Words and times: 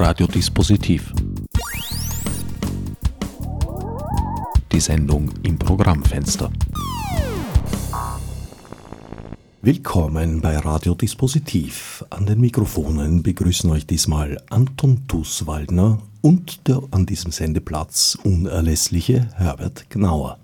Radiodispositiv. 0.00 1.12
Die 4.70 4.78
Sendung 4.78 5.28
im 5.42 5.58
Programmfenster. 5.58 6.52
Willkommen 9.60 10.40
bei 10.40 10.56
Radiodispositiv. 10.56 12.04
An 12.10 12.26
den 12.26 12.40
Mikrofonen 12.40 13.24
begrüßen 13.24 13.68
euch 13.72 13.86
diesmal 13.86 14.40
Anton 14.50 15.08
Tusswaldner 15.08 15.98
und 16.22 16.68
der 16.68 16.80
an 16.92 17.04
diesem 17.04 17.32
Sendeplatz 17.32 18.16
unerlässliche 18.22 19.28
Herbert 19.34 19.90
Gnauer. 19.90 20.38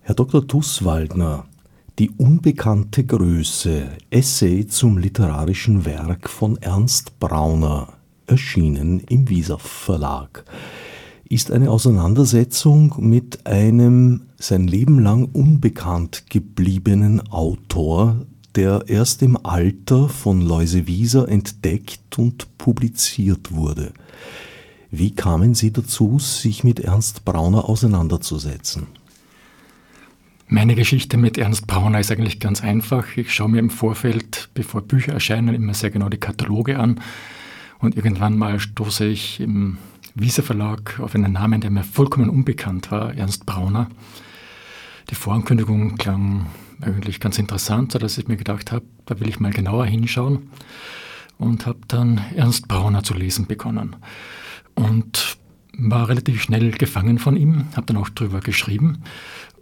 Herr 0.00 0.16
Dr. 0.16 0.48
Tusswaldner, 0.48 1.44
die 1.98 2.10
unbekannte 2.10 3.04
Größe, 3.04 3.88
Essay 4.10 4.66
zum 4.66 4.98
literarischen 4.98 5.84
Werk 5.84 6.30
von 6.30 6.56
Ernst 6.56 7.18
Brauner, 7.20 7.88
erschienen 8.26 9.00
im 9.08 9.28
Wieser 9.28 9.58
Verlag, 9.58 10.44
ist 11.28 11.50
eine 11.50 11.70
Auseinandersetzung 11.70 12.94
mit 12.98 13.46
einem 13.46 14.22
sein 14.38 14.66
Leben 14.66 14.98
lang 15.00 15.26
unbekannt 15.32 16.24
gebliebenen 16.30 17.20
Autor, 17.30 18.16
der 18.54 18.84
erst 18.86 19.22
im 19.22 19.38
Alter 19.44 20.08
von 20.08 20.40
Loise 20.40 20.86
Wieser 20.86 21.28
entdeckt 21.28 22.18
und 22.18 22.58
publiziert 22.58 23.52
wurde. 23.52 23.92
Wie 24.90 25.10
kamen 25.10 25.54
Sie 25.54 25.72
dazu, 25.72 26.18
sich 26.18 26.64
mit 26.64 26.80
Ernst 26.80 27.24
Brauner 27.24 27.66
auseinanderzusetzen? 27.66 28.88
Meine 30.48 30.74
Geschichte 30.74 31.16
mit 31.16 31.38
Ernst 31.38 31.66
Brauner 31.66 32.00
ist 32.00 32.10
eigentlich 32.10 32.40
ganz 32.40 32.62
einfach. 32.62 33.16
Ich 33.16 33.32
schaue 33.32 33.48
mir 33.48 33.58
im 33.58 33.70
Vorfeld, 33.70 34.50
bevor 34.54 34.82
Bücher 34.82 35.12
erscheinen, 35.12 35.54
immer 35.54 35.72
sehr 35.72 35.90
genau 35.90 36.08
die 36.08 36.18
Kataloge 36.18 36.78
an. 36.78 37.00
Und 37.78 37.96
irgendwann 37.96 38.36
mal 38.36 38.60
stoße 38.60 39.06
ich 39.06 39.40
im 39.40 39.78
Wieser 40.14 40.42
Verlag 40.42 41.00
auf 41.00 41.14
einen 41.14 41.32
Namen, 41.32 41.60
der 41.62 41.70
mir 41.70 41.84
vollkommen 41.84 42.28
unbekannt 42.28 42.90
war, 42.90 43.14
Ernst 43.14 43.46
Brauner. 43.46 43.88
Die 45.10 45.14
Vorankündigung 45.14 45.96
klang 45.96 46.46
eigentlich 46.82 47.18
ganz 47.18 47.38
interessant, 47.38 47.92
sodass 47.92 48.18
ich 48.18 48.28
mir 48.28 48.36
gedacht 48.36 48.72
habe, 48.72 48.84
da 49.06 49.18
will 49.20 49.28
ich 49.28 49.40
mal 49.40 49.52
genauer 49.52 49.86
hinschauen 49.86 50.50
und 51.38 51.66
habe 51.66 51.78
dann 51.88 52.20
Ernst 52.36 52.68
Brauner 52.68 53.02
zu 53.02 53.14
lesen 53.14 53.46
begonnen. 53.46 53.96
Und 54.74 55.38
war 55.78 56.08
relativ 56.08 56.42
schnell 56.42 56.70
gefangen 56.72 57.18
von 57.18 57.36
ihm, 57.36 57.68
habe 57.74 57.86
dann 57.86 57.96
auch 57.96 58.10
darüber 58.10 58.40
geschrieben 58.40 59.02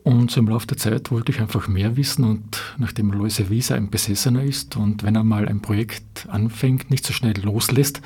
und 0.02 0.30
so 0.30 0.40
im 0.40 0.48
Laufe 0.48 0.66
der 0.66 0.76
Zeit 0.76 1.10
wollte 1.10 1.32
ich 1.32 1.40
einfach 1.40 1.68
mehr 1.68 1.96
wissen 1.96 2.24
und 2.24 2.62
nachdem 2.78 3.12
Loise 3.12 3.50
Wieser 3.50 3.74
ein 3.74 3.90
Besessener 3.90 4.42
ist 4.42 4.76
und 4.76 5.02
wenn 5.02 5.14
er 5.14 5.24
mal 5.24 5.48
ein 5.48 5.60
Projekt 5.60 6.26
anfängt, 6.28 6.90
nicht 6.90 7.06
so 7.06 7.12
schnell 7.12 7.38
loslässt, 7.40 8.00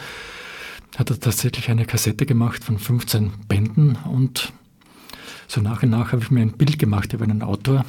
hat 0.97 1.11
er 1.11 1.21
tatsächlich 1.21 1.71
eine 1.71 1.85
Kassette 1.85 2.27
gemacht 2.27 2.65
von 2.65 2.79
15 2.79 3.33
Bänden 3.49 3.97
und 4.05 4.53
so 5.47 5.61
nach 5.61 5.83
und 5.83 5.91
nach 5.91 6.13
habe 6.13 6.23
ich 6.23 6.31
mir 6.31 6.43
ein 6.43 6.53
Bild 6.53 6.79
gemacht 6.79 7.13
über 7.13 7.25
einen 7.25 7.43
Autor, 7.43 7.85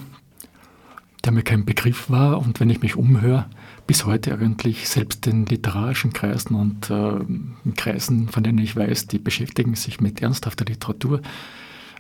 der 1.24 1.32
mir 1.32 1.44
kein 1.44 1.66
Begriff 1.66 2.10
war 2.10 2.40
und 2.40 2.60
wenn 2.60 2.70
ich 2.70 2.82
mich 2.82 2.96
umhöre, 2.96 3.46
bis 3.88 4.06
heute 4.06 4.38
eigentlich 4.38 4.88
selbst 4.90 5.26
in 5.28 5.46
literarischen 5.46 6.14
Kreisen 6.14 6.56
und 6.56 6.90
äh, 6.90 7.18
in 7.20 7.74
Kreisen, 7.76 8.30
von 8.30 8.44
denen 8.44 8.60
ich 8.60 8.76
weiß, 8.76 9.08
die 9.08 9.20
beschäftigen 9.20 9.76
sich 9.76 10.02
mit 10.02 10.22
ernsthafter 10.22 10.66
Literatur, 10.66 11.22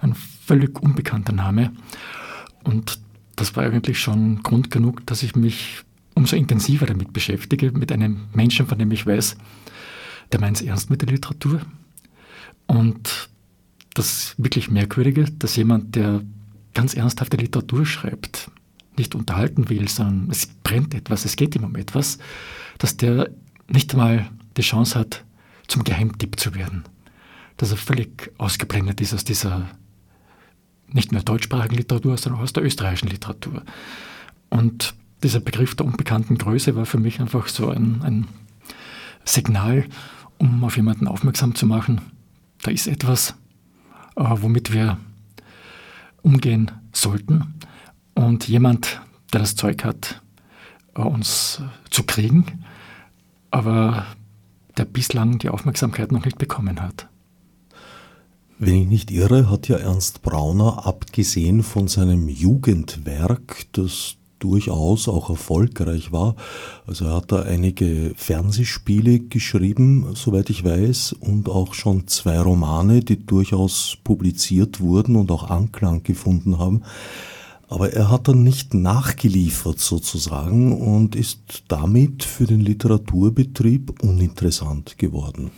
ein 0.01 0.15
völlig 0.15 0.81
unbekannter 0.81 1.33
Name. 1.33 1.71
Und 2.63 2.99
das 3.35 3.55
war 3.55 3.63
eigentlich 3.63 3.99
schon 3.99 4.43
Grund 4.43 4.71
genug, 4.71 5.05
dass 5.05 5.23
ich 5.23 5.35
mich 5.35 5.83
umso 6.13 6.35
intensiver 6.35 6.85
damit 6.85 7.13
beschäftige, 7.13 7.71
mit 7.71 7.91
einem 7.91 8.27
Menschen, 8.33 8.67
von 8.67 8.79
dem 8.79 8.91
ich 8.91 9.05
weiß, 9.05 9.35
der 10.31 10.39
meint 10.39 10.57
es 10.57 10.63
ernst 10.63 10.89
mit 10.89 11.01
der 11.01 11.09
Literatur. 11.09 11.61
Und 12.67 13.29
das 13.93 14.33
wirklich 14.37 14.71
Merkwürdige, 14.71 15.25
dass 15.25 15.55
jemand, 15.55 15.95
der 15.95 16.21
ganz 16.73 16.93
ernsthafte 16.93 17.37
Literatur 17.37 17.85
schreibt, 17.85 18.49
nicht 18.97 19.15
unterhalten 19.15 19.69
will, 19.69 19.87
sondern 19.87 20.29
es 20.31 20.47
brennt 20.47 20.93
etwas, 20.93 21.25
es 21.25 21.35
geht 21.35 21.55
ihm 21.55 21.63
um 21.63 21.75
etwas, 21.75 22.17
dass 22.77 22.97
der 22.97 23.29
nicht 23.67 23.93
einmal 23.93 24.29
die 24.57 24.61
Chance 24.61 24.97
hat, 24.97 25.25
zum 25.67 25.83
Geheimtipp 25.83 26.39
zu 26.39 26.55
werden. 26.55 26.83
Dass 27.57 27.71
er 27.71 27.77
völlig 27.77 28.31
ausgeblendet 28.37 29.01
ist 29.01 29.13
aus 29.13 29.23
dieser 29.23 29.69
nicht 30.95 31.11
nur 31.11 31.21
deutschsprachigen 31.21 31.75
Literatur, 31.75 32.17
sondern 32.17 32.39
auch 32.39 32.43
aus 32.43 32.53
der 32.53 32.63
österreichischen 32.63 33.09
Literatur. 33.09 33.63
Und 34.49 34.95
dieser 35.23 35.41
Begriff 35.41 35.75
der 35.75 35.85
unbekannten 35.85 36.37
Größe 36.37 36.75
war 36.75 36.85
für 36.85 36.97
mich 36.97 37.19
einfach 37.19 37.47
so 37.47 37.69
ein, 37.69 38.01
ein 38.03 38.27
Signal, 39.25 39.85
um 40.37 40.63
auf 40.63 40.77
jemanden 40.77 41.07
aufmerksam 41.07 41.53
zu 41.53 41.65
machen. 41.65 42.01
Da 42.61 42.71
ist 42.71 42.87
etwas, 42.87 43.35
äh, 44.15 44.23
womit 44.23 44.73
wir 44.73 44.97
umgehen 46.21 46.71
sollten. 46.93 47.53
Und 48.13 48.47
jemand, 48.47 49.01
der 49.33 49.41
das 49.41 49.55
Zeug 49.55 49.83
hat, 49.83 50.21
äh, 50.95 51.01
uns 51.01 51.61
zu 51.89 52.03
kriegen, 52.03 52.63
aber 53.51 54.05
der 54.77 54.85
bislang 54.85 55.39
die 55.39 55.49
Aufmerksamkeit 55.49 56.11
noch 56.11 56.23
nicht 56.23 56.37
bekommen 56.37 56.81
hat. 56.81 57.07
Wenn 58.57 58.83
ich 58.83 58.87
nicht 58.87 59.11
irre, 59.11 59.49
hat 59.49 59.67
ja 59.67 59.75
Ernst 59.75 60.21
Brauner, 60.21 60.85
abgesehen 60.87 61.61
von 61.61 61.89
seinem 61.89 62.29
Jugendwerk, 62.29 63.65
das 63.73 64.15
durchaus 64.39 65.09
auch 65.09 65.29
erfolgreich 65.29 66.13
war. 66.13 66.37
Also 66.87 67.05
er 67.05 67.15
hat 67.15 67.33
da 67.33 67.41
einige 67.41 68.13
Fernsehspiele 68.15 69.19
geschrieben, 69.19 70.07
soweit 70.13 70.49
ich 70.49 70.63
weiß, 70.63 71.17
und 71.19 71.49
auch 71.49 71.73
schon 71.73 72.07
zwei 72.07 72.39
Romane, 72.39 73.01
die 73.01 73.25
durchaus 73.25 73.97
publiziert 74.05 74.79
wurden 74.79 75.17
und 75.17 75.31
auch 75.31 75.49
Anklang 75.49 76.03
gefunden 76.03 76.57
haben. 76.57 76.83
Aber 77.67 77.91
er 77.91 78.09
hat 78.09 78.29
dann 78.29 78.43
nicht 78.43 78.73
nachgeliefert 78.73 79.79
sozusagen 79.79 80.79
und 80.79 81.15
ist 81.17 81.63
damit 81.67 82.23
für 82.23 82.45
den 82.45 82.61
Literaturbetrieb 82.61 84.01
uninteressant 84.01 84.97
geworden. 84.97 85.51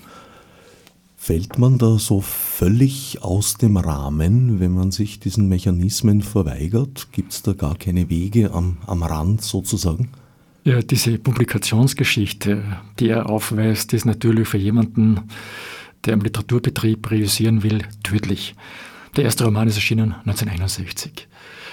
Fällt 1.28 1.60
man 1.60 1.78
da 1.78 2.00
so 2.00 2.22
völlig 2.22 3.22
aus 3.22 3.58
dem 3.58 3.76
Rahmen, 3.76 4.62
wenn 4.62 4.74
man 4.74 4.92
sich 4.92 5.20
diesen 5.20 5.50
Mechanismen 5.50 6.22
verweigert? 6.22 7.10
Gibt 7.12 7.34
es 7.34 7.42
da 7.42 7.52
gar 7.52 7.76
keine 7.76 8.10
Wege 8.10 8.54
am, 8.54 8.78
am 8.88 9.04
Rand 9.04 9.42
sozusagen? 9.42 10.08
Ja, 10.64 10.82
diese 10.82 11.18
Publikationsgeschichte, 11.18 12.64
die 12.98 13.10
er 13.10 13.30
aufweist, 13.30 13.92
ist 13.92 14.06
natürlich 14.06 14.48
für 14.48 14.58
jemanden, 14.58 15.24
der 16.06 16.14
im 16.14 16.22
Literaturbetrieb 16.22 17.12
realisieren 17.12 17.62
will, 17.62 17.84
tödlich. 18.04 18.56
Der 19.18 19.26
erste 19.26 19.44
Roman 19.44 19.68
ist 19.68 19.76
erschienen 19.76 20.14
1961. 20.26 21.28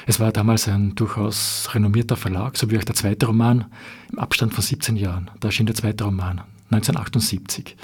Es 0.08 0.18
war 0.18 0.32
damals 0.32 0.66
ein 0.66 0.96
durchaus 0.96 1.68
renommierter 1.72 2.16
Verlag, 2.16 2.56
so 2.56 2.72
wie 2.72 2.78
auch 2.78 2.82
der 2.82 2.96
zweite 2.96 3.26
Roman 3.26 3.66
im 4.10 4.18
Abstand 4.18 4.52
von 4.52 4.64
17 4.64 4.96
Jahren. 4.96 5.30
Da 5.38 5.46
erschien 5.46 5.66
der 5.66 5.76
zweite 5.76 6.02
Roman 6.02 6.40
1978. 6.72 7.76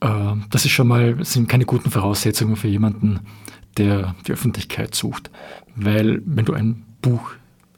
Äh, 0.00 0.36
das 0.50 0.64
ist 0.64 0.72
schon 0.72 0.88
mal, 0.88 1.24
sind 1.24 1.48
keine 1.48 1.64
guten 1.64 1.90
Voraussetzungen 1.90 2.56
für 2.56 2.68
jemanden, 2.68 3.20
der 3.76 4.14
die 4.26 4.32
Öffentlichkeit 4.32 4.94
sucht. 4.94 5.30
Weil 5.76 6.22
wenn 6.24 6.44
du 6.44 6.52
ein 6.52 6.84
Buch 7.02 7.32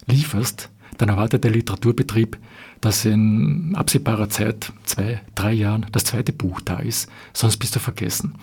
lieferst, 0.06 0.70
dann 0.98 1.08
erwartet 1.08 1.44
der 1.44 1.50
Literaturbetrieb, 1.50 2.38
dass 2.80 3.04
in 3.04 3.74
absehbarer 3.74 4.28
Zeit, 4.28 4.72
zwei, 4.84 5.20
drei 5.34 5.52
Jahren, 5.52 5.86
das 5.92 6.04
zweite 6.04 6.32
Buch 6.32 6.60
da 6.60 6.78
ist, 6.78 7.08
sonst 7.32 7.56
bist 7.58 7.74
du 7.74 7.80
vergessen. 7.80 8.34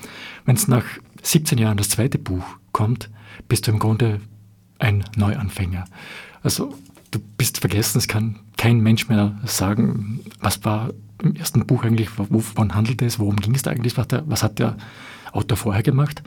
Wenn 0.45 0.55
es 0.55 0.67
nach 0.67 0.85
17 1.21 1.57
Jahren 1.57 1.77
das 1.77 1.89
zweite 1.89 2.17
Buch 2.17 2.43
kommt, 2.71 3.09
bist 3.47 3.67
du 3.67 3.71
im 3.71 3.79
Grunde 3.79 4.21
ein 4.79 5.03
Neuanfänger. 5.15 5.85
Also 6.41 6.73
du 7.11 7.19
bist 7.37 7.59
vergessen, 7.59 7.97
es 7.97 8.07
kann 8.07 8.39
kein 8.57 8.79
Mensch 8.79 9.09
mehr 9.09 9.37
sagen, 9.45 10.21
was 10.39 10.63
war 10.63 10.91
im 11.21 11.35
ersten 11.35 11.65
Buch 11.65 11.83
eigentlich, 11.83 12.09
wovon 12.17 12.75
handelt 12.75 13.01
es, 13.01 13.19
worum 13.19 13.37
ging 13.37 13.55
es 13.55 13.63
da 13.63 13.71
eigentlich, 13.71 13.97
was, 13.97 14.07
der, 14.07 14.23
was 14.27 14.43
hat 14.43 14.59
der 14.59 14.77
Autor 15.31 15.57
vorher 15.57 15.83
gemacht. 15.83 16.23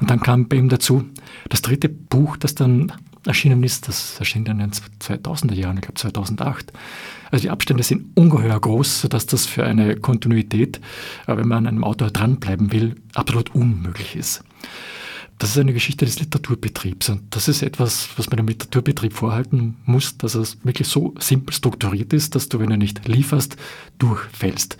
Und 0.00 0.10
dann 0.10 0.20
kam 0.20 0.48
bei 0.48 0.56
ihm 0.56 0.68
dazu 0.68 1.04
das 1.48 1.62
dritte 1.62 1.88
Buch, 1.88 2.36
das 2.36 2.54
dann 2.54 2.92
erschienen 3.26 3.62
ist, 3.62 3.88
das 3.88 4.18
erschien 4.18 4.44
dann 4.44 4.60
in 4.60 4.70
den 4.70 4.80
2000er 5.00 5.54
Jahren, 5.54 5.76
ich 5.76 5.82
glaube 5.82 5.94
2008. 5.94 6.72
Also 7.30 7.42
die 7.42 7.50
Abstände 7.50 7.82
sind 7.82 8.16
ungeheuer 8.16 8.58
groß, 8.60 9.02
sodass 9.02 9.26
das 9.26 9.46
für 9.46 9.64
eine 9.64 9.96
Kontinuität, 9.96 10.78
äh, 11.26 11.36
wenn 11.36 11.48
man 11.48 11.58
an 11.58 11.68
einem 11.68 11.84
Autor 11.84 12.10
dranbleiben 12.10 12.72
will, 12.72 12.96
absolut 13.14 13.54
unmöglich 13.54 14.16
ist. 14.16 14.44
Das 15.38 15.50
ist 15.50 15.58
eine 15.58 15.72
Geschichte 15.72 16.04
des 16.04 16.20
Literaturbetriebs 16.20 17.08
und 17.08 17.34
das 17.34 17.48
ist 17.48 17.62
etwas, 17.62 18.08
was 18.16 18.30
man 18.30 18.36
dem 18.36 18.46
Literaturbetrieb 18.46 19.12
vorhalten 19.12 19.76
muss, 19.84 20.16
dass 20.16 20.34
es 20.34 20.58
wirklich 20.64 20.86
so 20.86 21.14
simpel 21.18 21.52
strukturiert 21.52 22.12
ist, 22.12 22.34
dass 22.34 22.48
du, 22.48 22.60
wenn 22.60 22.70
du 22.70 22.76
nicht 22.76 23.08
lieferst, 23.08 23.56
durchfällst 23.98 24.76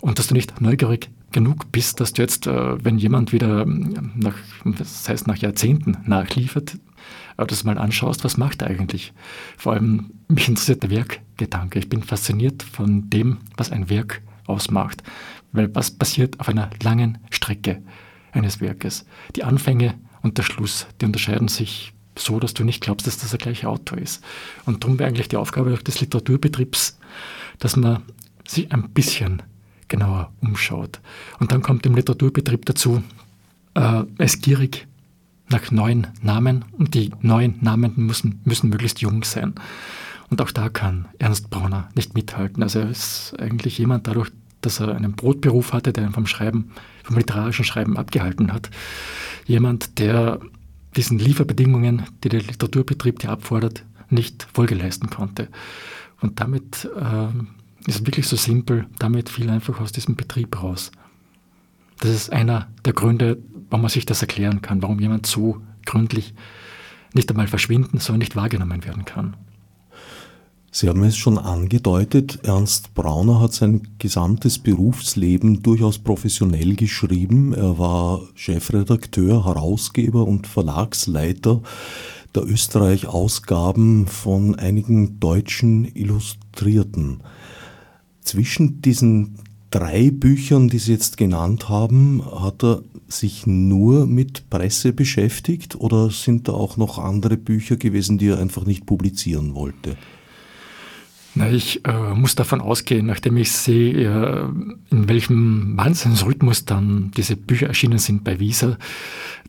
und 0.00 0.18
dass 0.18 0.28
du 0.28 0.34
nicht 0.34 0.60
neugierig 0.60 1.10
genug 1.32 1.70
bist, 1.70 2.00
dass 2.00 2.12
du 2.12 2.22
jetzt, 2.22 2.46
äh, 2.46 2.84
wenn 2.84 2.98
jemand 2.98 3.32
wieder 3.32 3.62
ähm, 3.62 4.12
nach, 4.16 4.34
das 4.64 5.08
heißt 5.08 5.26
nach 5.26 5.36
Jahrzehnten 5.36 5.96
nachliefert, 6.04 6.76
äh, 7.36 7.46
dass 7.46 7.62
du 7.62 7.66
mal 7.66 7.78
anschaust, 7.78 8.24
was 8.24 8.36
macht 8.36 8.62
er 8.62 8.68
eigentlich. 8.68 9.12
Vor 9.56 9.74
allem 9.74 10.10
mich 10.28 10.48
interessiert 10.48 10.82
der 10.82 10.90
Werkgedanke. 10.90 11.78
Ich 11.78 11.88
bin 11.88 12.02
fasziniert 12.02 12.62
von 12.62 13.08
dem, 13.10 13.38
was 13.56 13.70
ein 13.70 13.88
Werk 13.88 14.22
ausmacht. 14.46 15.02
Weil 15.52 15.74
was 15.74 15.90
passiert 15.90 16.38
auf 16.40 16.48
einer 16.48 16.70
langen 16.82 17.18
Strecke 17.30 17.82
eines 18.32 18.60
Werkes? 18.60 19.04
Die 19.36 19.44
Anfänge 19.44 19.94
und 20.22 20.38
der 20.38 20.42
Schluss, 20.42 20.86
die 21.00 21.06
unterscheiden 21.06 21.48
sich 21.48 21.92
so, 22.16 22.38
dass 22.40 22.54
du 22.54 22.64
nicht 22.64 22.82
glaubst, 22.82 23.06
dass 23.06 23.18
das 23.18 23.30
der 23.30 23.38
gleiche 23.38 23.68
Autor 23.68 23.98
ist. 23.98 24.22
Und 24.66 24.82
darum 24.82 24.98
wäre 24.98 25.08
eigentlich 25.08 25.28
die 25.28 25.36
Aufgabe 25.36 25.76
des 25.76 26.00
Literaturbetriebs, 26.00 26.98
dass 27.58 27.76
man 27.76 28.02
sich 28.46 28.72
ein 28.72 28.90
bisschen 28.90 29.42
genauer 29.88 30.32
umschaut. 30.40 31.00
Und 31.38 31.52
dann 31.52 31.62
kommt 31.62 31.86
im 31.86 31.94
Literaturbetrieb 31.94 32.66
dazu, 32.66 33.02
äh, 33.74 34.02
ist 34.18 34.42
gierig 34.42 34.86
nach 35.48 35.70
neuen 35.70 36.06
Namen 36.22 36.64
und 36.78 36.94
die 36.94 37.10
neuen 37.20 37.56
Namen 37.60 37.92
müssen, 37.96 38.40
müssen 38.44 38.70
möglichst 38.70 39.00
jung 39.00 39.24
sein. 39.24 39.54
Und 40.30 40.40
auch 40.40 40.52
da 40.52 40.68
kann 40.68 41.08
Ernst 41.18 41.50
Brauner 41.50 41.88
nicht 41.96 42.14
mithalten. 42.14 42.62
Also 42.62 42.80
er 42.80 42.90
ist 42.90 43.34
eigentlich 43.38 43.78
jemand 43.78 44.06
dadurch, 44.06 44.30
dass 44.60 44.80
er 44.80 44.94
einen 44.94 45.12
Brotberuf 45.12 45.72
hatte, 45.72 45.92
der 45.92 46.04
ihn 46.04 46.12
vom 46.12 46.26
Schreiben, 46.26 46.70
vom 47.04 47.16
literarischen 47.16 47.64
Schreiben 47.64 47.96
abgehalten 47.96 48.52
hat. 48.52 48.70
Jemand, 49.46 49.98
der 49.98 50.40
diesen 50.96 51.18
Lieferbedingungen, 51.18 52.02
die 52.24 52.28
der 52.28 52.42
Literaturbetrieb 52.42 53.18
dir 53.18 53.30
abfordert, 53.30 53.84
nicht 54.08 54.46
Folge 54.52 54.74
leisten 54.74 55.08
konnte. 55.08 55.48
Und 56.20 56.40
damit 56.40 56.88
äh, 56.96 57.88
ist 57.88 58.00
es 58.00 58.06
wirklich 58.06 58.26
so 58.26 58.36
simpel, 58.36 58.86
damit 58.98 59.28
fiel 59.28 59.48
einfach 59.50 59.80
aus 59.80 59.92
diesem 59.92 60.16
Betrieb 60.16 60.62
raus. 60.62 60.90
Das 62.00 62.10
ist 62.10 62.32
einer 62.32 62.68
der 62.84 62.92
Gründe, 62.92 63.38
warum 63.68 63.82
man 63.82 63.90
sich 63.90 64.06
das 64.06 64.22
erklären 64.22 64.62
kann, 64.62 64.82
warum 64.82 64.98
jemand 64.98 65.26
so 65.26 65.62
gründlich 65.86 66.34
nicht 67.14 67.30
einmal 67.30 67.46
verschwinden, 67.46 67.98
sondern 67.98 68.20
nicht 68.20 68.36
wahrgenommen 68.36 68.84
werden 68.84 69.04
kann. 69.04 69.36
Sie 70.72 70.88
haben 70.88 71.02
es 71.02 71.16
schon 71.16 71.36
angedeutet, 71.36 72.40
Ernst 72.44 72.94
Brauner 72.94 73.40
hat 73.40 73.52
sein 73.52 73.88
gesamtes 73.98 74.60
Berufsleben 74.60 75.64
durchaus 75.64 75.98
professionell 75.98 76.76
geschrieben. 76.76 77.52
Er 77.52 77.76
war 77.78 78.20
Chefredakteur, 78.36 79.46
Herausgeber 79.46 80.28
und 80.28 80.46
Verlagsleiter 80.46 81.60
der 82.36 82.44
Österreich-Ausgaben 82.44 84.06
von 84.06 84.54
einigen 84.54 85.18
deutschen 85.18 85.84
Illustrierten. 85.92 87.20
Zwischen 88.20 88.80
diesen 88.80 89.38
drei 89.70 90.12
Büchern, 90.12 90.68
die 90.68 90.78
Sie 90.78 90.92
jetzt 90.92 91.16
genannt 91.16 91.68
haben, 91.68 92.22
hat 92.24 92.62
er 92.62 92.82
sich 93.08 93.44
nur 93.44 94.06
mit 94.06 94.48
Presse 94.50 94.92
beschäftigt 94.92 95.74
oder 95.74 96.10
sind 96.10 96.46
da 96.46 96.52
auch 96.52 96.76
noch 96.76 96.98
andere 96.98 97.36
Bücher 97.36 97.76
gewesen, 97.76 98.18
die 98.18 98.28
er 98.28 98.38
einfach 98.38 98.66
nicht 98.66 98.86
publizieren 98.86 99.56
wollte? 99.56 99.96
Na, 101.34 101.48
ich 101.48 101.84
äh, 101.86 102.14
muss 102.14 102.34
davon 102.34 102.60
ausgehen, 102.60 103.06
nachdem 103.06 103.36
ich 103.36 103.52
sehe, 103.52 103.92
äh, 103.92 104.48
in 104.90 105.08
welchem 105.08 105.76
Wahnsinnsrhythmus 105.76 106.64
dann 106.64 107.12
diese 107.16 107.36
Bücher 107.36 107.68
erschienen 107.68 107.98
sind 107.98 108.24
bei 108.24 108.40
Visa, 108.40 108.76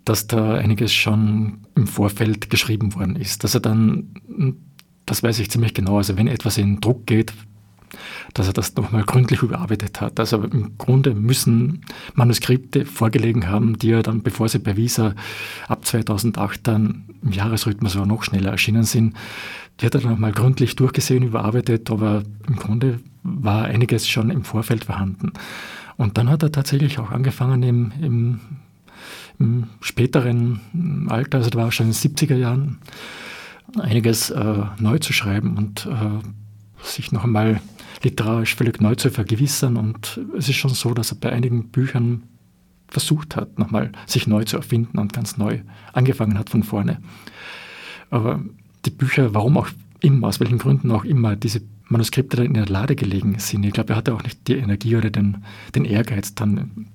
dass 0.06 0.28
da 0.28 0.56
einiges 0.56 0.94
schon 0.94 1.62
im 1.76 1.88
Vorfeld 1.88 2.50
geschrieben 2.50 2.94
worden 2.94 3.16
ist. 3.16 3.44
Dass 3.44 3.56
er 3.56 3.62
dann, 3.62 4.62
das 5.06 5.24
weiß 5.24 5.40
ich 5.40 5.50
ziemlich 5.50 5.74
genau, 5.74 5.98
also 5.98 6.18
wenn 6.18 6.28
etwas 6.28 6.58
in 6.58 6.82
Druck 6.82 7.08
geht, 7.08 7.34
dass 8.34 8.48
er 8.48 8.54
das 8.54 8.76
nochmal 8.76 9.04
gründlich 9.04 9.42
überarbeitet 9.42 10.02
hat. 10.02 10.20
Also 10.20 10.42
im 10.44 10.78
Grunde 10.78 11.14
müssen 11.14 11.86
Manuskripte 12.14 12.86
vorgelegen 12.86 13.50
haben, 13.50 13.78
die 13.78 13.92
er 13.92 14.04
dann, 14.04 14.22
bevor 14.22 14.48
sie 14.50 14.60
bei 14.60 14.78
Visa 14.78 15.14
ab 15.68 15.86
2008 15.86 16.68
dann 16.68 17.06
im 17.22 17.32
Jahresrhythmus 17.32 17.96
oder 17.96 18.06
noch 18.06 18.24
schneller 18.24 18.52
erschienen 18.52 18.84
sind, 18.84 19.16
die 19.80 19.86
hat 19.86 19.96
er 19.96 20.02
nochmal 20.02 20.32
gründlich 20.32 20.76
durchgesehen, 20.76 21.24
überarbeitet, 21.24 21.90
aber 21.90 22.24
im 22.48 22.56
Grunde 22.56 23.00
war 23.24 23.66
einiges 23.66 24.08
schon 24.08 24.30
im 24.30 24.44
Vorfeld 24.44 24.86
vorhanden. 24.86 25.34
Und 25.98 26.18
dann 26.18 26.30
hat 26.30 26.44
er 26.44 26.52
tatsächlich 26.52 27.00
auch 27.00 27.12
angefangen 27.12 27.64
im, 27.64 27.92
im, 28.02 28.40
im 29.40 29.68
späteren 29.82 31.08
Alter, 31.10 31.40
also 31.40 31.50
da 31.50 31.60
war 31.60 31.66
er 31.66 31.72
schon 31.72 31.88
in 31.88 31.94
den 31.94 32.16
70er 32.16 32.36
Jahren, 32.36 32.80
einiges 33.80 34.30
äh, 34.30 34.64
neu 34.80 35.00
zu 35.00 35.14
schreiben 35.14 35.58
und 35.58 35.86
äh, 35.86 36.86
sich 36.86 37.12
noch 37.12 37.24
einmal 37.24 37.62
literarisch 38.04 38.56
völlig 38.56 38.82
neu 38.82 38.96
zu 38.96 39.10
vergewissern. 39.10 39.78
Und 39.78 40.20
es 40.38 40.50
ist 40.50 40.56
schon 40.56 40.74
so, 40.74 40.94
dass 40.94 41.12
er 41.12 41.18
bei 41.20 41.32
einigen 41.32 41.70
Büchern 41.70 42.24
versucht 42.88 43.36
hat, 43.36 43.58
nochmal 43.58 43.92
sich 44.06 44.28
neu 44.28 44.44
zu 44.44 44.58
erfinden 44.58 44.98
und 44.98 45.14
ganz 45.14 45.38
neu 45.38 45.60
angefangen 45.94 46.38
hat 46.38 46.50
von 46.50 46.64
vorne. 46.64 47.00
Aber 48.10 48.42
die 48.86 48.92
Bücher, 48.92 49.34
warum 49.34 49.58
auch 49.58 49.70
immer, 50.00 50.28
aus 50.28 50.40
welchen 50.40 50.58
Gründen 50.58 50.92
auch 50.92 51.04
immer, 51.04 51.36
diese 51.36 51.62
Manuskripte 51.88 52.38
dann 52.38 52.48
in 52.48 52.54
der 52.54 52.66
Lade 52.66 52.96
gelegen 52.96 53.38
sind. 53.38 53.64
Ich 53.66 53.74
glaube, 53.74 53.94
er 53.94 53.98
hatte 53.98 54.14
auch 54.14 54.24
nicht 54.24 54.48
die 54.48 54.56
Energie 54.56 54.96
oder 54.96 55.10
den, 55.10 55.44
den 55.76 55.86
Ehrgeiz, 55.86 56.34
dann 56.34 56.88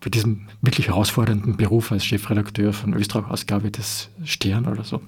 für 0.00 0.10
diesen 0.10 0.48
wirklich 0.62 0.88
herausfordernden 0.88 1.56
Beruf 1.56 1.92
als 1.92 2.04
Chefredakteur 2.04 2.72
von 2.72 2.94
Österreich-Ausgabe 2.94 3.70
des 3.70 4.10
Stern 4.24 4.66
oder 4.66 4.84
so, 4.84 5.02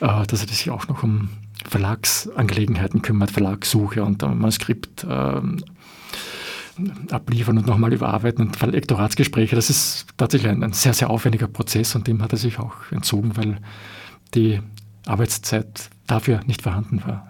äh, 0.00 0.26
dass 0.26 0.42
er 0.42 0.48
sich 0.48 0.70
auch 0.70 0.88
noch 0.88 1.02
um 1.02 1.30
Verlagsangelegenheiten 1.66 3.02
kümmert, 3.02 3.30
Verlagssuche 3.30 4.04
und 4.04 4.22
ein 4.22 4.38
Manuskript 4.38 5.06
ähm, 5.08 5.64
abliefern 7.10 7.58
und 7.58 7.66
nochmal 7.66 7.92
überarbeiten 7.92 8.46
und 8.46 8.60
Lektoratsgespräche. 8.60 9.56
Das 9.56 9.70
ist 9.70 10.06
tatsächlich 10.16 10.50
ein, 10.50 10.62
ein, 10.62 10.72
sehr, 10.72 10.94
sehr 10.94 11.10
aufwendiger 11.10 11.46
Prozess 11.46 11.94
und 11.94 12.06
dem 12.06 12.22
hat 12.22 12.32
er 12.32 12.38
sich 12.38 12.58
auch 12.58 12.74
entzogen, 12.90 13.36
weil 13.36 13.58
die 14.34 14.60
Arbeitszeit 15.06 15.90
dafür 16.06 16.40
nicht 16.46 16.62
vorhanden 16.62 17.02
war. 17.04 17.26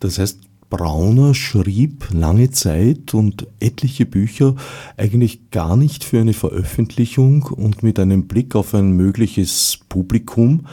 Das 0.00 0.18
heißt, 0.18 0.40
Brauner 0.72 1.34
schrieb 1.34 2.08
lange 2.12 2.50
Zeit 2.50 3.12
und 3.12 3.46
etliche 3.60 4.06
Bücher 4.06 4.56
eigentlich 4.96 5.50
gar 5.50 5.76
nicht 5.76 6.02
für 6.02 6.18
eine 6.18 6.32
Veröffentlichung 6.32 7.42
und 7.42 7.82
mit 7.82 7.98
einem 7.98 8.26
Blick 8.26 8.56
auf 8.56 8.74
ein 8.74 8.92
mögliches 8.92 9.80
Publikum, 9.90 10.66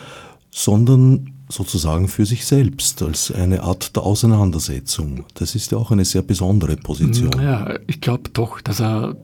sondern 0.51 1.31
sozusagen 1.49 2.07
für 2.07 2.25
sich 2.25 2.45
selbst, 2.45 3.01
als 3.01 3.29
eine 3.29 3.63
Art 3.63 3.95
der 3.97 4.03
Auseinandersetzung. 4.03 5.25
Das 5.33 5.53
ist 5.55 5.71
ja 5.73 5.77
auch 5.77 5.91
eine 5.91 6.05
sehr 6.05 6.21
besondere 6.21 6.77
Position. 6.77 7.31
Ja, 7.41 7.77
ich 7.87 7.99
glaube 7.99 8.29
doch, 8.31 8.61
dass 8.61 8.79
er 8.79 9.17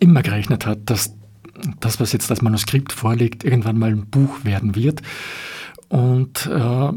immer 0.00 0.22
gerechnet 0.22 0.66
hat, 0.66 0.80
dass 0.84 1.14
das, 1.80 2.00
was 2.00 2.12
jetzt 2.12 2.30
als 2.30 2.42
Manuskript 2.42 2.92
vorliegt, 2.92 3.44
irgendwann 3.44 3.78
mal 3.78 3.90
ein 3.90 4.06
Buch 4.06 4.44
werden 4.44 4.74
wird. 4.74 5.02
Und 5.88 6.46
äh, 6.46 6.92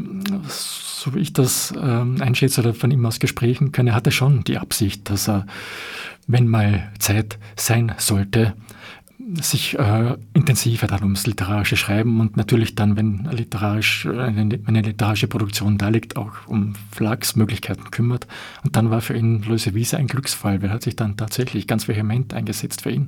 so 0.48 1.16
wie 1.16 1.20
ich 1.20 1.34
das 1.34 1.72
äh, 1.72 1.80
einschätze 1.80 2.62
oder 2.62 2.74
von 2.74 2.92
ihm 2.92 3.06
aus 3.06 3.20
Gesprächen 3.20 3.72
hat 3.92 4.06
er 4.06 4.12
schon 4.12 4.44
die 4.44 4.60
Absicht, 4.60 5.10
dass 5.10 5.28
er, 5.28 5.48
wenn 6.28 6.48
mal 6.48 6.92
Zeit 7.00 7.40
sein 7.56 7.94
sollte, 7.98 8.54
sich 9.42 9.80
äh, 9.80 10.16
intensiver 10.34 10.86
dann 10.86 11.02
ums 11.02 11.26
literarische 11.26 11.78
Schreiben 11.78 12.20
und 12.20 12.38
natürlich 12.38 12.76
dann, 12.76 12.96
wenn 12.96 13.28
literarisch, 13.32 14.06
eine, 14.06 14.60
eine 14.66 14.82
literarische 14.82 15.28
Produktion 15.28 15.78
da 15.78 15.90
liegt, 15.90 16.18
auch 16.18 16.34
um 16.46 16.74
Verlagsmöglichkeiten 16.92 17.90
kümmert. 17.90 18.28
Und 18.64 18.76
dann 18.76 18.92
war 18.92 19.02
für 19.02 19.16
ihn 19.16 19.42
Löse 19.44 19.74
Wiese 19.74 19.98
ein 19.98 20.08
Glücksfall, 20.08 20.62
weil 20.62 20.70
er 20.70 20.76
hat 20.76 20.84
sich 20.84 20.96
dann 20.96 21.18
tatsächlich 21.18 21.68
ganz 21.68 21.88
vehement 21.88 22.34
eingesetzt 22.34 22.82
für 22.82 22.92
ihn 22.92 23.08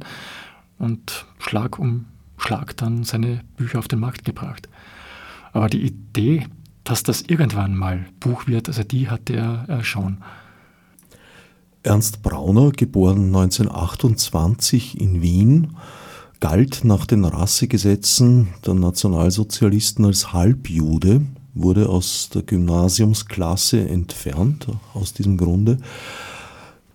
und 0.77 1.25
Schlag 1.39 1.79
um 1.79 2.05
Schlag 2.37 2.75
dann 2.77 3.03
seine 3.03 3.41
Bücher 3.57 3.79
auf 3.79 3.87
den 3.87 3.99
Markt 3.99 4.25
gebracht. 4.25 4.67
Aber 5.53 5.69
die 5.69 5.83
Idee, 5.83 6.47
dass 6.83 7.03
das 7.03 7.21
irgendwann 7.21 7.75
mal 7.75 8.05
Buch 8.19 8.47
wird, 8.47 8.67
also 8.67 8.83
die 8.83 9.09
hatte 9.09 9.35
er 9.35 9.69
äh, 9.69 9.83
schon. 9.83 10.17
Ernst 11.83 12.23
Brauner, 12.23 12.71
geboren 12.71 13.27
1928 13.27 14.99
in 14.99 15.21
Wien, 15.21 15.77
galt 16.39 16.83
nach 16.83 17.05
den 17.05 17.25
Rassegesetzen 17.25 18.49
der 18.65 18.73
Nationalsozialisten 18.73 20.03
als 20.05 20.33
Halbjude, 20.33 21.21
wurde 21.53 21.87
aus 21.87 22.29
der 22.33 22.41
Gymnasiumsklasse 22.41 23.87
entfernt 23.87 24.67
aus 24.93 25.13
diesem 25.13 25.37
Grunde, 25.37 25.77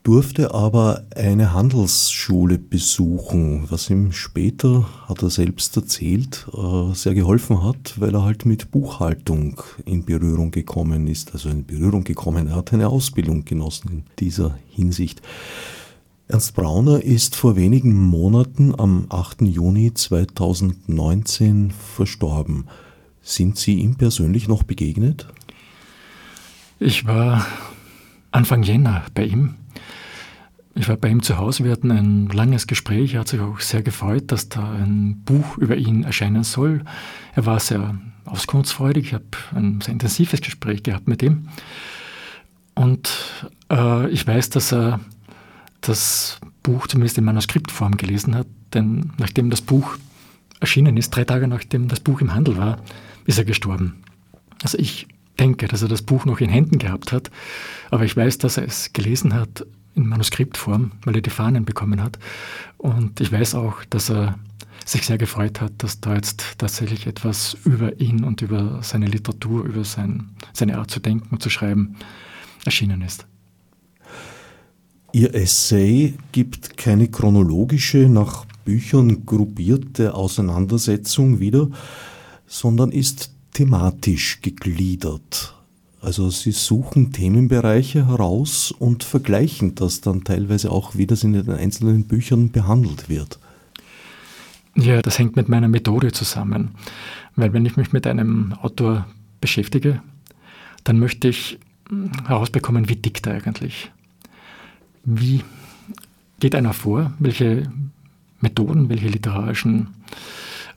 durfte 0.02 0.54
aber 0.54 1.04
eine 1.14 1.52
Handelsschule 1.52 2.58
besuchen, 2.58 3.66
was 3.70 3.90
ihm 3.90 4.12
später, 4.12 4.88
hat 5.06 5.22
er 5.22 5.30
selbst 5.30 5.76
erzählt, 5.76 6.46
äh, 6.54 6.94
sehr 6.94 7.14
geholfen 7.14 7.62
hat, 7.62 8.00
weil 8.00 8.14
er 8.14 8.24
halt 8.24 8.46
mit 8.46 8.70
Buchhaltung 8.70 9.60
in 9.84 10.04
Berührung 10.04 10.50
gekommen 10.50 11.06
ist, 11.06 11.32
also 11.32 11.50
in 11.50 11.66
Berührung 11.66 12.04
gekommen, 12.04 12.48
er 12.48 12.56
hat 12.56 12.72
eine 12.72 12.88
Ausbildung 12.88 13.44
genossen 13.44 13.90
in 13.90 14.02
dieser 14.18 14.58
Hinsicht. 14.70 15.20
Ernst 16.28 16.54
Brauner 16.54 17.02
ist 17.02 17.34
vor 17.34 17.56
wenigen 17.56 17.92
Monaten 17.92 18.72
am 18.78 19.06
8. 19.08 19.42
Juni 19.42 19.92
2019 19.92 21.72
verstorben. 21.72 22.68
Sind 23.20 23.58
Sie 23.58 23.74
ihm 23.74 23.96
persönlich 23.96 24.48
noch 24.48 24.62
begegnet? 24.62 25.26
Ich 26.78 27.04
war 27.04 27.44
Anfang 28.32 28.62
Jänner 28.62 29.04
bei 29.14 29.24
ihm. 29.24 29.56
Ich 30.74 30.88
war 30.88 30.96
bei 30.96 31.08
ihm 31.08 31.22
zu 31.22 31.36
Hause, 31.36 31.64
wir 31.64 31.72
hatten 31.72 31.90
ein 31.90 32.28
langes 32.28 32.66
Gespräch. 32.66 33.14
Er 33.14 33.20
hat 33.20 33.28
sich 33.28 33.40
auch 33.40 33.60
sehr 33.60 33.82
gefreut, 33.82 34.30
dass 34.30 34.48
da 34.48 34.72
ein 34.72 35.22
Buch 35.24 35.58
über 35.58 35.76
ihn 35.76 36.04
erscheinen 36.04 36.44
soll. 36.44 36.84
Er 37.34 37.46
war 37.46 37.58
sehr 37.58 37.98
auskunftsfreudig. 38.24 39.06
Ich 39.06 39.14
habe 39.14 39.24
ein 39.54 39.80
sehr 39.80 39.92
intensives 39.92 40.40
Gespräch 40.40 40.82
gehabt 40.82 41.08
mit 41.08 41.22
ihm. 41.22 41.48
Und 42.74 43.10
äh, 43.70 44.08
ich 44.10 44.26
weiß, 44.26 44.50
dass 44.50 44.72
er 44.72 45.00
das 45.80 46.38
Buch 46.62 46.86
zumindest 46.86 47.18
in 47.18 47.24
Manuskriptform 47.24 47.96
gelesen 47.96 48.34
hat, 48.34 48.46
denn 48.74 49.12
nachdem 49.18 49.50
das 49.50 49.62
Buch 49.62 49.96
erschienen 50.60 50.96
ist, 50.96 51.10
drei 51.10 51.24
Tage 51.24 51.48
nachdem 51.48 51.88
das 51.88 52.00
Buch 52.00 52.20
im 52.20 52.34
Handel 52.34 52.56
war, 52.56 52.78
ist 53.26 53.38
er 53.38 53.44
gestorben. 53.44 54.02
Also 54.62 54.78
ich 54.78 55.08
denke, 55.40 55.66
dass 55.66 55.82
er 55.82 55.88
das 55.88 56.02
Buch 56.02 56.24
noch 56.24 56.40
in 56.40 56.50
Händen 56.50 56.78
gehabt 56.78 57.12
hat, 57.12 57.30
aber 57.90 58.04
ich 58.04 58.16
weiß, 58.16 58.38
dass 58.38 58.58
er 58.58 58.64
es 58.64 58.92
gelesen 58.92 59.34
hat 59.34 59.66
in 59.94 60.06
Manuskriptform, 60.06 60.92
weil 61.04 61.16
er 61.16 61.22
die 61.22 61.30
Fahnen 61.30 61.64
bekommen 61.64 62.02
hat. 62.02 62.18
Und 62.78 63.20
ich 63.20 63.32
weiß 63.32 63.54
auch, 63.54 63.84
dass 63.90 64.10
er 64.10 64.38
sich 64.84 65.06
sehr 65.06 65.18
gefreut 65.18 65.60
hat, 65.60 65.72
dass 65.78 66.00
da 66.00 66.14
jetzt 66.14 66.58
tatsächlich 66.58 67.06
etwas 67.06 67.56
über 67.64 68.00
ihn 68.00 68.24
und 68.24 68.42
über 68.42 68.80
seine 68.82 69.06
Literatur, 69.06 69.64
über 69.64 69.84
sein, 69.84 70.30
seine 70.52 70.78
Art 70.78 70.90
zu 70.90 71.00
denken 71.00 71.28
und 71.30 71.42
zu 71.42 71.50
schreiben 71.50 71.96
erschienen 72.64 73.02
ist. 73.02 73.26
Ihr 75.12 75.34
Essay 75.34 76.14
gibt 76.32 76.76
keine 76.76 77.08
chronologische, 77.08 78.08
nach 78.08 78.44
Büchern 78.64 79.26
gruppierte 79.26 80.14
Auseinandersetzung 80.14 81.40
wieder, 81.40 81.68
sondern 82.46 82.92
ist 82.92 83.32
thematisch 83.52 84.40
gegliedert. 84.42 85.54
Also 86.02 86.30
Sie 86.30 86.52
suchen 86.52 87.12
Themenbereiche 87.12 88.06
heraus 88.06 88.72
und 88.72 89.04
vergleichen 89.04 89.74
das 89.74 90.00
dann 90.00 90.24
teilweise 90.24 90.70
auch, 90.70 90.94
wie 90.96 91.06
das 91.06 91.24
in 91.24 91.34
den 91.34 91.50
einzelnen 91.50 92.04
Büchern 92.04 92.50
behandelt 92.50 93.08
wird. 93.08 93.38
Ja, 94.74 95.02
das 95.02 95.18
hängt 95.18 95.36
mit 95.36 95.48
meiner 95.48 95.68
Methode 95.68 96.12
zusammen. 96.12 96.70
Weil 97.36 97.52
wenn 97.52 97.66
ich 97.66 97.76
mich 97.76 97.92
mit 97.92 98.06
einem 98.06 98.54
Autor 98.54 99.06
beschäftige, 99.40 100.02
dann 100.84 100.98
möchte 100.98 101.28
ich 101.28 101.58
hm, 101.88 102.10
herausbekommen, 102.26 102.88
wie 102.88 102.96
tickt 102.96 103.26
er 103.26 103.34
eigentlich. 103.34 103.90
Wie 105.04 105.42
geht 106.38 106.54
einer 106.54 106.72
vor? 106.72 107.12
Welche 107.18 107.70
Methoden, 108.40 108.88
welche 108.88 109.08
literarischen 109.08 109.88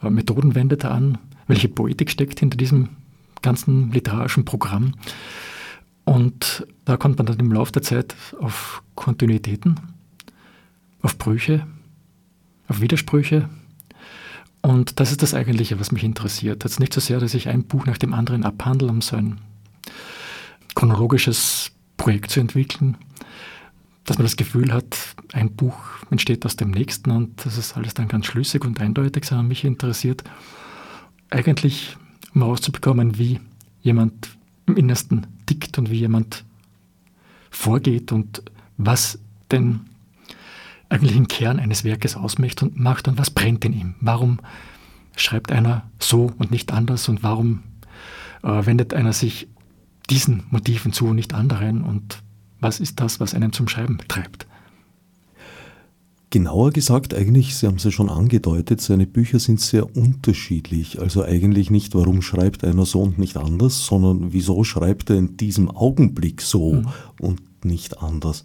äh, 0.01 0.09
Methoden 0.09 0.55
wendet 0.55 0.83
er 0.83 0.91
an? 0.91 1.17
Welche 1.47 1.67
Poetik 1.67 2.09
steckt 2.09 2.39
hinter 2.39 2.57
diesem 2.57 2.89
ganzen 3.41 3.91
literarischen 3.91 4.45
Programm? 4.45 4.93
Und 6.05 6.67
da 6.85 6.97
kommt 6.97 7.17
man 7.17 7.27
dann 7.27 7.39
im 7.39 7.51
Laufe 7.51 7.71
der 7.71 7.81
Zeit 7.81 8.15
auf 8.39 8.83
Kontinuitäten, 8.95 9.79
auf 11.01 11.17
Brüche, 11.17 11.65
auf 12.67 12.81
Widersprüche. 12.81 13.49
Und 14.61 14.99
das 14.99 15.11
ist 15.11 15.21
das 15.21 15.33
Eigentliche, 15.33 15.79
was 15.79 15.91
mich 15.91 16.03
interessiert. 16.03 16.63
Jetzt 16.63 16.79
nicht 16.79 16.93
so 16.93 17.01
sehr, 17.01 17.19
dass 17.19 17.33
ich 17.33 17.49
ein 17.49 17.63
Buch 17.63 17.85
nach 17.85 17.97
dem 17.97 18.13
anderen 18.13 18.43
abhandle, 18.43 18.89
um 18.89 19.01
so 19.01 19.15
ein 19.15 19.39
chronologisches 20.75 21.71
Projekt 21.97 22.31
zu 22.31 22.39
entwickeln, 22.39 22.97
dass 24.05 24.17
man 24.17 24.25
das 24.25 24.35
Gefühl 24.35 24.73
hat, 24.73 24.97
ein 25.31 25.53
Buch 25.53 25.77
entsteht 26.09 26.45
aus 26.45 26.55
dem 26.55 26.71
nächsten 26.71 27.11
und 27.11 27.45
das 27.45 27.57
ist 27.57 27.77
alles 27.77 27.93
dann 27.93 28.07
ganz 28.07 28.25
schlüssig 28.25 28.65
und 28.65 28.81
eindeutig, 28.81 29.25
sondern 29.25 29.47
mich 29.47 29.63
interessiert 29.63 30.23
eigentlich, 31.33 31.97
um 32.33 32.41
herauszubekommen, 32.41 33.17
wie 33.17 33.39
jemand 33.81 34.29
im 34.65 34.77
Innersten 34.77 35.27
tickt 35.45 35.77
und 35.77 35.89
wie 35.89 35.99
jemand 35.99 36.45
vorgeht 37.49 38.11
und 38.11 38.43
was 38.77 39.19
denn 39.51 39.81
eigentlich 40.89 41.15
im 41.15 41.27
Kern 41.27 41.59
eines 41.59 41.83
Werkes 41.83 42.15
ausmacht 42.15 42.61
und 42.61 42.79
macht 42.79 43.07
und 43.07 43.17
was 43.17 43.31
brennt 43.31 43.65
in 43.65 43.73
ihm. 43.73 43.95
Warum 43.99 44.39
schreibt 45.15 45.51
einer 45.51 45.83
so 45.99 46.31
und 46.37 46.51
nicht 46.51 46.71
anders 46.71 47.09
und 47.09 47.23
warum 47.23 47.63
äh, 48.43 48.65
wendet 48.65 48.93
einer 48.93 49.13
sich 49.13 49.47
diesen 50.09 50.43
Motiven 50.49 50.93
zu 50.93 51.07
und 51.07 51.15
nicht 51.15 51.33
anderen 51.33 51.83
und 51.83 52.21
was 52.59 52.79
ist 52.79 52.99
das, 52.99 53.19
was 53.19 53.33
einen 53.33 53.53
zum 53.53 53.67
Schreiben 53.67 53.97
treibt? 54.07 54.47
Genauer 56.33 56.71
gesagt, 56.71 57.13
eigentlich, 57.13 57.55
Sie 57.55 57.67
haben 57.67 57.75
es 57.75 57.83
ja 57.83 57.91
schon 57.91 58.09
angedeutet, 58.09 58.81
seine 58.81 59.05
Bücher 59.05 59.37
sind 59.37 59.61
sehr 59.61 59.95
unterschiedlich. 59.95 60.99
Also 60.99 61.23
eigentlich 61.23 61.69
nicht, 61.69 61.93
warum 61.93 62.23
schreibt 62.23 62.63
einer 62.63 62.87
so 62.87 63.03
und 63.03 63.19
nicht 63.19 63.37
anders, 63.37 63.85
sondern 63.85 64.33
wieso 64.33 64.63
schreibt 64.63 65.11
er 65.11 65.17
in 65.17 65.37
diesem 65.37 65.69
Augenblick 65.69 66.41
so 66.41 66.73
mhm. 66.73 66.87
und 67.19 67.65
nicht 67.65 68.01
anders. 68.01 68.43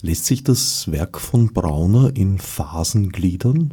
Lässt 0.00 0.26
sich 0.26 0.42
das 0.42 0.90
Werk 0.90 1.20
von 1.20 1.52
Brauner 1.52 2.10
in 2.16 2.40
Phasen 2.40 3.12
gliedern? 3.12 3.72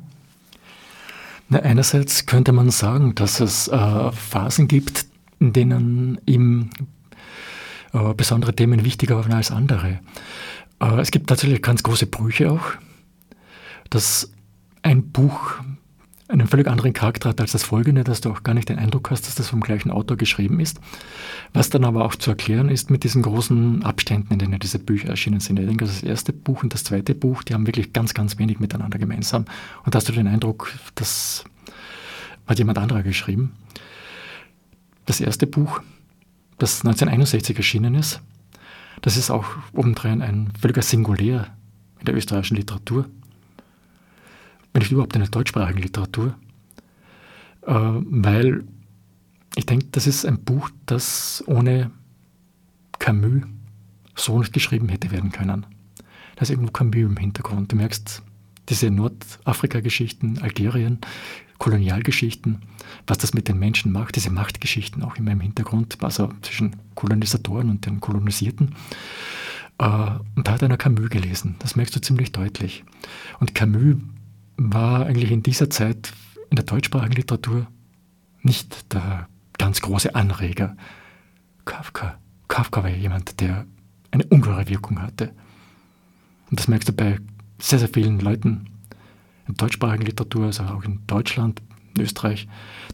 Na, 1.47 1.57
einerseits 1.57 2.27
könnte 2.27 2.51
man 2.51 2.69
sagen, 2.69 3.15
dass 3.15 3.39
es 3.39 3.67
äh, 3.67 4.11
Phasen 4.11 4.67
gibt, 4.67 5.07
in 5.39 5.53
denen 5.53 6.21
ihm 6.27 6.69
äh, 7.93 8.13
besondere 8.13 8.55
Themen 8.55 8.85
wichtiger 8.85 9.15
waren 9.15 9.33
als 9.33 9.49
andere. 9.49 10.01
Äh, 10.79 10.99
es 10.99 11.09
gibt 11.09 11.29
tatsächlich 11.29 11.63
ganz 11.63 11.81
große 11.81 12.05
Brüche 12.05 12.51
auch, 12.51 12.73
dass 13.89 14.31
ein 14.81 15.11
Buch 15.11 15.55
einen 16.29 16.47
völlig 16.47 16.67
anderen 16.67 16.93
Charakter 16.93 17.29
hat 17.29 17.41
als 17.41 17.53
das 17.53 17.63
folgende, 17.63 18.03
dass 18.03 18.21
du 18.21 18.29
auch 18.29 18.43
gar 18.43 18.53
nicht 18.53 18.69
den 18.69 18.77
Eindruck 18.77 19.09
hast, 19.09 19.25
dass 19.25 19.33
das 19.33 19.49
vom 19.49 19.61
gleichen 19.61 19.89
Autor 19.89 20.15
geschrieben 20.15 20.59
ist. 20.59 20.79
Was 21.53 21.71
dann 21.71 21.83
aber 21.83 22.05
auch 22.05 22.13
zu 22.13 22.29
erklären 22.29 22.69
ist 22.69 22.91
mit 22.91 23.03
diesen 23.03 23.23
großen 23.23 23.83
Abständen, 23.83 24.33
in 24.33 24.39
denen 24.39 24.59
diese 24.59 24.77
Bücher 24.77 25.09
erschienen 25.09 25.39
sind. 25.39 25.57
Ich 25.59 25.65
denke, 25.65 25.85
das 25.85 26.03
erste 26.03 26.31
Buch 26.31 26.61
und 26.61 26.73
das 26.73 26.83
zweite 26.83 27.15
Buch, 27.15 27.41
die 27.41 27.55
haben 27.55 27.65
wirklich 27.65 27.93
ganz, 27.93 28.13
ganz 28.13 28.37
wenig 28.37 28.59
miteinander 28.59 28.99
gemeinsam. 28.99 29.45
Und 29.83 29.95
da 29.95 29.97
hast 29.97 30.07
du 30.07 30.13
den 30.13 30.27
Eindruck, 30.27 30.71
das 30.93 31.45
hat 32.45 32.59
jemand 32.59 32.77
anderer 32.77 33.01
geschrieben. 33.01 33.53
Das 35.07 35.21
erste 35.21 35.47
Buch 35.47 35.81
das 36.59 36.81
1961 36.81 37.57
erschienen 37.57 37.95
ist. 37.95 38.21
Das 39.01 39.17
ist 39.17 39.31
auch 39.31 39.45
obendrein 39.73 40.21
ein 40.21 40.51
völliger 40.59 40.81
Singulär 40.81 41.47
in 41.99 42.05
der 42.05 42.15
österreichischen 42.15 42.57
Literatur, 42.57 43.05
wenn 44.73 44.81
nicht 44.81 44.91
überhaupt 44.91 45.15
in 45.15 45.21
der 45.21 45.29
deutschsprachigen 45.29 45.81
Literatur, 45.81 46.35
äh, 47.63 47.73
weil 47.73 48.63
ich 49.55 49.65
denke, 49.65 49.87
das 49.91 50.07
ist 50.07 50.25
ein 50.25 50.43
Buch, 50.43 50.69
das 50.85 51.43
ohne 51.47 51.91
Camus 52.99 53.43
so 54.15 54.39
nicht 54.39 54.53
geschrieben 54.53 54.89
hätte 54.89 55.11
werden 55.11 55.31
können. 55.31 55.65
Da 56.35 56.41
ist 56.43 56.49
irgendwo 56.49 56.71
Camus 56.71 56.95
im 56.95 57.17
Hintergrund. 57.17 57.71
Du 57.71 57.75
merkst 57.75 58.21
diese 58.69 58.91
Nordafrika-Geschichten, 58.91 60.39
Algerien, 60.39 60.99
Kolonialgeschichten, 61.57 62.61
was 63.07 63.17
das 63.17 63.33
mit 63.33 63.47
den 63.47 63.59
Menschen 63.59 63.91
macht, 63.91 64.15
diese 64.15 64.29
Machtgeschichten 64.29 65.03
auch 65.03 65.17
in 65.17 65.25
meinem 65.25 65.41
Hintergrund, 65.41 65.97
also 66.01 66.31
zwischen 66.41 66.75
Kolonisatoren 66.95 67.69
und 67.69 67.85
den 67.85 67.99
Kolonisierten. 67.99 68.75
Äh, 69.77 70.11
und 70.35 70.47
da 70.47 70.53
hat 70.53 70.63
einer 70.63 70.77
Camus 70.77 71.09
gelesen, 71.09 71.55
das 71.59 71.75
merkst 71.75 71.95
du 71.95 72.01
ziemlich 72.01 72.31
deutlich. 72.31 72.83
Und 73.39 73.55
Camus 73.55 73.97
war 74.59 75.05
eigentlich 75.05 75.31
in 75.31 75.41
dieser 75.41 75.69
Zeit 75.69 76.13
in 76.49 76.57
der 76.57 76.65
deutschsprachigen 76.65 77.15
Literatur 77.15 77.67
nicht 78.41 78.93
der 78.93 79.27
ganz 79.57 79.81
große 79.81 80.15
Anreger. 80.15 80.75
Kafka, 81.65 82.17
Kafka 82.47 82.83
war 82.83 82.89
jemand, 82.89 83.39
der 83.39 83.65
eine 84.11 84.25
ungeheure 84.25 84.67
Wirkung 84.67 85.01
hatte. 85.01 85.33
Und 86.49 86.59
das 86.59 86.67
merkst 86.67 86.89
du 86.89 86.93
bei 86.93 87.19
sehr, 87.59 87.79
sehr 87.79 87.89
vielen 87.89 88.19
Leuten, 88.19 88.65
in 89.47 89.55
deutschsprachigen 89.55 90.05
Literatur, 90.05 90.47
also 90.47 90.63
auch 90.63 90.83
in 90.83 90.99
Deutschland, 91.07 91.61
in 91.95 92.03
Österreich, 92.03 92.47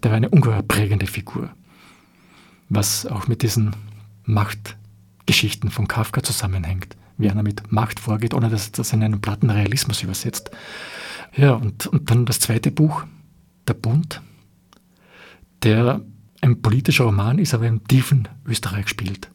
der 0.04 0.12
war 0.12 0.18
eine 0.18 0.30
ungeheuer 0.30 0.62
prägende 0.62 1.08
Figur. 1.08 1.50
Was 2.70 3.06
auch 3.06 3.28
mit 3.28 3.42
diesen 3.42 3.76
Machtgeschichten 4.24 5.70
von 5.70 5.88
Kafka 5.88 6.24
zusammenhängt, 6.24 6.96
wie 7.18 7.30
einer 7.30 7.44
mit 7.44 7.72
Macht 7.72 8.00
vorgeht, 8.00 8.34
ohne 8.34 8.50
dass 8.50 8.72
das 8.72 8.94
in 8.94 9.04
einen 9.04 9.22
platten 9.22 9.50
Realismus 9.50 10.02
übersetzt. 10.04 10.52
Ja, 11.36 11.54
und, 11.54 11.88
und 11.88 12.10
dann 12.10 12.26
das 12.26 12.40
zweite 12.40 12.72
Buch, 12.72 13.04
Der 13.68 13.74
Bund, 13.74 14.22
der 15.64 16.02
ein 16.42 16.62
politischer 16.62 17.06
Roman 17.06 17.40
ist, 17.40 17.54
aber 17.54 17.68
im 17.68 17.86
tiefen 17.88 18.28
Österreich 18.46 18.88
spielt. 18.88 19.32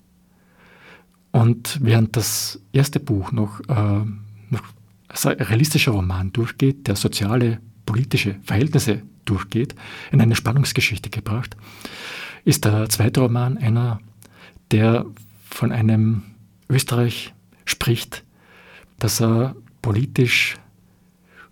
Und 1.33 1.78
während 1.83 2.16
das 2.16 2.61
erste 2.73 3.00
Buch 3.00 3.33
noch, 3.33 3.61
äh, 3.69 4.04
noch 4.50 4.62
als 5.09 5.26
realistischer 5.26 5.92
Roman 5.92 6.33
durchgeht, 6.33 6.87
der 6.87 6.97
soziale, 6.97 7.61
politische 7.87 8.37
Verhältnisse 8.42 9.02
durchgeht, 9.25 9.75
in 10.12 10.21
eine 10.21 10.37
Spannungsgeschichte 10.37 11.11
gebracht, 11.11 11.57
ist 12.45 12.64
der 12.64 12.88
zweite 12.88 13.21
Roman 13.21 13.59
einer, 13.59 14.00
der 14.71 15.07
von 15.49 15.73
einem 15.73 16.23
Österreich 16.69 17.35
spricht, 17.64 18.25
das 18.99 19.21
er 19.21 19.57
politisch 19.83 20.57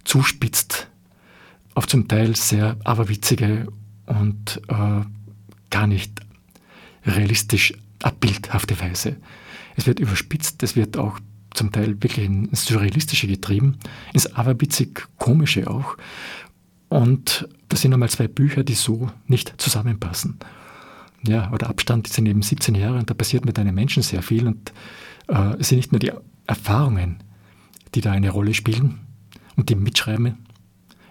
zuspitzt 0.08 0.88
auf 1.74 1.86
zum 1.86 2.08
Teil 2.08 2.34
sehr 2.34 2.76
aberwitzige 2.84 3.68
und 4.06 4.60
äh, 4.68 5.02
gar 5.70 5.86
nicht 5.86 6.20
realistisch 7.04 7.74
abbildhafte 8.02 8.80
Weise. 8.80 9.16
Es 9.76 9.86
wird 9.86 10.00
überspitzt, 10.00 10.62
es 10.62 10.76
wird 10.76 10.96
auch 10.96 11.20
zum 11.52 11.72
Teil 11.72 12.02
wirklich 12.02 12.24
ins 12.24 12.64
Surrealistische 12.64 13.26
getrieben, 13.26 13.78
ins 14.14 14.34
aberwitzig 14.34 15.06
Komische 15.18 15.68
auch. 15.68 15.96
Und 16.88 17.46
das 17.68 17.82
sind 17.82 17.92
einmal 17.92 18.08
zwei 18.08 18.28
Bücher, 18.28 18.64
die 18.64 18.74
so 18.74 19.10
nicht 19.26 19.60
zusammenpassen. 19.60 20.38
Ja, 21.22 21.44
aber 21.44 21.58
der 21.58 21.68
Abstand 21.68 22.08
sind 22.08 22.26
eben 22.26 22.42
17 22.42 22.74
Jahre 22.74 22.98
und 22.98 23.10
da 23.10 23.14
passiert 23.14 23.44
mit 23.44 23.58
einem 23.58 23.74
Menschen 23.74 24.02
sehr 24.02 24.22
viel 24.22 24.46
und 24.46 24.72
äh, 25.28 25.56
es 25.58 25.68
sind 25.68 25.76
nicht 25.76 25.92
nur 25.92 25.98
die 25.98 26.12
Erfahrungen, 26.46 27.22
die 27.94 28.00
da 28.00 28.12
eine 28.12 28.30
Rolle 28.30 28.54
spielen 28.54 29.00
und 29.58 29.68
die 29.68 29.74
mitschreiben, 29.74 30.38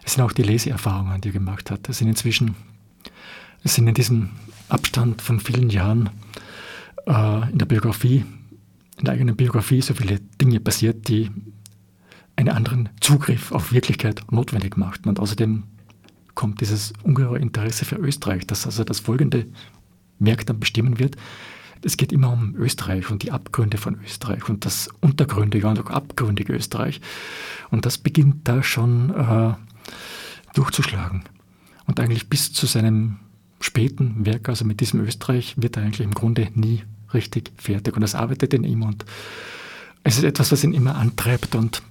es 0.03 0.13
sind 0.13 0.23
auch 0.23 0.31
die 0.31 0.41
Leseerfahrungen, 0.41 1.19
die 1.19 1.29
er 1.29 1.33
gemacht 1.33 1.69
hat. 1.69 1.89
Es 1.89 1.97
sind 1.97 2.07
inzwischen, 2.07 2.55
es 3.63 3.75
sind 3.75 3.87
in 3.87 3.93
diesem 3.93 4.29
Abstand 4.69 5.21
von 5.21 5.41
vielen 5.41 5.69
Jahren 5.69 6.09
äh, 7.05 7.51
in 7.51 7.57
der 7.57 7.65
Biografie, 7.65 8.23
in 8.97 9.05
der 9.05 9.13
eigenen 9.13 9.35
Biografie 9.35 9.81
so 9.81 9.93
viele 9.93 10.21
Dinge 10.41 10.61
passiert, 10.61 11.09
die 11.09 11.29
einen 12.37 12.49
anderen 12.49 12.89
Zugriff 13.01 13.51
auf 13.51 13.73
Wirklichkeit 13.73 14.23
notwendig 14.31 14.77
machten. 14.77 15.09
Und 15.09 15.19
außerdem 15.19 15.63
kommt 16.35 16.61
dieses 16.61 16.93
ungeheure 17.03 17.39
Interesse 17.39 17.83
für 17.83 17.97
Österreich, 17.97 18.47
das 18.47 18.65
also 18.65 18.85
das 18.85 19.01
folgende 19.01 19.45
Werk 20.19 20.45
dann 20.45 20.59
bestimmen 20.59 20.99
wird. 20.99 21.17
Es 21.83 21.97
geht 21.97 22.11
immer 22.11 22.31
um 22.31 22.55
Österreich 22.55 23.09
und 23.09 23.23
die 23.23 23.31
Abgründe 23.31 23.77
von 23.77 23.99
Österreich 24.03 24.47
und 24.49 24.65
das 24.65 24.89
untergründige 25.01 25.67
und 25.67 25.79
auch 25.79 25.89
abgründige 25.89 26.53
Österreich. 26.53 27.01
Und 27.69 27.85
das 27.85 27.97
beginnt 27.97 28.47
da 28.47 28.63
schon 28.63 29.11
äh, 29.11 29.53
durchzuschlagen. 30.53 31.23
Und 31.85 31.99
eigentlich 31.99 32.29
bis 32.29 32.51
zu 32.51 32.65
seinem 32.65 33.17
späten 33.59 34.25
Werk, 34.25 34.49
also 34.49 34.65
mit 34.65 34.79
diesem 34.81 34.99
Österreich, 35.01 35.55
wird 35.57 35.77
er 35.77 35.83
eigentlich 35.83 36.01
im 36.01 36.13
Grunde 36.13 36.49
nie 36.53 36.83
richtig 37.13 37.51
fertig. 37.57 37.95
Und 37.95 38.01
das 38.01 38.15
arbeitet 38.15 38.53
in 38.53 38.63
ihm 38.63 38.83
und 38.83 39.05
es 40.03 40.17
ist 40.17 40.23
etwas, 40.23 40.51
was 40.51 40.63
ihn 40.63 40.73
immer 40.73 40.95
antreibt 40.95 41.55
und 41.55 41.81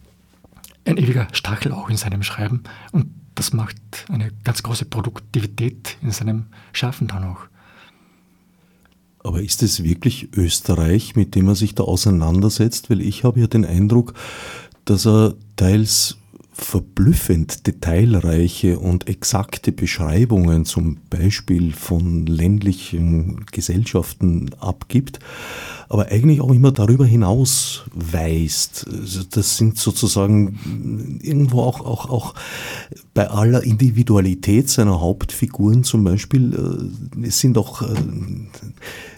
ein 0.84 0.96
ewiger 0.96 1.28
Stachel 1.32 1.72
auch 1.72 1.90
in 1.90 1.96
seinem 1.96 2.22
Schreiben. 2.22 2.62
Und 2.92 3.08
das 3.34 3.52
macht 3.52 3.76
eine 4.08 4.30
ganz 4.44 4.62
große 4.62 4.86
Produktivität 4.86 5.98
in 6.00 6.10
seinem 6.10 6.46
Schaffen 6.72 7.08
dann 7.08 7.24
auch. 7.24 7.40
Aber 9.26 9.42
ist 9.42 9.64
es 9.64 9.82
wirklich 9.82 10.28
Österreich, 10.36 11.16
mit 11.16 11.34
dem 11.34 11.48
er 11.48 11.56
sich 11.56 11.74
da 11.74 11.82
auseinandersetzt? 11.82 12.90
Weil 12.90 13.00
ich 13.00 13.24
habe 13.24 13.40
ja 13.40 13.48
den 13.48 13.64
Eindruck, 13.64 14.14
dass 14.84 15.04
er 15.04 15.34
teils 15.56 16.18
verblüffend 16.52 17.66
detailreiche 17.66 18.78
und 18.78 19.08
exakte 19.08 19.72
Beschreibungen 19.72 20.64
zum 20.64 20.98
Beispiel 21.10 21.72
von 21.72 22.24
ländlichen 22.24 23.44
Gesellschaften 23.52 24.54
abgibt, 24.58 25.18
aber 25.90 26.06
eigentlich 26.06 26.40
auch 26.40 26.52
immer 26.52 26.72
darüber 26.72 27.04
hinaus 27.04 27.84
weist. 27.92 28.86
Also 28.90 29.22
das 29.30 29.58
sind 29.58 29.76
sozusagen 29.76 31.20
irgendwo 31.22 31.60
auch, 31.60 31.80
auch, 31.80 32.08
auch 32.08 32.34
bei 33.12 33.28
aller 33.28 33.62
Individualität 33.62 34.70
seiner 34.70 35.00
Hauptfiguren 35.00 35.84
zum 35.84 36.04
Beispiel, 36.04 36.90
äh, 37.22 37.26
es 37.26 37.38
sind 37.38 37.58
auch, 37.58 37.82
äh, 37.82 37.94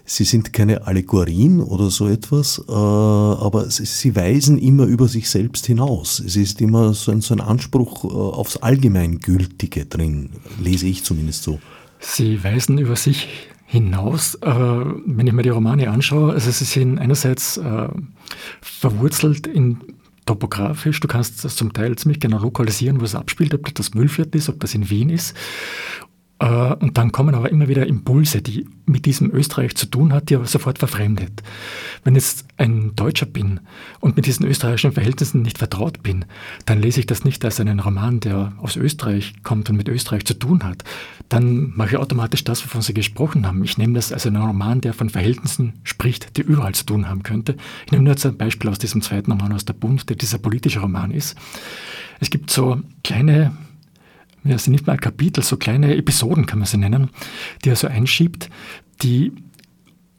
sie 0.09 0.25
sind 0.25 0.53
keine 0.53 0.87
Allegorien 0.87 1.61
oder 1.61 1.91
so 1.91 2.09
etwas, 2.09 2.63
äh, 2.67 2.73
aber 2.73 3.71
sie 3.71 4.17
weisen 4.17 4.59
immer 4.59 4.87
über 4.87 5.07
sich 5.07 5.29
selbst 5.29 5.67
hinaus. 5.67 6.19
Es 6.19 6.35
ist 6.35 6.61
immer 6.61 6.95
so 6.95 7.13
ein, 7.13 7.21
so 7.21 7.35
ein 7.35 7.41
Anspruch 7.41 8.05
aufs 8.05 8.57
Allgemeingültige 8.57 9.87
drin, 9.87 10.31
lese 10.61 10.87
ich 10.87 11.05
zumindest 11.05 11.43
so. 11.43 11.61
Sie 12.01 12.43
weisen 12.43 12.79
über 12.79 12.97
sich 12.97 13.29
hinaus, 13.67 14.35
äh, 14.37 14.51
wenn 14.51 15.27
ich 15.27 15.33
mir 15.33 15.43
die 15.43 15.51
Romane 15.51 15.91
anschaue, 15.91 16.33
also 16.33 16.51
sie 16.51 16.65
sind 16.65 16.99
einerseits 16.99 17.59
äh, 17.59 17.89
verwurzelt 18.63 19.47
in 19.47 19.79
topografisch, 20.25 21.01
du 21.01 21.09
kannst 21.09 21.45
das 21.45 21.57
zum 21.57 21.73
Teil 21.73 21.97
ziemlich 21.97 22.21
genau 22.21 22.39
lokalisieren, 22.39 23.01
wo 23.01 23.05
es 23.05 23.15
abspielt, 23.15 23.55
ob 23.55 23.75
das 23.75 23.95
Müllviertel 23.95 24.39
ist, 24.39 24.49
ob 24.49 24.61
das 24.61 24.75
in 24.75 24.89
Wien 24.89 25.11
ist. 25.11 25.35
Äh, 26.39 26.75
und 26.75 26.97
dann 26.99 27.13
kommen 27.13 27.35
aber 27.35 27.51
immer 27.51 27.69
wieder 27.69 27.87
Impulse, 27.87 28.43
die 28.43 28.67
mit 28.87 29.07
diesem 29.07 29.31
Österreich 29.33 29.75
zu 29.75 29.87
tun 29.87 30.13
hat, 30.13 30.31
die 30.31 30.37
aber 30.37 30.47
sofort 30.47 30.79
verfremdet. 30.79 31.43
Wenn 32.05 32.15
jetzt 32.15 32.47
ein 32.57 32.93
Deutscher 32.95 33.27
bin 33.27 33.61
und 34.01 34.17
mit 34.17 34.27
diesen 34.27 34.47
österreichischen 34.47 34.93
Verhältnissen 34.93 35.43
nicht 35.43 35.59
vertraut 35.59 36.03
bin, 36.03 36.25
dann 36.65 36.81
lese 36.81 37.01
ich 37.01 37.07
das 37.07 37.25
nicht 37.25 37.45
als 37.45 37.61
einen 37.61 37.81
Roman, 37.81 38.21
der 38.21 38.53
aus 38.59 38.77
Österreich 38.77 39.35
kommt 39.43 39.69
und 39.69 39.77
mit 39.77 39.89
Österreich 39.89 40.25
zu 40.25 40.35
tun 40.35 40.65
hat. 40.65 40.85
Dann 41.29 41.73
mache 41.77 41.91
ich 41.91 41.97
automatisch 41.97 42.45
das, 42.45 42.65
wovon 42.65 42.83
Sie 42.83 42.95
gesprochen 42.95 43.47
haben. 43.47 43.63
Ich 43.65 43.77
nehme 43.77 43.95
das 43.95 44.13
als 44.13 44.27
einen 44.27 44.43
Roman, 44.43 44.81
der 44.81 44.95
von 44.95 45.11
Verhältnissen 45.11 45.75
spricht, 45.83 46.37
die 46.37 46.43
überall 46.43 46.75
zu 46.75 46.87
tun 46.87 47.09
haben 47.09 47.23
könnte. 47.23 47.57
Ich 47.85 47.93
nehme 47.93 48.05
nur 48.05 48.13
jetzt 48.13 48.25
ein 48.25 48.37
Beispiel 48.37 48.71
aus 48.71 48.79
diesem 48.79 49.03
zweiten 49.03 49.33
Roman 49.33 49.53
aus 49.53 49.65
der 49.65 49.75
Bund, 49.75 50.09
der 50.09 50.17
dieser 50.17 50.39
politische 50.39 50.81
Roman 50.81 51.11
ist. 51.11 51.37
Es 52.21 52.31
gibt 52.31 52.51
so 52.51 52.81
kleine 53.05 53.53
ja, 54.51 54.59
sind 54.59 54.73
nicht 54.73 54.87
mal 54.87 54.97
Kapitel, 54.97 55.43
so 55.43 55.57
kleine 55.57 55.97
Episoden 55.97 56.47
kann 56.47 56.59
man 56.59 56.67
sie 56.67 56.79
nennen, 56.79 57.11
die 57.65 57.71
er 57.71 57.77
so 57.77 57.87
einschiebt, 57.87 58.51
die 59.03 59.33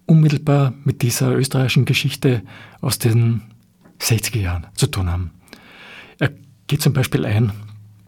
unmittelbar 0.06 0.74
mit 0.84 1.02
dieser 1.02 1.36
österreichischen 1.36 1.86
Geschichte 1.86 2.42
aus 2.82 3.00
den 3.00 3.42
60er 4.02 4.39
Jahren 4.39 4.68
zu 4.74 4.88
tun 4.88 5.12
haben. 5.12 5.32
Er 6.18 6.32
geht 6.68 6.82
zum 6.82 6.94
Beispiel 6.94 7.26
ein, 7.26 7.52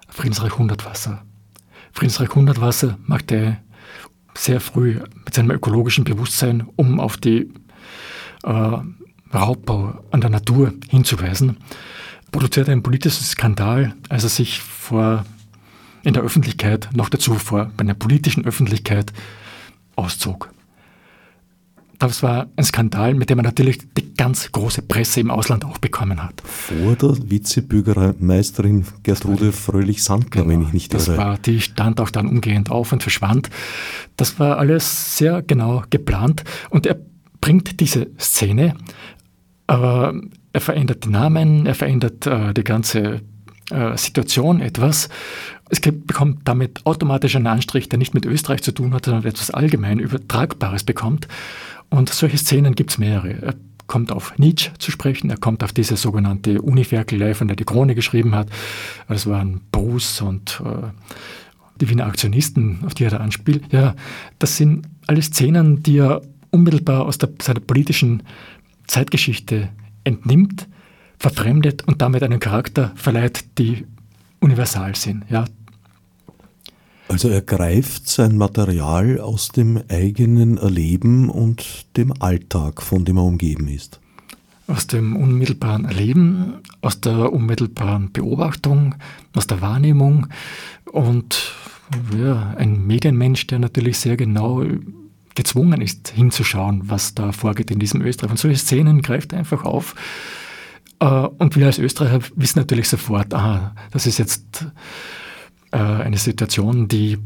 Friedensreich 0.10 0.58
Hundertwasser. 0.58 1.24
Friedensreich 1.94 2.30
Hundertwasser 2.34 2.98
macht 3.06 3.32
er 3.32 3.62
sehr 4.36 4.60
früh 4.60 5.00
mit 5.26 5.34
seinem 5.34 5.52
ökologischen 5.52 6.04
Bewusstsein, 6.04 6.68
um 6.76 7.00
auf 7.00 7.18
die 7.18 7.52
äh, 8.44 8.78
Raubbau 9.34 10.04
an 10.12 10.22
der 10.22 10.30
Natur 10.30 10.74
hinzuweisen, 10.90 11.58
produziert 12.32 12.70
einen 12.70 12.84
politischen 12.84 13.24
Skandal, 13.24 13.94
als 14.10 14.24
er 14.24 14.30
sich 14.30 14.60
vor 14.62 15.26
in 16.04 16.14
der 16.14 16.24
Öffentlichkeit, 16.24 16.90
noch 16.94 17.10
dazu 17.10 17.36
vor 17.36 17.72
bei 17.78 17.82
einer 17.82 17.94
politischen 17.94 18.46
Öffentlichkeit 18.46 19.14
auszog. 19.96 20.52
Das 22.00 22.24
war 22.24 22.48
ein 22.56 22.64
Skandal, 22.64 23.14
mit 23.14 23.30
dem 23.30 23.38
man 23.38 23.46
natürlich 23.46 23.78
die 23.96 24.16
ganz 24.16 24.52
große 24.52 24.82
Presse 24.82 25.20
im 25.20 25.30
Ausland 25.30 25.64
auch 25.64 25.78
bekommen 25.78 26.24
hat. 26.24 26.42
Vor 26.44 26.96
der 26.96 27.30
Vizebürgermeisterin 27.30 28.86
Gertrude 29.04 29.52
Fröhlich-Sandner, 29.52 30.42
genau, 30.42 30.48
wenn 30.48 30.62
ich 30.64 30.74
nicht 30.74 30.94
irre. 30.96 31.06
Das 31.06 31.18
war, 31.18 31.38
die 31.38 31.62
stand 31.62 32.02
auch 32.02 32.10
dann 32.10 32.28
umgehend 32.28 32.72
auf 32.72 32.92
und 32.92 33.04
verschwand. 33.04 33.52
Das 34.18 34.40
war 34.40 34.58
alles 34.58 35.16
sehr 35.20 35.44
genau 35.44 35.84
geplant 35.92 36.44
und 36.72 36.88
er 36.88 36.98
bringt 37.40 37.80
diese 37.80 38.08
Szene, 38.20 38.74
aber 39.68 40.16
er 40.54 40.62
verändert 40.62 41.06
die 41.06 41.10
Namen, 41.10 41.68
er 41.68 41.76
verändert 41.76 42.26
äh, 42.26 42.54
die 42.56 42.64
ganze 42.64 43.22
äh, 43.72 43.98
Situation 43.98 44.62
etwas 44.62 45.10
es 45.72 45.80
bekommt 45.80 46.42
damit 46.44 46.86
automatisch 46.86 47.36
einen 47.38 47.48
Anstrich, 47.48 47.88
der 47.88 47.98
nicht 47.98 48.14
mit 48.14 48.26
Österreich 48.26 48.62
zu 48.62 48.74
tun 48.74 48.94
hat, 48.94 49.06
sondern 49.06 49.24
etwas 49.24 49.52
allgemein 49.52 50.00
Übertragbares 50.00 50.84
bekommt. 50.84 51.30
Und 51.90 52.10
solche 52.10 52.38
Szenen 52.38 52.76
gibt 52.76 52.92
es 52.92 52.98
mehrere. 52.98 53.42
Er 53.42 53.56
kommt 53.88 54.12
auf 54.12 54.38
Nietzsche 54.38 54.72
zu 54.80 54.92
sprechen, 54.92 55.30
er 55.30 55.38
kommt 55.38 55.64
auf 55.64 55.72
diese 55.72 55.96
sogenannte 55.96 56.62
Uniferkelei, 56.62 57.34
von 57.34 57.48
der 57.48 57.56
die 57.56 57.64
Krone 57.64 57.96
geschrieben 57.96 58.36
hat. 58.36 58.50
Das 59.08 59.28
waren 59.28 59.62
Bruce 59.72 60.22
und 60.22 60.62
äh, 60.66 60.90
die 61.80 61.90
Wiener 61.90 62.06
Aktionisten, 62.06 62.80
auf 62.86 62.94
die 62.94 63.06
er 63.06 63.12
da 63.12 63.18
anspielt. 63.18 63.72
Ja, 63.72 63.96
das 64.40 64.58
sind 64.58 64.88
alles 65.08 65.28
Szenen, 65.28 65.84
die 65.84 66.00
er 66.00 66.22
unmittelbar 66.52 67.06
aus 67.06 67.18
der, 67.18 67.30
seiner 67.42 67.62
politischen 67.62 68.24
Zeitgeschichte 68.88 69.70
entnimmt, 70.04 70.68
verfremdet 71.22 71.88
und 71.88 72.02
damit 72.02 72.24
einen 72.24 72.40
Charakter 72.40 72.92
verleiht, 72.96 73.60
die 73.60 73.86
universal 74.40 74.96
sind. 74.96 75.24
Ja, 75.30 75.46
also 77.12 77.28
er 77.28 77.42
greift 77.42 78.08
sein 78.08 78.38
Material 78.38 79.20
aus 79.20 79.50
dem 79.50 79.84
eigenen 79.90 80.58
Erleben 80.58 81.30
und 81.30 81.86
dem 81.98 82.14
Alltag, 82.22 82.82
von 82.82 83.04
dem 83.04 83.18
er 83.18 83.24
umgeben 83.24 83.68
ist. 83.68 84.00
Aus 84.68 84.88
dem 84.88 85.18
unmittelbaren 85.18 85.84
Erleben, 85.84 86.54
aus 86.80 87.02
der 87.02 87.34
unmittelbaren 87.34 88.14
Beobachtung, 88.14 88.96
aus 89.36 89.46
der 89.46 89.60
Wahrnehmung 89.60 90.28
und 90.86 91.52
ja, 92.18 92.56
ein 92.58 92.88
Medienmensch, 92.88 93.46
der 93.48 93.60
natürlich 93.60 93.98
sehr 94.00 94.16
genau 94.16 94.64
gezwungen 95.36 95.82
ist, 95.82 96.10
hinzuschauen, 96.10 96.84
was 96.86 97.14
da 97.14 97.34
vorgeht 97.34 97.72
in 97.72 97.80
diesem 97.80 98.02
Österreich. 98.02 98.32
Und 98.32 98.40
solche 98.40 98.58
Szenen 98.58 99.02
greift 99.02 99.34
er 99.34 99.40
einfach 99.40 99.66
auf. 99.66 99.96
Äh, 101.02 101.06
und 101.06 101.58
wir 101.58 101.66
als 101.66 101.80
Österreicher 101.80 102.20
wissen 102.36 102.60
natürlich 102.60 102.88
sofort, 102.88 103.34
aha, 103.34 103.76
das 103.92 104.08
ist 104.08 104.20
jetzt 104.20 104.66
äh, 105.72 105.78
eine 105.78 106.18
Situation, 106.18 106.88
die 106.88 107.18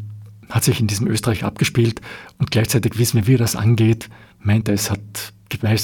hat 0.49 0.63
sich 0.63 0.79
in 0.79 0.87
diesem 0.87 1.07
Österreich 1.07 1.43
abgespielt 1.43 2.01
und 2.39 2.49
gleichzeitig 2.51 2.97
wissen 2.97 3.17
wir, 3.17 3.27
wie 3.27 3.37
das 3.37 3.55
angeht, 3.55 4.09
meint 4.39 4.67
er, 4.67 4.75
es 4.75 4.89
hat 4.89 4.99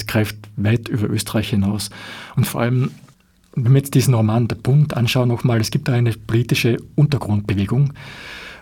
greift 0.08 0.38
weit 0.58 0.90
über 0.90 1.10
Österreich 1.10 1.50
hinaus. 1.50 1.92
Und 2.36 2.46
vor 2.46 2.62
allem, 2.62 2.92
wenn 3.56 3.72
wir 3.72 3.80
jetzt 3.80 3.94
diesen 3.94 4.14
Roman 4.14 4.48
Der 4.48 4.56
Bund 4.56 4.96
anschauen 4.96 5.30
nochmal, 5.30 5.62
es 5.62 5.72
gibt 5.72 5.88
da 5.88 5.94
eine 5.94 6.12
politische 6.12 6.78
Untergrundbewegung. 6.96 7.94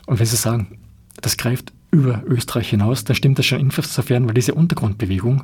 Und 0.06 0.20
wenn 0.20 0.26
Sie 0.26 0.36
sagen, 0.36 0.78
das 1.22 1.38
greift 1.38 1.74
über 1.92 2.24
Österreich 2.28 2.70
hinaus, 2.70 3.04
dann 3.04 3.16
stimmt 3.16 3.40
das 3.40 3.48
schon 3.48 3.60
insofern, 3.60 4.28
weil 4.28 4.36
diese 4.36 4.54
Untergrundbewegung, 4.54 5.44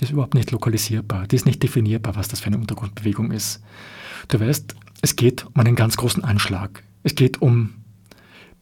die 0.00 0.04
ist 0.04 0.10
überhaupt 0.10 0.34
nicht 0.34 0.50
lokalisierbar, 0.50 1.26
die 1.26 1.36
ist 1.36 1.46
nicht 1.46 1.62
definierbar, 1.62 2.16
was 2.16 2.28
das 2.28 2.40
für 2.40 2.46
eine 2.46 2.58
Untergrundbewegung 2.58 3.30
ist. 3.30 3.62
Du 4.28 4.40
weißt, 4.40 4.74
es 5.02 5.16
geht 5.16 5.46
um 5.46 5.56
einen 5.56 5.76
ganz 5.76 5.96
großen 5.96 6.24
Anschlag 6.24 6.82
es 7.02 7.14
geht 7.14 7.40
um 7.40 7.74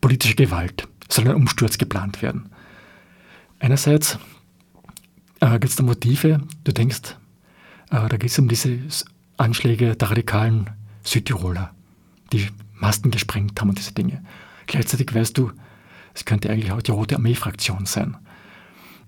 politische 0.00 0.34
Gewalt. 0.34 0.88
Es 1.08 1.16
soll 1.16 1.28
ein 1.28 1.34
Umsturz 1.34 1.78
geplant 1.78 2.22
werden. 2.22 2.50
Einerseits 3.58 4.18
äh, 5.40 5.50
gibt 5.52 5.70
es 5.70 5.76
da 5.76 5.82
Motive, 5.82 6.40
du 6.64 6.72
denkst, 6.72 7.16
Äh, 7.90 8.06
da 8.08 8.18
geht 8.18 8.30
es 8.30 8.38
um 8.38 8.48
diese 8.48 8.78
Anschläge 9.38 9.96
der 9.96 10.10
radikalen 10.10 10.68
Südtiroler, 11.02 11.74
die 12.34 12.48
Masten 12.74 13.10
gesprengt 13.10 13.58
haben 13.58 13.70
und 13.70 13.78
diese 13.78 13.94
Dinge. 13.94 14.22
Gleichzeitig 14.66 15.14
weißt 15.14 15.38
du, 15.38 15.52
es 16.12 16.26
könnte 16.26 16.50
eigentlich 16.50 16.70
auch 16.70 16.82
die 16.82 16.90
Rote 16.90 17.16
Armee-Fraktion 17.16 17.86
sein. 17.86 18.18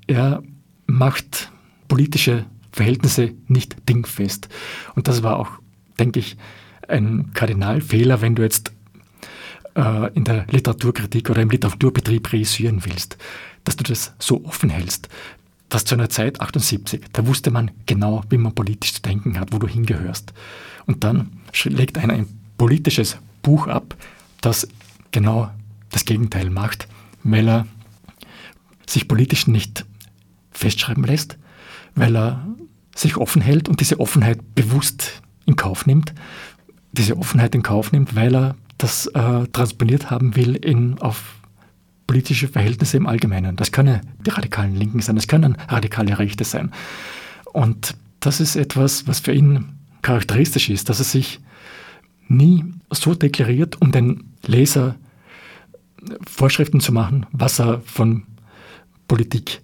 Er 0.07 0.43
macht 0.87 1.53
politische 1.91 2.47
Verhältnisse 2.73 3.35
nicht 3.49 3.77
dingfest. 3.89 4.49
Und 4.95 5.09
das 5.09 5.23
war 5.23 5.39
auch, 5.39 5.51
denke 5.99 6.21
ich, 6.21 6.39
ein 6.89 7.33
Kardinalfehler, 7.35 8.23
wenn 8.23 8.37
du 8.37 8.43
jetzt 8.43 8.73
äh, 9.75 10.13
in 10.15 10.25
der 10.25 10.47
Literaturkritik 10.51 11.29
oder 11.29 11.43
im 11.43 11.51
Literaturbetrieb 11.51 12.33
reüssieren 12.33 12.85
willst, 12.85 13.19
dass 13.65 13.77
du 13.77 13.85
das 13.85 14.15
so 14.19 14.45
offen 14.45 14.71
hältst. 14.71 15.09
Das 15.69 15.85
zu 15.85 15.95
einer 15.95 16.09
Zeit 16.09 16.41
78, 16.41 17.03
da 17.13 17.27
wusste 17.27 17.51
man 17.51 17.71
genau, 17.87 18.25
wie 18.31 18.39
man 18.39 18.55
politisch 18.55 18.95
zu 18.95 19.03
denken 19.03 19.39
hat, 19.39 19.53
wo 19.53 19.59
du 19.59 19.69
hingehörst. 19.69 20.33
Und 20.87 21.05
dann 21.05 21.31
legt 21.65 21.99
einer 21.99 22.15
ein 22.15 22.27
politisches 22.57 23.19
Buch 23.43 23.67
ab, 23.67 23.97
das 24.41 24.69
genau 25.11 25.51
das 25.91 26.05
Gegenteil 26.05 26.51
macht, 26.51 26.89
weil 27.25 27.49
er 27.49 27.67
sich 28.87 29.09
politisch 29.09 29.47
nicht 29.47 29.85
festschreiben 30.53 31.05
lässt, 31.05 31.37
weil 32.01 32.17
er 32.17 32.47
sich 32.95 33.17
offen 33.17 33.43
hält 33.43 33.69
und 33.69 33.81
diese 33.81 34.01
Offenheit 34.01 34.55
bewusst 34.55 35.23
in 35.47 35.57
Kauf 35.57 35.87
nimmt, 35.87 36.15
diese 36.93 37.17
Offenheit 37.17 37.55
in 37.55 37.63
Kauf 37.63 37.93
nimmt, 37.93 38.17
weil 38.17 38.35
er 38.35 38.57
das 38.79 39.07
äh, 39.07 39.47
transponiert 39.53 40.11
haben 40.11 40.37
will 40.37 40.57
in, 40.57 40.99
auf 40.99 41.37
politische 42.07 42.49
Verhältnisse 42.49 42.97
im 42.97 43.07
Allgemeinen. 43.07 43.57
Das 43.57 43.71
können 43.71 44.01
die 44.27 44.31
radikalen 44.31 44.75
Linken 44.75 45.01
sein, 45.01 45.17
das 45.17 45.29
können 45.29 45.57
radikale 45.69 46.19
Rechte 46.19 46.45
sein. 46.45 46.73
Und 47.53 47.95
das 48.21 48.41
ist 48.41 48.57
etwas, 48.57 49.07
was 49.07 49.21
für 49.21 49.33
ihn 49.33 49.77
charakteristisch 50.03 50.71
ist, 50.71 50.89
dass 50.89 50.99
er 50.99 51.05
sich 51.05 51.41
nie 52.29 52.65
so 52.91 53.15
deklariert, 53.15 53.81
um 53.81 53.93
den 53.93 54.25
Leser 54.47 54.97
Vorschriften 56.27 56.81
zu 56.81 56.93
machen, 56.93 57.27
was 57.33 57.61
er 57.61 57.81
von 57.83 58.25
Politik 59.07 59.61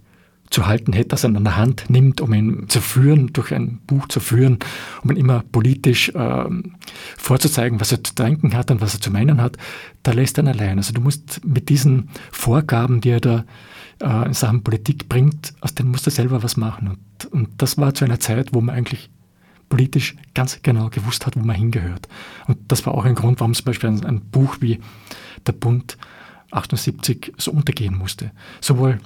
zu 0.50 0.66
halten 0.66 0.92
hätte, 0.92 1.08
das 1.08 1.24
er 1.24 1.34
an 1.34 1.44
der 1.44 1.56
Hand 1.56 1.84
nimmt, 1.88 2.20
um 2.20 2.32
ihn 2.32 2.68
zu 2.68 2.80
führen, 2.80 3.32
durch 3.32 3.52
ein 3.52 3.80
Buch 3.86 4.08
zu 4.08 4.20
führen, 4.20 4.58
um 5.02 5.10
ihn 5.10 5.16
immer 5.16 5.42
politisch 5.52 6.10
äh, 6.10 6.44
vorzuzeigen, 7.16 7.80
was 7.80 7.92
er 7.92 8.02
zu 8.02 8.14
denken 8.14 8.54
hat 8.54 8.70
und 8.70 8.80
was 8.80 8.94
er 8.94 9.00
zu 9.00 9.10
meinen 9.10 9.40
hat, 9.40 9.56
da 10.02 10.12
lässt 10.12 10.38
er 10.38 10.44
ihn 10.44 10.48
allein. 10.48 10.78
Also 10.78 10.92
du 10.92 11.00
musst 11.00 11.44
mit 11.44 11.68
diesen 11.68 12.08
Vorgaben, 12.30 13.00
die 13.00 13.10
er 13.10 13.20
da 13.20 13.44
äh, 14.00 14.26
in 14.26 14.34
Sachen 14.34 14.62
Politik 14.62 15.08
bringt, 15.08 15.54
aus 15.60 15.74
denen 15.74 15.90
musst 15.90 16.06
du 16.06 16.10
selber 16.10 16.42
was 16.42 16.56
machen. 16.56 16.88
Und, 16.88 17.32
und 17.32 17.48
das 17.58 17.78
war 17.78 17.94
zu 17.94 18.04
einer 18.04 18.20
Zeit, 18.20 18.52
wo 18.52 18.60
man 18.60 18.74
eigentlich 18.74 19.10
politisch 19.68 20.14
ganz 20.34 20.60
genau 20.62 20.90
gewusst 20.90 21.26
hat, 21.26 21.36
wo 21.36 21.40
man 21.40 21.56
hingehört. 21.56 22.08
Und 22.46 22.58
das 22.68 22.86
war 22.86 22.94
auch 22.94 23.04
ein 23.04 23.14
Grund, 23.14 23.40
warum 23.40 23.54
zum 23.54 23.64
Beispiel 23.64 23.90
ein, 23.90 24.04
ein 24.04 24.20
Buch 24.20 24.58
wie 24.60 24.80
Der 25.46 25.52
Bund 25.52 25.96
78 26.52 27.32
so 27.36 27.50
untergehen 27.50 27.96
musste. 27.96 28.30
Sowohl 28.60 29.00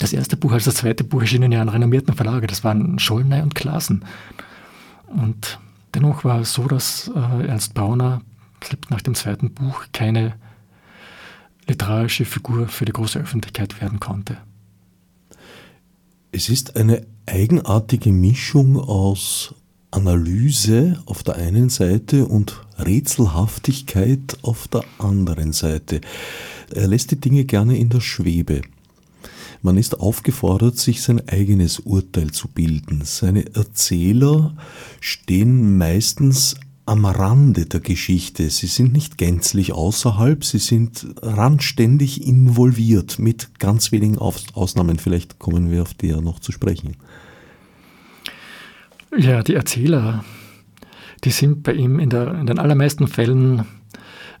das 0.00 0.12
erste 0.14 0.36
Buch 0.36 0.52
als 0.52 0.64
das 0.64 0.76
zweite 0.76 1.04
Buch 1.04 1.20
erschienen 1.20 1.52
ja 1.52 1.60
an 1.60 1.68
renommierten 1.68 2.14
Verlage. 2.14 2.46
Das 2.46 2.64
waren 2.64 2.98
Schollnay 2.98 3.42
und 3.42 3.54
Klassen. 3.54 4.04
Und 5.06 5.58
dennoch 5.94 6.24
war 6.24 6.40
es 6.40 6.54
so, 6.54 6.66
dass 6.66 7.10
äh, 7.14 7.46
Ernst 7.46 7.74
Brauner 7.74 8.22
nach 8.88 9.02
dem 9.02 9.14
zweiten 9.14 9.52
Buch 9.52 9.84
keine 9.92 10.34
literarische 11.68 12.24
Figur 12.24 12.68
für 12.68 12.84
die 12.84 12.92
große 12.92 13.18
Öffentlichkeit 13.18 13.80
werden 13.80 14.00
konnte. 14.00 14.38
Es 16.32 16.48
ist 16.48 16.76
eine 16.76 17.06
eigenartige 17.26 18.10
Mischung 18.10 18.78
aus 18.78 19.54
Analyse 19.90 21.02
auf 21.04 21.22
der 21.22 21.36
einen 21.36 21.68
Seite 21.68 22.26
und 22.26 22.62
Rätselhaftigkeit 22.78 24.38
auf 24.42 24.68
der 24.68 24.84
anderen 24.98 25.52
Seite. 25.52 26.00
Er 26.72 26.86
lässt 26.86 27.10
die 27.10 27.20
Dinge 27.20 27.44
gerne 27.44 27.76
in 27.76 27.88
der 27.88 28.00
Schwebe. 28.00 28.62
Man 29.62 29.76
ist 29.76 30.00
aufgefordert, 30.00 30.78
sich 30.78 31.02
sein 31.02 31.28
eigenes 31.28 31.80
Urteil 31.80 32.30
zu 32.30 32.48
bilden. 32.48 33.02
Seine 33.04 33.54
Erzähler 33.54 34.54
stehen 35.00 35.76
meistens 35.76 36.56
am 36.86 37.04
Rande 37.04 37.66
der 37.66 37.80
Geschichte. 37.80 38.48
Sie 38.50 38.66
sind 38.66 38.92
nicht 38.92 39.18
gänzlich 39.18 39.72
außerhalb, 39.72 40.44
sie 40.44 40.58
sind 40.58 41.06
randständig 41.22 42.26
involviert, 42.26 43.18
mit 43.18 43.60
ganz 43.60 43.92
wenigen 43.92 44.18
Ausnahmen. 44.18 44.98
Vielleicht 44.98 45.38
kommen 45.38 45.70
wir 45.70 45.82
auf 45.82 45.94
die 45.94 46.08
ja 46.08 46.20
noch 46.20 46.40
zu 46.40 46.52
sprechen. 46.52 46.96
Ja, 49.16 49.42
die 49.42 49.54
Erzähler, 49.54 50.24
die 51.22 51.30
sind 51.30 51.62
bei 51.62 51.74
ihm 51.74 51.98
in, 51.98 52.10
der, 52.10 52.34
in 52.34 52.46
den 52.46 52.58
allermeisten 52.58 53.08
Fällen 53.08 53.66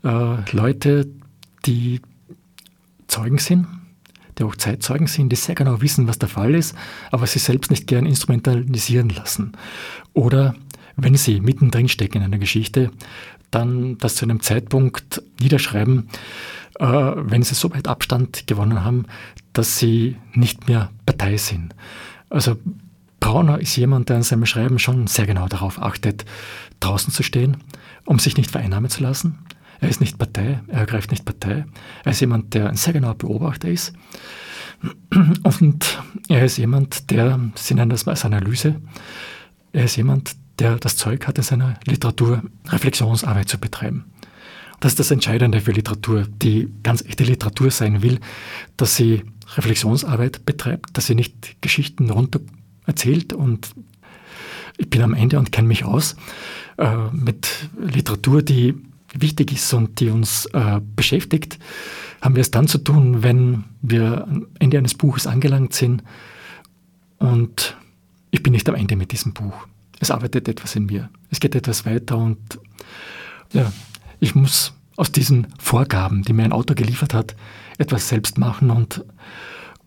äh, 0.02 0.36
Leute, 0.52 1.08
die 1.66 2.00
Zeugen 3.06 3.38
sind, 3.38 3.66
die 4.40 4.44
auch 4.44 4.56
Zeitzeugen 4.56 5.06
sind, 5.06 5.30
die 5.30 5.36
sehr 5.36 5.54
genau 5.54 5.80
wissen, 5.80 6.08
was 6.08 6.18
der 6.18 6.28
Fall 6.28 6.54
ist, 6.54 6.74
aber 7.10 7.26
sie 7.26 7.38
selbst 7.38 7.70
nicht 7.70 7.86
gern 7.86 8.06
instrumentalisieren 8.06 9.10
lassen. 9.10 9.52
Oder 10.14 10.54
wenn 10.96 11.14
sie 11.14 11.40
mittendrin 11.40 11.88
stecken 11.88 12.18
in 12.18 12.24
einer 12.24 12.38
Geschichte, 12.38 12.90
dann 13.50 13.98
das 13.98 14.14
zu 14.16 14.24
einem 14.24 14.40
Zeitpunkt 14.40 15.22
niederschreiben, 15.40 16.08
äh, 16.78 16.84
wenn 16.84 17.42
sie 17.42 17.54
so 17.54 17.72
weit 17.74 17.88
Abstand 17.88 18.46
gewonnen 18.46 18.84
haben, 18.84 19.06
dass 19.52 19.78
sie 19.78 20.16
nicht 20.32 20.68
mehr 20.68 20.90
Partei 21.06 21.36
sind. 21.36 21.74
Also 22.28 22.56
Brauner 23.18 23.60
ist 23.60 23.76
jemand, 23.76 24.08
der 24.08 24.16
in 24.16 24.22
seinem 24.22 24.46
Schreiben 24.46 24.78
schon 24.78 25.06
sehr 25.06 25.26
genau 25.26 25.46
darauf 25.46 25.80
achtet, 25.80 26.24
draußen 26.80 27.12
zu 27.12 27.22
stehen, 27.22 27.58
um 28.06 28.18
sich 28.18 28.36
nicht 28.36 28.50
vereinnahmen 28.50 28.88
zu 28.88 29.02
lassen. 29.02 29.38
Er 29.80 29.88
ist 29.88 30.00
nicht 30.00 30.18
Partei, 30.18 30.60
er 30.68 30.80
ergreift 30.80 31.10
nicht 31.10 31.24
Partei. 31.24 31.64
Er 32.04 32.12
ist 32.12 32.20
jemand, 32.20 32.54
der 32.54 32.68
ein 32.68 32.76
sehr 32.76 32.92
genauer 32.92 33.14
Beobachter 33.14 33.68
ist. 33.68 33.92
Und 35.42 35.98
er 36.28 36.44
ist 36.44 36.58
jemand, 36.58 37.10
der, 37.10 37.40
Sie 37.54 37.74
nennen 37.74 37.90
das 37.90 38.06
als 38.06 38.24
Analyse, 38.24 38.80
er 39.72 39.84
ist 39.84 39.96
jemand, 39.96 40.36
der 40.58 40.76
das 40.76 40.96
Zeug 40.96 41.26
hat, 41.26 41.38
in 41.38 41.44
seiner 41.44 41.78
Literatur 41.86 42.42
Reflexionsarbeit 42.68 43.48
zu 43.48 43.58
betreiben. 43.58 44.04
Das 44.80 44.92
ist 44.92 44.98
das 44.98 45.10
Entscheidende 45.10 45.60
für 45.60 45.72
Literatur, 45.72 46.26
die 46.26 46.72
ganz 46.82 47.02
echte 47.02 47.24
Literatur 47.24 47.70
sein 47.70 48.02
will, 48.02 48.18
dass 48.76 48.96
sie 48.96 49.22
Reflexionsarbeit 49.56 50.46
betreibt, 50.46 50.96
dass 50.96 51.06
sie 51.06 51.14
nicht 51.14 51.60
Geschichten 51.60 52.10
runter 52.10 52.40
erzählt 52.86 53.32
und 53.32 53.74
ich 54.78 54.88
bin 54.88 55.02
am 55.02 55.12
Ende 55.12 55.38
und 55.38 55.52
kenne 55.52 55.68
mich 55.68 55.84
aus 55.84 56.16
äh, 56.78 56.96
mit 57.12 57.68
Literatur, 57.78 58.42
die 58.42 58.74
wichtig 59.14 59.52
ist 59.52 59.72
und 59.74 60.00
die 60.00 60.10
uns 60.10 60.46
äh, 60.46 60.80
beschäftigt, 60.96 61.58
haben 62.20 62.36
wir 62.36 62.40
es 62.40 62.50
dann 62.50 62.68
zu 62.68 62.78
tun, 62.78 63.22
wenn 63.22 63.64
wir 63.82 64.24
am 64.24 64.46
Ende 64.58 64.78
eines 64.78 64.94
Buches 64.94 65.26
angelangt 65.26 65.74
sind 65.74 66.02
und 67.18 67.76
ich 68.30 68.42
bin 68.42 68.52
nicht 68.52 68.68
am 68.68 68.74
Ende 68.74 68.96
mit 68.96 69.12
diesem 69.12 69.32
Buch. 69.32 69.66
Es 69.98 70.10
arbeitet 70.10 70.48
etwas 70.48 70.76
in 70.76 70.86
mir. 70.86 71.10
Es 71.30 71.40
geht 71.40 71.54
etwas 71.54 71.84
weiter 71.84 72.16
und 72.16 72.38
ja, 73.52 73.72
ich 74.20 74.34
muss 74.34 74.72
aus 74.96 75.12
diesen 75.12 75.46
Vorgaben, 75.58 76.22
die 76.22 76.32
mir 76.32 76.44
ein 76.44 76.52
Autor 76.52 76.76
geliefert 76.76 77.14
hat, 77.14 77.34
etwas 77.78 78.08
selbst 78.08 78.38
machen 78.38 78.70
und 78.70 79.04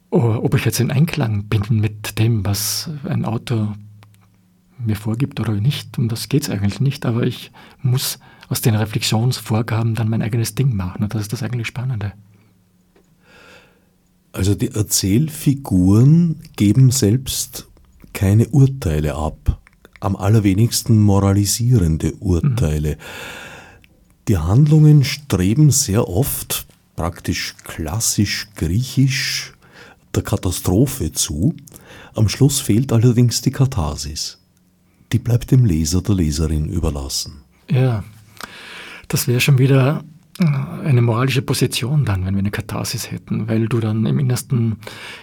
oh, 0.10 0.40
ob 0.42 0.56
ich 0.56 0.66
jetzt 0.66 0.80
in 0.80 0.92
Einklang 0.92 1.46
bin 1.46 1.64
mit 1.70 2.20
dem, 2.20 2.46
was 2.46 2.90
ein 3.08 3.26
Autor 3.26 3.76
mir 4.80 4.96
vorgibt 4.96 5.40
oder 5.40 5.54
nicht, 5.54 5.98
um 5.98 6.10
das 6.10 6.30
geht 6.30 6.44
es 6.44 6.50
eigentlich 6.50 6.80
nicht, 6.80 7.06
aber 7.06 7.24
ich 7.24 7.52
muss 7.82 8.20
aus 8.50 8.62
den 8.62 8.76
Reflexionsvorgaben 8.76 9.96
dann 9.96 10.10
mein 10.10 10.22
eigenes 10.22 10.56
Ding 10.56 10.76
machen. 10.76 11.04
Und 11.04 11.14
das 11.14 11.22
ist 11.22 11.34
das 11.34 11.44
eigentlich 11.44 11.68
Spannende. 11.68 12.14
Also 14.32 14.56
die 14.56 14.70
Erzählfiguren 14.70 16.42
geben 16.56 16.90
selbst 16.90 17.68
keine 18.14 18.48
Urteile 18.50 19.16
ab, 19.16 19.60
am 20.00 20.16
allerwenigsten 20.16 21.00
moralisierende 21.00 22.14
Urteile. 22.16 22.92
Mhm. 22.92 23.00
Die 24.28 24.38
Handlungen 24.38 25.04
streben 25.04 25.70
sehr 25.70 26.08
oft, 26.08 26.66
praktisch 26.96 27.56
klassisch 27.64 28.48
griechisch, 28.56 29.54
der 30.16 30.24
Katastrophe 30.24 31.12
zu. 31.12 31.56
Am 32.16 32.30
Schluss 32.30 32.60
fehlt 32.60 32.92
allerdings 32.92 33.42
die 33.42 33.52
Katharsis. 33.52 34.40
Die 35.12 35.20
bleibt 35.20 35.52
dem 35.52 35.66
Leser, 35.66 36.02
der 36.02 36.16
Leserin 36.16 36.70
überlassen. 36.70 37.42
Ja, 37.70 38.04
das 39.13 39.28
wäre 39.28 39.39
schon 39.39 39.60
wieder 39.60 40.04
eine 40.39 41.04
moralische 41.04 41.43
Position 41.43 42.06
dann, 42.06 42.26
wenn 42.26 42.34
wir 42.34 42.39
eine 42.39 42.49
Katharsis 42.49 43.12
hätten, 43.12 43.47
weil 43.47 43.67
du 43.67 43.80
dann 43.80 44.08
im 44.08 44.17
Innersten 44.17 44.78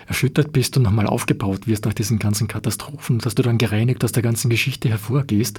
erschüttert 0.06 0.52
bist 0.52 0.76
und 0.76 0.84
nochmal 0.84 1.08
aufgebaut 1.08 1.66
wirst 1.66 1.84
nach 1.84 1.94
diesen 1.94 2.20
ganzen 2.20 2.46
Katastrophen, 2.46 3.18
dass 3.18 3.34
du 3.34 3.42
dann 3.42 3.58
gereinigt 3.58 4.04
aus 4.04 4.12
der 4.12 4.22
ganzen 4.22 4.50
Geschichte 4.50 4.88
hervorgehst. 4.88 5.58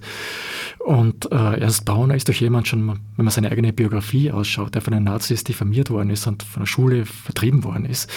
Und 0.79 1.29
äh, 1.33 1.59
Ernst 1.59 1.83
Brauner 1.83 2.15
ist 2.15 2.29
doch 2.29 2.33
jemand 2.33 2.69
schon, 2.69 2.87
wenn 2.87 3.25
man 3.25 3.29
seine 3.29 3.51
eigene 3.51 3.73
Biografie 3.73 4.31
ausschaut, 4.31 4.73
der 4.73 4.81
von 4.81 4.93
den 4.93 5.03
Nazis 5.03 5.43
diffamiert 5.43 5.89
worden 5.89 6.11
ist 6.11 6.25
und 6.27 6.43
von 6.43 6.61
der 6.61 6.67
Schule 6.67 7.05
vertrieben 7.05 7.65
worden 7.65 7.83
ist. 7.83 8.09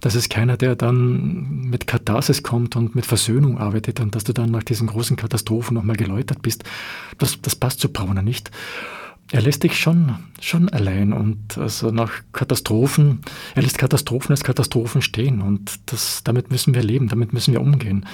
Das 0.00 0.16
ist 0.16 0.30
keiner, 0.30 0.56
der 0.56 0.74
dann 0.74 1.68
mit 1.70 1.86
Katharsis 1.86 2.42
kommt 2.42 2.74
und 2.74 2.96
mit 2.96 3.06
Versöhnung 3.06 3.58
arbeitet 3.58 4.00
und 4.00 4.16
dass 4.16 4.24
du 4.24 4.32
dann 4.32 4.50
nach 4.50 4.64
diesen 4.64 4.88
großen 4.88 5.16
Katastrophen 5.16 5.74
nochmal 5.74 5.96
geläutert 5.96 6.42
bist. 6.42 6.64
Das, 7.18 7.40
das 7.40 7.54
passt 7.54 7.78
zu 7.78 7.88
Brauner 7.88 8.22
nicht 8.22 8.50
er 9.32 9.40
lässt 9.40 9.62
dich 9.62 9.80
schon, 9.80 10.16
schon 10.40 10.68
allein 10.68 11.14
und 11.14 11.56
also 11.56 11.90
nach 11.90 12.12
Katastrophen, 12.32 13.22
er 13.54 13.62
lässt 13.62 13.78
Katastrophen 13.78 14.32
als 14.32 14.44
Katastrophen 14.44 15.00
stehen 15.00 15.40
und 15.40 15.80
das, 15.86 16.22
damit 16.22 16.50
müssen 16.50 16.74
wir 16.74 16.82
leben, 16.82 17.08
damit 17.08 17.32
müssen 17.32 17.54
wir 17.54 17.62
umgehen. 17.62 18.04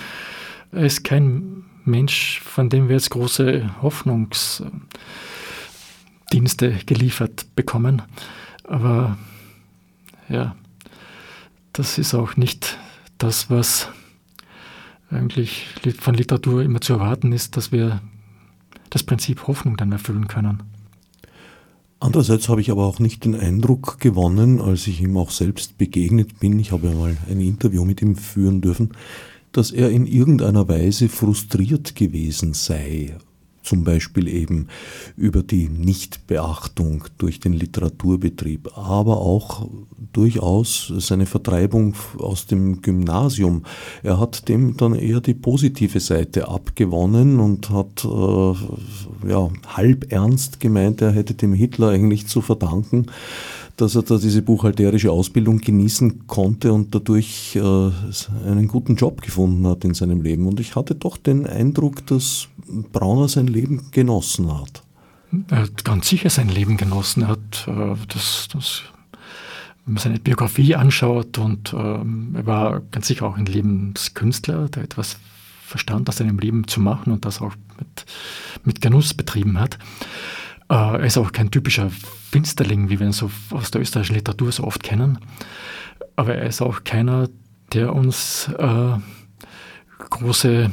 Er 0.70 0.86
ist 0.86 1.02
kein 1.02 1.64
Mensch, 1.84 2.40
von 2.40 2.70
dem 2.70 2.88
wir 2.88 2.94
jetzt 2.94 3.10
große 3.10 3.68
Hoffnungsdienste 3.82 4.70
geliefert 6.86 7.46
bekommen, 7.56 8.02
aber 8.62 9.18
ja, 10.28 10.54
das 11.72 11.98
ist 11.98 12.14
auch 12.14 12.36
nicht 12.36 12.78
das, 13.18 13.50
was 13.50 13.88
eigentlich 15.10 15.66
von 15.98 16.14
Literatur 16.14 16.62
immer 16.62 16.80
zu 16.80 16.92
erwarten 16.92 17.32
ist, 17.32 17.56
dass 17.56 17.72
wir 17.72 18.00
das 18.90 19.02
Prinzip 19.02 19.48
Hoffnung 19.48 19.76
dann 19.76 19.90
erfüllen 19.90 20.28
können. 20.28 20.62
Andererseits 22.00 22.48
habe 22.48 22.60
ich 22.60 22.70
aber 22.70 22.86
auch 22.86 23.00
nicht 23.00 23.24
den 23.24 23.34
Eindruck 23.34 23.98
gewonnen, 23.98 24.60
als 24.60 24.86
ich 24.86 25.00
ihm 25.00 25.16
auch 25.16 25.30
selbst 25.30 25.78
begegnet 25.78 26.38
bin, 26.38 26.58
ich 26.58 26.70
habe 26.70 26.88
ja 26.88 26.94
mal 26.94 27.16
ein 27.28 27.40
Interview 27.40 27.84
mit 27.84 28.00
ihm 28.02 28.14
führen 28.14 28.60
dürfen, 28.60 28.90
dass 29.50 29.72
er 29.72 29.90
in 29.90 30.06
irgendeiner 30.06 30.68
Weise 30.68 31.08
frustriert 31.08 31.96
gewesen 31.96 32.54
sei 32.54 33.16
zum 33.68 33.84
Beispiel 33.84 34.28
eben 34.28 34.68
über 35.16 35.42
die 35.42 35.68
Nichtbeachtung 35.68 37.04
durch 37.18 37.38
den 37.38 37.52
Literaturbetrieb, 37.52 38.70
aber 38.78 39.18
auch 39.18 39.68
durchaus 40.14 40.90
seine 40.96 41.26
Vertreibung 41.26 41.94
aus 42.16 42.46
dem 42.46 42.80
Gymnasium. 42.80 43.64
Er 44.02 44.18
hat 44.18 44.48
dem 44.48 44.78
dann 44.78 44.94
eher 44.94 45.20
die 45.20 45.34
positive 45.34 46.00
Seite 46.00 46.48
abgewonnen 46.48 47.40
und 47.40 47.68
hat 47.68 48.06
äh, 48.06 49.28
ja, 49.28 49.50
halb 49.66 50.10
ernst 50.10 50.60
gemeint, 50.60 51.02
er 51.02 51.12
hätte 51.12 51.34
dem 51.34 51.52
Hitler 51.52 51.90
eigentlich 51.90 52.26
zu 52.26 52.40
verdanken, 52.40 53.06
dass 53.78 53.94
er 53.94 54.02
da 54.02 54.18
diese 54.18 54.42
buchhalterische 54.42 55.10
Ausbildung 55.10 55.58
genießen 55.58 56.26
konnte 56.26 56.72
und 56.72 56.94
dadurch 56.94 57.54
äh, 57.56 57.60
einen 57.60 58.66
guten 58.66 58.96
Job 58.96 59.22
gefunden 59.22 59.66
hat 59.68 59.84
in 59.84 59.94
seinem 59.94 60.20
Leben. 60.20 60.46
Und 60.46 60.58
ich 60.58 60.74
hatte 60.74 60.96
doch 60.96 61.16
den 61.16 61.46
Eindruck, 61.46 62.04
dass 62.06 62.48
Brauner 62.92 63.28
sein 63.28 63.46
Leben 63.46 63.90
genossen 63.92 64.52
hat. 64.52 64.82
Er 65.48 65.62
hat 65.62 65.84
ganz 65.84 66.08
sicher 66.08 66.28
sein 66.28 66.48
Leben 66.48 66.76
genossen. 66.76 67.22
Er 67.22 67.28
hat 67.28 67.68
äh, 67.68 67.94
das, 68.08 68.48
das, 68.52 68.82
wenn 69.84 69.94
man 69.94 70.02
seine 70.02 70.18
Biografie 70.18 70.74
anschaut 70.74 71.38
und 71.38 71.72
ähm, 71.72 72.34
er 72.34 72.46
war 72.46 72.80
ganz 72.90 73.06
sicher 73.06 73.26
auch 73.26 73.36
ein 73.36 73.46
Lebenskünstler, 73.46 74.68
der 74.70 74.82
etwas 74.82 75.18
verstand, 75.62 76.08
aus 76.08 76.16
seinem 76.16 76.40
Leben 76.40 76.66
zu 76.66 76.80
machen 76.80 77.12
und 77.12 77.24
das 77.24 77.40
auch 77.40 77.54
mit, 77.78 78.06
mit 78.64 78.80
Genuss 78.80 79.14
betrieben 79.14 79.60
hat. 79.60 79.78
Äh, 80.70 80.74
er 80.74 81.04
ist 81.04 81.18
auch 81.18 81.32
kein 81.32 81.50
typischer 81.50 81.90
Finsterling, 82.30 82.88
wie 82.88 83.00
wir 83.00 83.06
ihn 83.06 83.12
so 83.12 83.30
aus 83.50 83.70
der 83.70 83.80
österreichischen 83.80 84.16
Literatur 84.16 84.52
so 84.52 84.64
oft 84.64 84.82
kennen. 84.82 85.18
Aber 86.16 86.34
er 86.34 86.46
ist 86.46 86.60
auch 86.60 86.84
keiner, 86.84 87.28
der 87.72 87.94
uns 87.94 88.48
äh, 88.58 88.96
große 90.10 90.70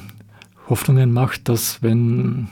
Hoffnungen 0.68 1.12
macht, 1.12 1.48
dass 1.48 1.82
wenn 1.84 2.48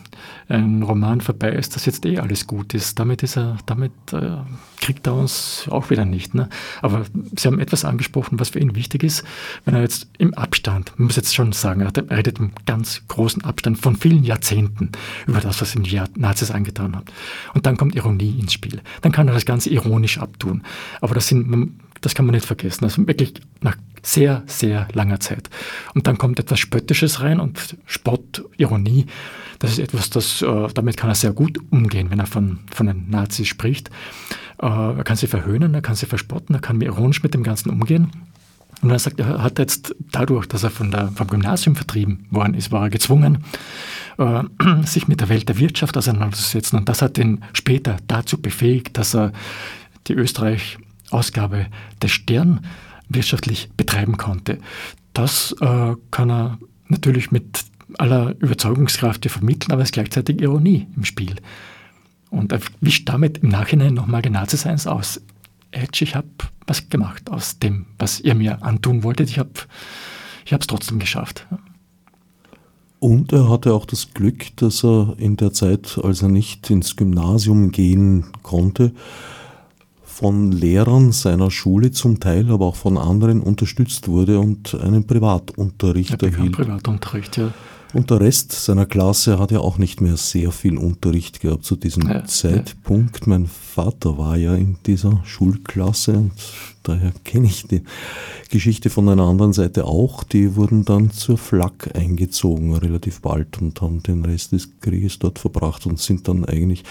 ein 0.48 0.84
Roman 0.84 1.22
vorbei 1.22 1.52
ist, 1.52 1.76
dass 1.76 1.86
jetzt 1.86 2.06
eh 2.06 2.20
alles 2.20 2.48
gut 2.48 2.74
ist. 2.74 3.00
Damit 3.00 3.24
ist 3.24 3.38
er, 3.38 3.58
damit 3.66 3.92
äh, 4.12 4.38
kriegt 4.80 5.08
er 5.08 5.16
uns 5.16 5.68
auch 5.70 5.90
wieder 5.90 6.06
nicht. 6.06 6.36
Ne? 6.36 6.50
Aber 6.82 7.06
Sie 7.36 7.48
haben 7.48 7.60
etwas 7.60 7.86
angesprochen, 7.86 8.40
was 8.40 8.50
für 8.50 8.60
ihn 8.60 8.76
wichtig 8.76 9.04
ist, 9.04 9.24
wenn 9.66 9.74
er 9.74 9.82
jetzt 9.82 10.08
im 10.18 10.34
Abstand, 10.34 10.94
man 10.98 11.08
muss 11.08 11.16
jetzt 11.16 11.34
schon 11.34 11.54
sagen, 11.54 11.82
er 11.82 11.92
redet 12.16 12.40
im 12.40 12.52
ganz 12.66 13.02
großen 13.08 13.44
Abstand 13.44 13.80
von 13.80 13.96
vielen 13.96 14.24
Jahrzehnten 14.24 14.92
über 15.26 15.40
das, 15.40 15.62
was 15.62 15.76
ihm 15.76 15.84
die 15.84 16.02
Nazis 16.16 16.52
angetan 16.52 16.96
hat. 16.96 17.12
Und 17.54 17.66
dann 17.66 17.78
kommt 17.78 17.96
Ironie 17.96 18.40
ins 18.40 18.54
Spiel. 18.54 18.82
Dann 19.02 19.12
kann 19.12 19.28
er 19.28 19.34
das 19.34 19.46
Ganze 19.46 19.70
ironisch 19.70 20.18
abtun. 20.20 20.64
Aber 21.02 21.16
das 21.16 21.28
sind, 21.28 21.50
das 22.04 22.14
kann 22.16 22.26
man 22.26 22.36
nicht 22.36 22.46
vergessen. 22.46 22.84
Also 22.84 23.08
wirklich 23.08 23.34
nach 23.62 23.78
sehr, 24.04 24.44
sehr 24.46 24.88
langer 24.94 25.20
Zeit. 25.20 25.50
Und 25.96 26.06
dann 26.08 26.18
kommt 26.18 26.40
etwas 26.40 26.60
Spöttisches 26.60 27.22
rein 27.22 27.40
und 27.40 27.78
Spott, 27.86 28.44
Ironie. 28.58 29.06
Das 29.60 29.72
ist 29.72 29.80
etwas, 29.80 30.10
das, 30.10 30.42
äh, 30.42 30.68
damit 30.74 30.98
kann 30.98 31.10
er 31.10 31.16
sehr 31.16 31.32
gut 31.32 31.58
umgehen, 31.72 32.12
wenn 32.12 32.20
er 32.20 32.28
von, 32.28 32.60
von 32.72 32.88
den 32.88 33.10
Nazis 33.10 33.48
spricht. 33.48 33.90
Äh, 34.62 34.68
er 34.68 35.04
kann 35.04 35.16
sie 35.16 35.28
verhöhnen, 35.28 35.74
er 35.74 35.82
kann 35.82 35.96
sie 35.96 36.06
verspotten, 36.06 36.54
er 36.54 36.62
kann 36.62 36.82
ironisch 36.82 37.24
mit 37.24 37.34
dem 37.34 37.44
Ganzen 37.44 37.70
umgehen. 37.70 38.12
Und 38.82 38.90
er 38.90 39.00
sagt, 39.00 39.22
er 39.22 39.42
hat 39.42 39.60
jetzt 39.60 39.96
dadurch, 40.12 40.46
dass 40.48 40.64
er 40.64 40.70
von 40.70 40.92
der, 40.92 41.08
vom 41.16 41.28
Gymnasium 41.28 41.78
vertrieben 41.78 42.26
worden 42.30 42.54
ist, 42.56 42.74
war 42.74 42.84
er 42.84 42.90
gezwungen, 42.90 43.46
äh, 44.18 44.44
sich 44.86 45.08
mit 45.08 45.22
der 45.22 45.30
Welt 45.30 45.48
der 45.48 45.58
Wirtschaft 45.58 45.96
auseinanderzusetzen. 45.96 46.80
Und 46.80 46.90
das 46.90 47.02
hat 47.02 47.18
ihn 47.18 47.46
später 47.54 47.96
dazu 48.08 48.42
befähigt, 48.42 48.98
dass 48.98 49.16
er 49.16 49.32
die 50.08 50.14
Österreich-Ausgabe 51.14 51.68
des 52.02 52.12
Stern 52.12 52.62
wirtschaftlich 53.10 53.70
betreiben 53.78 54.18
konnte. 54.18 54.58
Das 55.14 55.56
äh, 55.62 55.96
kann 56.12 56.32
er 56.32 56.58
natürlich 56.88 57.32
mit 57.32 57.64
aller 57.98 58.36
Überzeugungskraft 58.40 59.30
vermitteln, 59.30 59.72
aber 59.72 59.84
es 59.84 59.90
ist 59.90 59.94
gleichzeitig 59.94 60.42
Ironie 60.42 60.88
im 60.96 61.06
Spiel. 61.06 61.36
Und 62.32 62.52
er 62.52 62.60
wischt 62.82 63.08
damit 63.08 63.40
im 63.40 63.50
Nachhinein 63.50 63.94
nochmal 63.94 64.24
die 64.24 64.32
Nazi-Seins 64.32 64.88
aus. 64.88 65.22
Edge, 65.72 66.04
ich 66.04 66.16
habe 66.16 66.28
was 66.66 66.90
gemacht 66.90 67.30
aus 67.30 67.60
dem, 67.60 67.86
was 68.00 68.20
ihr 68.20 68.34
mir 68.34 68.64
antun 68.64 69.04
wolltet. 69.04 69.30
Ich 69.30 69.38
habe 69.38 69.52
es 70.50 70.68
trotzdem 70.68 70.98
geschafft. 70.98 71.46
Und 73.00 73.34
er 73.34 73.50
hatte 73.50 73.74
auch 73.74 73.86
das 73.86 74.14
Glück, 74.14 74.56
dass 74.56 74.84
er 74.84 75.16
in 75.18 75.36
der 75.36 75.52
Zeit, 75.52 76.00
als 76.02 76.22
er 76.22 76.30
nicht 76.30 76.70
ins 76.70 76.96
Gymnasium 76.96 77.72
gehen 77.72 78.28
konnte, 78.44 78.94
von 80.24 80.54
Lehrern 80.54 81.12
seiner 81.12 81.52
Schule 81.52 81.92
zum 81.92 82.22
Teil, 82.22 82.50
aber 82.50 82.68
auch 82.68 82.78
von 82.78 82.98
anderen 82.98 83.42
unterstützt 83.42 84.08
wurde 84.08 84.40
und 84.40 84.74
einen 84.74 85.06
Privatunterricht 85.06 86.22
ja, 86.22 86.30
erhielt. 86.30 86.54
Privatunterricht, 86.54 87.36
ja. 87.36 87.52
Und 87.92 88.10
der 88.10 88.22
Rest 88.22 88.54
seiner 88.54 88.86
Klasse 88.86 89.38
hat 89.38 89.52
ja 89.52 89.60
auch 89.60 89.78
nicht 89.78 90.00
mehr 90.00 90.16
sehr 90.16 90.54
viel 90.54 90.78
Unterricht 90.78 91.42
gehabt 91.42 91.66
zu 91.66 91.76
diesem 91.76 92.08
ja, 92.08 92.24
Zeitpunkt. 92.24 93.20
Ja. 93.20 93.24
Mein 93.26 93.48
Vater 93.48 94.18
war 94.18 94.38
ja 94.38 94.56
in 94.56 94.78
dieser 94.86 95.20
Schulklasse 95.26 96.14
und 96.14 96.32
daher 96.84 97.12
kenne 97.24 97.48
ich 97.48 97.66
die 97.68 97.82
Geschichte 98.50 98.90
von 98.90 99.10
einer 99.10 99.24
anderen 99.24 99.54
Seite 99.54 99.86
auch. 99.86 100.24
Die 100.24 100.56
wurden 100.56 100.86
dann 100.86 101.12
zur 101.12 101.38
Flak 101.38 101.96
eingezogen 101.96 102.76
relativ 102.76 103.22
bald 103.22 103.62
und 103.62 103.82
haben 103.82 104.04
den 104.04 104.24
Rest 104.26 104.52
des 104.52 104.80
Krieges 104.80 105.20
dort 105.20 105.40
verbracht 105.40 105.86
und 105.86 106.00
sind 106.00 106.28
dann 106.28 106.46
eigentlich, 106.46 106.84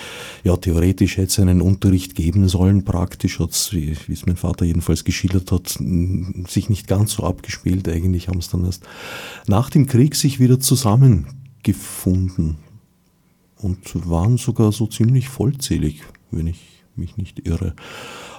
ja 0.44 0.56
theoretisch 0.56 1.16
hätte 1.16 1.28
es 1.28 1.38
einen 1.38 1.60
Unterricht 1.60 2.14
geben 2.14 2.48
sollen, 2.48 2.84
praktisch 2.84 3.38
hat 3.38 3.50
es, 3.50 3.72
wie, 3.72 3.96
es 4.10 4.26
mein 4.26 4.36
Vater 4.36 4.64
jedenfalls 4.64 5.04
geschildert 5.04 5.52
hat, 5.52 5.68
sich 6.48 6.68
nicht 6.68 6.88
ganz 6.88 7.12
so 7.12 7.24
abgespielt. 7.24 7.88
Eigentlich 7.88 8.28
haben 8.28 8.38
es 8.38 8.48
dann 8.48 8.64
erst 8.64 8.84
nach 9.46 9.70
dem 9.70 9.86
Krieg 9.86 10.14
sich 10.14 10.40
wieder 10.40 10.58
zusammen 10.58 10.82
zusammengefunden 11.62 12.56
und 13.56 14.08
waren 14.08 14.36
sogar 14.36 14.72
so 14.72 14.86
ziemlich 14.86 15.28
vollzählig, 15.28 16.02
wenn 16.30 16.48
ich 16.48 16.71
mich 16.96 17.16
nicht 17.16 17.46
irre. 17.46 17.74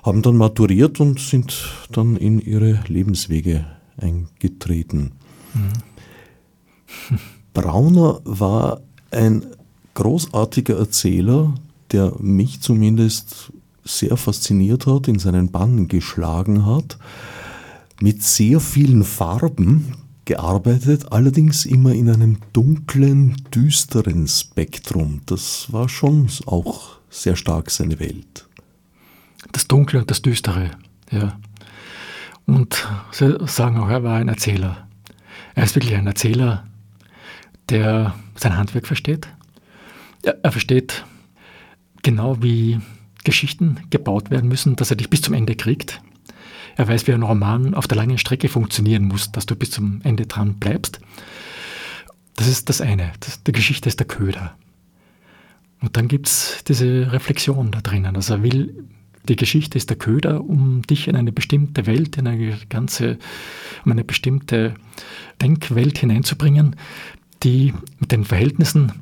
Haben 0.04 0.22
dann 0.22 0.38
maturiert 0.38 1.00
und 1.00 1.20
sind 1.20 1.70
dann 1.92 2.18
in 2.18 2.40
ihre 2.40 2.84
Lebenswege 2.88 3.66
eingetreten. 3.98 5.14
Mhm. 5.54 5.70
Brauner 7.54 8.22
war 8.24 8.82
ein 9.12 9.46
großartiger 9.94 10.78
Erzähler, 10.78 11.54
der 11.92 12.14
mich 12.20 12.62
zumindest 12.62 13.52
sehr 13.84 14.18
fasziniert 14.18 14.88
hat, 14.88 15.08
in 15.08 15.20
seinen 15.20 15.52
Bann 15.52 15.88
geschlagen 15.88 16.66
hat, 16.66 16.98
mit 18.02 18.24
sehr 18.24 18.60
vielen 18.60 19.04
Farben, 19.04 19.94
gearbeitet, 20.26 21.12
allerdings 21.12 21.66
immer 21.66 21.94
in 21.94 22.10
einem 22.10 22.38
dunklen, 22.54 23.36
düsteren 23.54 24.28
Spektrum. 24.28 25.22
Das 25.26 25.72
war 25.72 25.90
schon 25.90 26.30
auch 26.46 26.98
sehr 27.14 27.36
stark 27.36 27.70
seine 27.70 28.00
Welt. 28.00 28.48
Das 29.52 29.68
Dunkle 29.68 30.00
und 30.00 30.10
das 30.10 30.22
Düstere, 30.22 30.72
ja. 31.12 31.38
Und 32.46 32.88
Sie 33.12 33.38
sagen 33.46 33.78
auch, 33.78 33.90
er 33.90 34.04
war 34.04 34.18
ein 34.18 34.28
Erzähler. 34.28 34.88
Er 35.56 35.64
ist 35.64 35.76
wirklich 35.76 35.96
ein 35.96 36.08
Erzähler, 36.08 36.66
der 37.70 38.16
sein 38.36 38.58
Handwerk 38.58 38.88
versteht. 38.88 39.28
Er, 40.24 40.38
er 40.44 40.52
versteht 40.52 41.06
genau 42.02 42.42
wie 42.42 42.82
Geschichten 43.24 43.80
gebaut 43.90 44.32
werden 44.32 44.50
müssen, 44.50 44.76
dass 44.76 44.90
er 44.90 44.98
dich 44.98 45.10
bis 45.10 45.22
zum 45.22 45.34
Ende 45.34 45.56
kriegt. 45.56 46.02
Er 46.76 46.88
weiß, 46.88 47.08
wie 47.08 47.14
ein 47.14 47.24
Roman 47.24 47.76
auf 47.76 47.88
der 47.88 47.98
langen 47.98 48.18
Strecke 48.18 48.50
funktionieren 48.50 49.06
muss, 49.06 49.32
dass 49.32 49.46
du 49.46 49.56
bis 49.56 49.72
zum 49.72 50.02
Ende 50.04 50.26
dran 50.26 50.56
bleibst. 50.56 51.00
Das 52.36 52.48
ist 52.48 52.68
das 52.68 52.82
eine. 52.82 53.12
Das, 53.20 53.44
die 53.44 53.52
Geschichte 53.52 53.88
ist 53.88 54.00
der 54.00 54.08
Köder. 54.08 54.56
Und 55.84 55.98
dann 55.98 56.08
gibt 56.08 56.28
es 56.28 56.64
diese 56.66 57.12
Reflexion 57.12 57.70
da 57.72 57.82
drinnen. 57.82 58.16
Also 58.16 58.36
er 58.36 58.44
will, 58.44 58.88
die 59.28 59.36
Geschichte 59.36 59.78
ist 59.78 59.90
der 59.90 59.98
Köder, 59.98 60.42
um 60.42 60.82
dich 60.84 61.10
in 61.10 61.18
eine 61.18 61.34
bestimmte 61.34 61.86
Welt, 61.86 62.18
in 62.18 62.26
eine 62.26 62.58
ganze, 62.70 63.18
um 63.84 63.92
eine 63.92 64.06
bestimmte 64.06 64.76
Denkwelt 65.42 65.98
hineinzubringen, 65.98 66.78
die 67.44 67.74
mit 68.00 68.14
den 68.14 68.24
Verhältnissen 68.24 68.94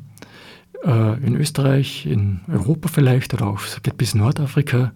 äh, 0.84 1.24
in 1.24 1.36
Österreich, 1.36 2.08
in 2.08 2.41
Europa 2.48 2.89
vielleicht 2.89 3.36
oder 3.36 3.46
auch 3.46 3.62
geht 3.84 3.98
bis 3.98 4.15
Nordafrika 4.15 4.91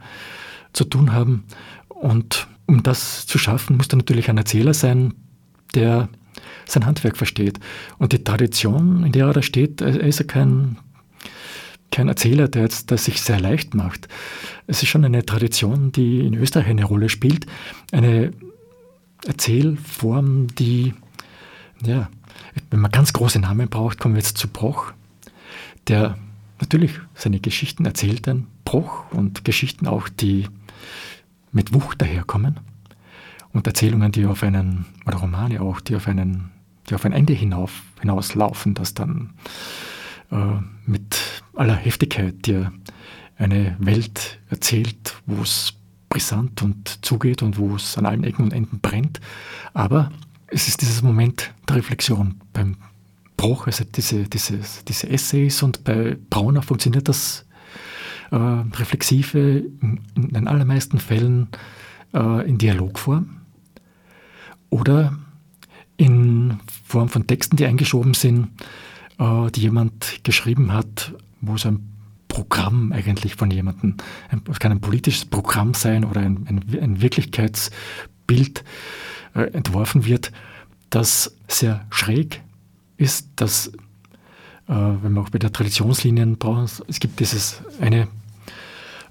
zu 0.74 0.86
tun 0.86 1.14
haben. 1.14 1.44
Und 1.88 2.48
um 2.66 2.82
das 2.82 3.28
zu 3.28 3.38
schaffen, 3.38 3.78
muss 3.78 3.90
da 3.90 3.98
natürlich 3.98 4.28
ein 4.32 4.40
Erzähler 4.40 4.74
sein, 4.74 5.14
der 5.76 6.10
sein 6.66 6.88
Handwerk 6.88 7.16
versteht. 7.16 7.60
Und 8.00 8.12
die 8.12 8.24
Tradition, 8.24 9.04
in 9.04 9.12
der 9.12 9.28
er 9.28 9.34
da 9.34 9.44
steht, 9.44 9.82
er 9.82 10.00
ist 10.00 10.18
ja 10.18 10.26
kein, 10.26 10.78
kein 11.92 12.08
Erzähler, 12.08 12.48
der 12.48 12.64
jetzt 12.64 12.92
das 12.92 13.06
sich 13.06 13.22
sehr 13.22 13.40
leicht 13.40 13.74
macht. 13.74 14.08
Es 14.68 14.84
ist 14.84 14.90
schon 14.90 15.06
eine 15.06 15.26
Tradition, 15.26 15.92
die 15.92 16.26
in 16.26 16.34
Österreich 16.34 16.68
eine 16.68 16.86
Rolle 16.86 17.10
spielt. 17.10 17.46
Eine 17.92 18.34
Erzählform, 19.26 20.48
die, 20.56 20.94
ja, 21.86 22.10
wenn 22.70 22.80
man 22.80 22.92
ganz 22.92 23.14
große 23.14 23.40
Namen 23.40 23.70
braucht, 23.70 24.00
kommen 24.00 24.16
wir 24.16 24.22
jetzt 24.22 24.38
zu 24.38 24.48
Broch, 24.48 24.92
der 25.88 26.18
natürlich 26.60 27.00
seine 27.14 27.40
Geschichten 27.40 27.86
erzählt, 27.86 28.28
ein 28.28 28.48
Broch 28.66 29.12
und 29.12 29.46
Geschichten 29.46 29.88
auch, 29.88 30.10
die 30.10 30.48
mit 31.52 31.74
Wucht 31.74 32.02
daherkommen 32.02 32.60
und 33.54 33.68
Erzählungen, 33.68 34.12
die 34.12 34.26
auf 34.26 34.44
einen, 34.44 34.86
oder 35.06 35.18
Romane 35.18 35.62
auch, 35.62 35.80
die 35.80 35.96
auf 35.96 36.08
einen, 36.08 36.52
die 36.90 36.96
auf 36.96 37.06
ein 37.06 37.14
Ende 37.14 37.34
hinauf, 37.34 37.84
hinauslaufen, 38.02 38.74
das 38.74 38.94
dann 38.94 39.34
äh, 40.32 40.60
mit 40.86 41.35
aller 41.56 41.76
Heftigkeit 41.76 42.46
dir 42.46 42.72
eine 43.38 43.76
Welt 43.80 44.40
erzählt, 44.50 45.16
wo 45.26 45.42
es 45.42 45.74
brisant 46.10 46.62
und 46.62 47.06
zugeht 47.06 47.42
und 47.42 47.58
wo 47.58 47.76
es 47.76 47.98
an 47.98 48.06
allen 48.06 48.24
Ecken 48.24 48.44
und 48.44 48.54
Enden 48.54 48.80
brennt. 48.80 49.20
Aber 49.74 50.12
es 50.48 50.68
ist 50.68 50.82
dieses 50.82 51.02
Moment 51.02 51.54
der 51.68 51.78
Reflexion 51.78 52.36
beim 52.54 52.78
Bruch, 53.38 53.68
also 53.68 53.84
diese, 53.84 54.24
diese, 54.24 54.60
diese 54.88 55.10
Essays 55.10 55.62
und 55.62 55.84
bei 55.84 56.18
Brauner 56.30 56.62
funktioniert 56.62 57.10
das 57.10 57.46
äh, 58.32 58.36
Reflexive 58.36 59.66
in, 59.82 60.00
den 60.16 60.48
allermeisten 60.48 61.00
Fällen 61.00 61.50
äh, 62.14 62.48
in 62.48 62.58
Dialogform 62.58 63.42
oder 64.70 65.18
in 65.98 66.60
Form 66.86 67.10
von 67.10 67.28
Texten, 67.28 67.58
die 67.58 67.66
eingeschoben 67.66 68.14
sind, 68.14 68.50
äh, 69.20 69.52
die 69.52 69.62
jemand 69.62 70.24
geschrieben 70.24 70.74
hat, 70.74 71.14
wo 71.48 71.56
es 71.56 71.66
ein 71.66 71.92
Programm 72.28 72.92
eigentlich 72.92 73.36
von 73.36 73.50
jemandem, 73.50 73.96
es 74.52 74.60
kann 74.60 74.72
ein 74.72 74.82
politisches 74.82 75.26
Programm 75.26 75.74
sein 75.74 76.04
oder 76.04 76.22
ein, 76.22 76.46
ein, 76.48 76.80
ein 76.82 77.02
Wirklichkeitsbild 77.02 78.64
äh, 79.36 79.42
entworfen 79.54 80.06
wird, 80.06 80.32
das 80.90 81.36
sehr 81.48 81.86
schräg 81.90 82.42
ist, 82.98 83.30
dass, 83.36 83.68
äh, 83.68 83.74
wenn 84.68 85.14
wir 85.14 85.22
auch 85.22 85.30
bei 85.30 85.40
der 85.40 85.54
Traditionslinien 85.54 86.38
brauchen, 86.38 86.70
es 86.88 87.00
gibt 87.00 87.20
dieses 87.20 87.62
eine, 87.80 88.08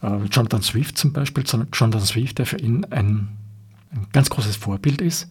äh, 0.03 0.25
Jonathan 0.31 0.63
Swift 0.63 0.99
zum 0.99 1.13
Beispiel, 1.13 1.45
Jonathan 1.45 2.01
Swift, 2.01 2.39
der 2.39 2.47
für 2.47 2.59
ihn 2.59 2.85
ein, 2.87 3.29
ein 3.91 4.07
ganz 4.13 4.29
großes 4.29 4.57
Vorbild 4.57 5.01
ist, 5.01 5.29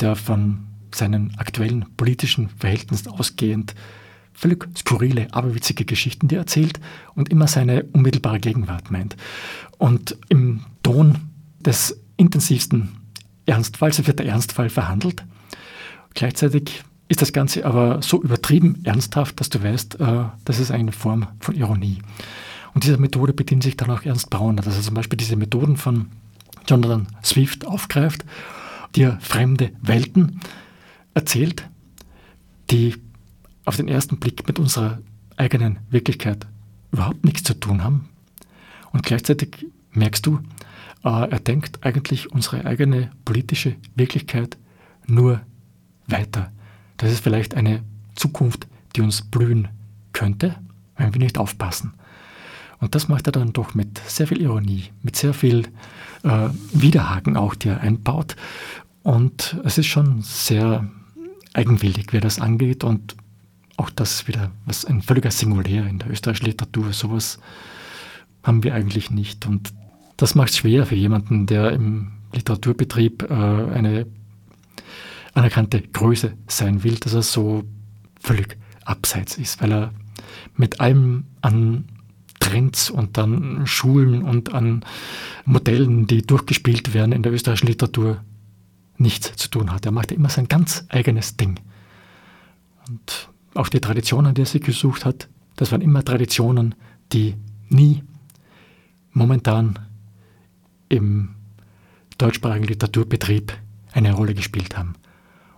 der 0.00 0.16
von 0.16 0.66
seinen 0.94 1.36
aktuellen 1.38 1.84
politischen 1.96 2.48
Verhältnissen 2.48 3.08
ausgehend 3.08 3.74
völlig 4.38 4.68
skurrile, 4.76 5.26
aberwitzige 5.32 5.84
Geschichten, 5.84 6.28
die 6.28 6.36
er 6.36 6.42
erzählt 6.42 6.78
und 7.16 7.28
immer 7.28 7.48
seine 7.48 7.82
unmittelbare 7.92 8.38
Gegenwart 8.38 8.92
meint. 8.92 9.16
Und 9.78 10.16
im 10.28 10.60
Ton 10.84 11.18
des 11.58 12.00
intensivsten 12.16 12.90
Ernstfalls 13.46 14.06
wird 14.06 14.20
der 14.20 14.26
Ernstfall 14.26 14.70
verhandelt. 14.70 15.24
Gleichzeitig 16.14 16.84
ist 17.08 17.20
das 17.20 17.32
Ganze 17.32 17.64
aber 17.64 18.00
so 18.00 18.22
übertrieben 18.22 18.80
ernsthaft, 18.84 19.40
dass 19.40 19.48
du 19.48 19.60
weißt, 19.62 19.98
äh, 19.98 20.24
das 20.44 20.60
ist 20.60 20.70
eine 20.70 20.92
Form 20.92 21.26
von 21.40 21.56
Ironie. 21.56 21.98
Und 22.74 22.84
diese 22.84 22.98
Methode 22.98 23.32
bedient 23.32 23.64
sich 23.64 23.76
dann 23.76 23.90
auch 23.90 24.04
Ernst 24.04 24.30
Brauner, 24.30 24.62
dass 24.62 24.76
er 24.76 24.82
zum 24.82 24.94
Beispiel 24.94 25.16
diese 25.16 25.34
Methoden 25.34 25.76
von 25.76 26.10
Jonathan 26.68 27.08
Swift 27.24 27.66
aufgreift, 27.66 28.24
die 28.94 29.02
er 29.02 29.18
fremde 29.20 29.72
Welten 29.82 30.40
erzählt, 31.14 31.68
die 32.70 32.94
auf 33.68 33.76
den 33.76 33.88
ersten 33.88 34.16
Blick 34.16 34.48
mit 34.48 34.58
unserer 34.58 34.98
eigenen 35.36 35.78
Wirklichkeit 35.90 36.46
überhaupt 36.90 37.24
nichts 37.24 37.42
zu 37.42 37.52
tun 37.52 37.84
haben. 37.84 38.08
Und 38.92 39.04
gleichzeitig 39.04 39.66
merkst 39.92 40.24
du, 40.24 40.40
äh, 41.04 41.30
er 41.30 41.38
denkt 41.38 41.84
eigentlich 41.84 42.32
unsere 42.32 42.64
eigene 42.64 43.10
politische 43.26 43.76
Wirklichkeit 43.94 44.56
nur 45.06 45.42
weiter. 46.06 46.50
Das 46.96 47.12
ist 47.12 47.22
vielleicht 47.22 47.54
eine 47.54 47.82
Zukunft, 48.14 48.66
die 48.96 49.02
uns 49.02 49.22
blühen 49.22 49.68
könnte, 50.12 50.56
wenn 50.96 51.12
wir 51.12 51.20
nicht 51.20 51.36
aufpassen. 51.36 51.92
Und 52.80 52.94
das 52.94 53.08
macht 53.08 53.26
er 53.26 53.32
dann 53.32 53.52
doch 53.52 53.74
mit 53.74 53.98
sehr 54.06 54.26
viel 54.26 54.40
Ironie, 54.40 54.84
mit 55.02 55.14
sehr 55.14 55.34
viel 55.34 55.66
äh, 56.22 56.48
Widerhaken 56.72 57.36
auch, 57.36 57.54
die 57.54 57.68
er 57.68 57.80
einbaut. 57.80 58.34
Und 59.02 59.58
es 59.64 59.76
ist 59.76 59.86
schon 59.86 60.22
sehr 60.22 60.88
eigenwillig, 61.52 62.06
wer 62.12 62.22
das 62.22 62.40
angeht 62.40 62.82
und 62.82 63.14
auch 63.78 63.90
das 63.90 64.28
wieder 64.28 64.50
was 64.66 64.84
ein 64.84 65.02
völliger 65.02 65.30
Singulär 65.30 65.86
in 65.86 65.98
der 65.98 66.10
österreichischen 66.10 66.46
Literatur. 66.46 66.92
Sowas 66.92 67.38
haben 68.42 68.62
wir 68.64 68.74
eigentlich 68.74 69.10
nicht. 69.10 69.46
Und 69.46 69.72
das 70.16 70.34
macht 70.34 70.50
es 70.50 70.58
schwer 70.58 70.84
für 70.84 70.96
jemanden, 70.96 71.46
der 71.46 71.72
im 71.72 72.12
Literaturbetrieb 72.32 73.22
äh, 73.22 73.34
eine 73.34 74.06
anerkannte 75.34 75.80
Größe 75.80 76.32
sein 76.48 76.82
will, 76.82 76.96
dass 76.96 77.14
er 77.14 77.22
so 77.22 77.64
völlig 78.20 78.58
abseits 78.84 79.38
ist, 79.38 79.62
weil 79.62 79.72
er 79.72 79.92
mit 80.56 80.80
allem 80.80 81.24
an 81.40 81.84
Trends 82.40 82.90
und 82.90 83.16
an 83.18 83.66
Schulen 83.66 84.22
und 84.22 84.52
an 84.52 84.84
Modellen, 85.44 86.06
die 86.06 86.22
durchgespielt 86.22 86.94
werden 86.94 87.12
in 87.12 87.22
der 87.22 87.32
österreichischen 87.32 87.68
Literatur, 87.68 88.22
nichts 88.96 89.36
zu 89.36 89.48
tun 89.48 89.70
hat. 89.70 89.86
Er 89.86 89.92
macht 89.92 90.10
immer 90.10 90.28
sein 90.28 90.48
ganz 90.48 90.84
eigenes 90.88 91.36
Ding. 91.36 91.60
Und 92.88 93.28
auch 93.58 93.68
die 93.68 93.80
Traditionen, 93.80 94.34
die 94.34 94.42
er 94.42 94.46
sich 94.46 94.62
gesucht 94.62 95.04
hat, 95.04 95.28
das 95.56 95.72
waren 95.72 95.80
immer 95.80 96.04
Traditionen, 96.04 96.76
die 97.12 97.34
nie 97.68 98.02
momentan 99.10 99.78
im 100.88 101.30
deutschsprachigen 102.18 102.66
Literaturbetrieb 102.66 103.52
eine 103.92 104.12
Rolle 104.12 104.34
gespielt 104.34 104.78
haben. 104.78 104.94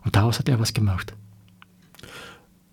Und 0.02 0.16
daraus 0.16 0.38
hat 0.38 0.48
er 0.48 0.58
was 0.58 0.72
gemacht. 0.72 1.14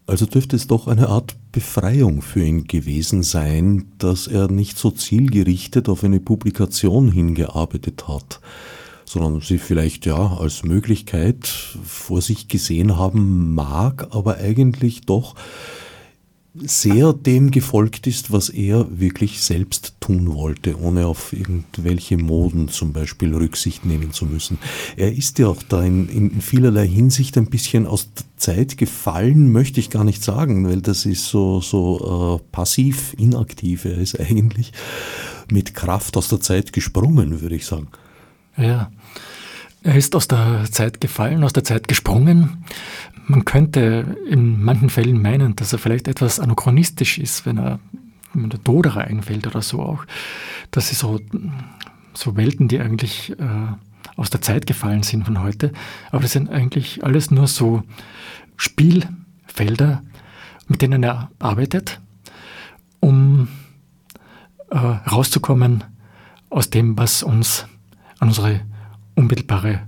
Also 0.05 0.25
dürfte 0.25 0.55
es 0.55 0.67
doch 0.67 0.87
eine 0.87 1.09
Art 1.09 1.35
Befreiung 1.51 2.21
für 2.21 2.43
ihn 2.43 2.63
gewesen 2.63 3.23
sein, 3.23 3.91
dass 3.97 4.27
er 4.27 4.49
nicht 4.49 4.77
so 4.77 4.91
zielgerichtet 4.91 5.89
auf 5.89 6.05
eine 6.05 6.21
Publikation 6.21 7.11
hingearbeitet 7.11 8.07
hat 8.07 8.39
sondern 9.07 9.39
sie 9.41 9.57
vielleicht 9.57 10.05
ja 10.05 10.37
als 10.37 10.63
Möglichkeit 10.63 11.47
vor 11.47 12.21
sich 12.21 12.49
gesehen 12.49 12.97
haben 12.97 13.55
mag, 13.55 14.07
aber 14.11 14.37
eigentlich 14.37 15.01
doch 15.01 15.35
sehr 16.59 17.13
dem 17.13 17.51
gefolgt 17.51 18.07
ist, 18.07 18.31
was 18.31 18.49
er 18.49 18.87
wirklich 18.99 19.41
selbst 19.41 19.93
tun 19.99 20.33
wollte, 20.33 20.79
ohne 20.79 21.05
auf 21.05 21.31
irgendwelche 21.31 22.17
Moden 22.17 22.67
zum 22.67 22.93
Beispiel 22.93 23.33
Rücksicht 23.33 23.85
nehmen 23.85 24.11
zu 24.11 24.25
müssen. 24.25 24.57
Er 24.95 25.13
ist 25.13 25.39
ja 25.39 25.47
auch 25.47 25.61
da 25.63 25.83
in, 25.83 26.09
in 26.09 26.41
vielerlei 26.41 26.87
Hinsicht 26.87 27.37
ein 27.37 27.49
bisschen 27.49 27.85
aus 27.85 28.09
der 28.13 28.25
Zeit 28.37 28.77
gefallen, 28.77 29.51
möchte 29.51 29.79
ich 29.79 29.89
gar 29.89 30.03
nicht 30.03 30.23
sagen, 30.23 30.67
weil 30.67 30.81
das 30.81 31.05
ist 31.05 31.27
so, 31.27 31.61
so 31.61 32.39
äh, 32.41 32.51
passiv, 32.51 33.13
inaktiv. 33.17 33.85
Er 33.85 33.97
ist 33.97 34.19
eigentlich 34.19 34.73
mit 35.51 35.75
Kraft 35.75 36.17
aus 36.17 36.27
der 36.27 36.41
Zeit 36.41 36.73
gesprungen, 36.73 37.41
würde 37.41 37.55
ich 37.55 37.65
sagen. 37.65 37.89
Ja, 38.57 38.91
er 39.83 39.95
ist 39.95 40.15
aus 40.15 40.27
der 40.27 40.65
Zeit 40.71 40.99
gefallen, 40.99 41.43
aus 41.43 41.53
der 41.53 41.63
Zeit 41.63 41.87
gesprungen. 41.87 42.65
Man 43.27 43.45
könnte 43.45 44.17
in 44.29 44.61
manchen 44.63 44.89
Fällen 44.89 45.21
meinen, 45.21 45.55
dass 45.55 45.73
er 45.73 45.79
vielleicht 45.79 46.07
etwas 46.07 46.39
anachronistisch 46.39 47.17
ist, 47.17 47.45
wenn 47.45 47.57
er 47.57 47.79
wenn 48.33 48.49
der 48.49 48.59
Doderer 48.59 49.01
einfällt 49.01 49.47
oder 49.47 49.61
so 49.61 49.81
auch. 49.81 50.05
Das 50.71 50.89
sind 50.89 50.99
so, 50.99 51.19
so 52.13 52.35
Welten, 52.35 52.67
die 52.67 52.79
eigentlich 52.79 53.31
äh, 53.39 54.15
aus 54.15 54.29
der 54.29 54.41
Zeit 54.41 54.67
gefallen 54.67 55.03
sind 55.03 55.25
von 55.25 55.41
heute. 55.41 55.71
Aber 56.11 56.21
das 56.21 56.31
sind 56.31 56.49
eigentlich 56.49 57.03
alles 57.03 57.31
nur 57.31 57.47
so 57.47 57.83
Spielfelder, 58.55 60.03
mit 60.67 60.81
denen 60.81 61.03
er 61.03 61.31
arbeitet, 61.39 61.99
um 62.99 63.47
äh, 64.69 64.77
rauszukommen 64.77 65.83
aus 66.49 66.69
dem, 66.69 66.97
was 66.97 67.23
uns 67.23 67.65
an 68.19 68.29
unsere 68.29 68.61
unmittelbare 69.15 69.81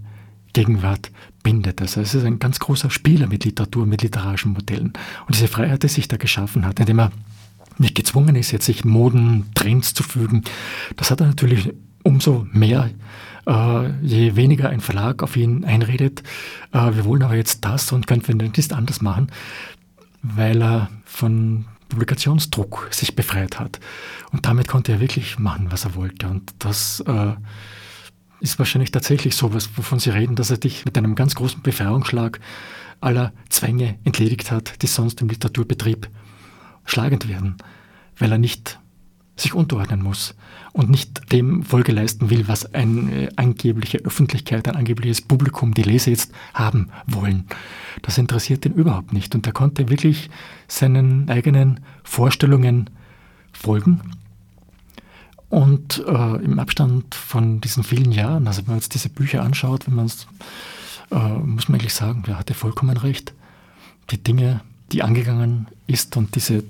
Gegenwart 0.53 1.11
bindet. 1.43 1.81
Also 1.81 2.01
es 2.01 2.13
ist 2.13 2.25
ein 2.25 2.39
ganz 2.39 2.59
großer 2.59 2.89
Spieler 2.89 3.27
mit 3.27 3.45
Literatur, 3.45 3.85
mit 3.85 4.01
literarischen 4.01 4.53
Modellen. 4.53 4.93
Und 5.27 5.35
diese 5.35 5.47
Freiheit, 5.47 5.83
die 5.83 5.87
sich 5.87 6.07
da 6.07 6.17
geschaffen 6.17 6.65
hat, 6.65 6.79
indem 6.79 6.99
er 6.99 7.11
nicht 7.77 7.95
gezwungen 7.95 8.35
ist, 8.35 8.51
jetzt 8.51 8.65
sich 8.65 8.83
Moden, 8.83 9.45
Trends 9.55 9.93
zu 9.93 10.03
fügen, 10.03 10.43
das 10.95 11.11
hat 11.11 11.21
er 11.21 11.27
natürlich 11.27 11.71
umso 12.03 12.47
mehr, 12.51 12.89
äh, 13.45 13.89
je 14.01 14.35
weniger 14.35 14.69
ein 14.69 14.81
Verlag 14.81 15.23
auf 15.23 15.37
ihn 15.37 15.63
einredet. 15.65 16.23
Äh, 16.71 16.95
wir 16.95 17.05
wollen 17.05 17.23
aber 17.23 17.35
jetzt 17.35 17.63
das 17.65 17.91
und 17.91 18.07
können 18.07 18.27
wir 18.27 18.35
nicht 18.35 18.73
anders 18.73 19.01
machen, 19.01 19.27
weil 20.21 20.61
er 20.61 20.89
von 21.05 21.65
Publikationsdruck 21.89 22.87
sich 22.91 23.15
befreit 23.15 23.59
hat. 23.59 23.79
Und 24.31 24.45
damit 24.45 24.67
konnte 24.67 24.91
er 24.91 24.99
wirklich 24.99 25.39
machen, 25.39 25.67
was 25.71 25.85
er 25.85 25.95
wollte. 25.95 26.27
Und 26.27 26.53
das 26.59 27.01
äh, 27.01 27.33
ist 28.39 28.59
wahrscheinlich 28.59 28.91
tatsächlich 28.91 29.35
so, 29.35 29.53
was, 29.53 29.69
wovon 29.77 29.99
Sie 29.99 30.09
reden, 30.09 30.35
dass 30.35 30.49
er 30.49 30.57
dich 30.57 30.85
mit 30.85 30.97
einem 30.97 31.15
ganz 31.15 31.35
großen 31.35 31.61
Befreiungsschlag 31.61 32.39
aller 33.01 33.33
Zwänge 33.49 33.97
entledigt 34.03 34.51
hat, 34.51 34.81
die 34.81 34.87
sonst 34.87 35.21
im 35.21 35.29
Literaturbetrieb 35.29 36.09
schlagend 36.85 37.27
werden, 37.27 37.57
weil 38.17 38.31
er 38.31 38.37
nicht 38.37 38.79
sich 39.35 39.53
unterordnen 39.53 40.03
muss 40.03 40.35
und 40.73 40.89
nicht 40.89 41.31
dem 41.31 41.63
Folge 41.63 41.93
leisten 41.93 42.29
will, 42.29 42.47
was 42.49 42.73
eine 42.73 43.29
angebliche 43.37 43.99
Öffentlichkeit, 43.99 44.67
ein 44.67 44.75
angebliches 44.75 45.21
Publikum, 45.21 45.73
die 45.73 45.83
Leser 45.83 46.11
jetzt 46.11 46.33
haben 46.53 46.89
wollen. 47.07 47.45
Das 48.01 48.17
interessiert 48.17 48.65
ihn 48.65 48.73
überhaupt 48.73 49.13
nicht. 49.13 49.33
Und 49.35 49.47
er 49.47 49.53
konnte 49.53 49.89
wirklich 49.89 50.29
seinen 50.67 51.29
eigenen 51.29 51.79
Vorstellungen 52.03 52.89
folgen 53.53 54.01
und 55.49 56.03
äh, 56.05 56.35
im 56.43 56.59
Abstand 56.59 57.15
von 57.15 57.59
diesen 57.59 57.83
vielen 57.83 58.11
Jahren, 58.11 58.47
also 58.47 58.61
wenn 58.61 58.73
man 58.73 58.77
jetzt 58.77 58.93
diese 58.93 59.09
Bücher 59.09 59.41
anschaut, 59.41 59.87
wenn 59.87 59.95
man 59.95 60.11
äh, 61.11 61.39
muss 61.39 61.67
man 61.69 61.79
eigentlich 61.79 61.93
sagen, 61.93 62.23
er 62.27 62.37
hatte 62.37 62.53
vollkommen 62.53 62.97
recht. 62.97 63.33
Die 64.11 64.21
Dinge, 64.21 64.61
die 64.91 65.03
angegangen 65.03 65.67
ist 65.87 66.17
und 66.17 66.35
diese 66.35 66.63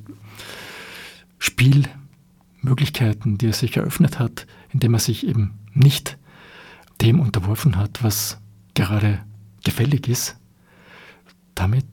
Spielmöglichkeiten, 1.39 3.37
die 3.37 3.47
er 3.47 3.53
sich 3.53 3.75
eröffnet 3.77 4.19
hat, 4.19 4.47
indem 4.71 4.93
er 4.93 4.99
sich 4.99 5.27
eben 5.27 5.59
nicht 5.73 6.17
dem 7.01 7.19
unterworfen 7.19 7.75
hat, 7.77 8.03
was 8.03 8.37
gerade 8.75 9.19
gefällig 9.63 10.07
ist, 10.07 10.37
damit 11.55 11.85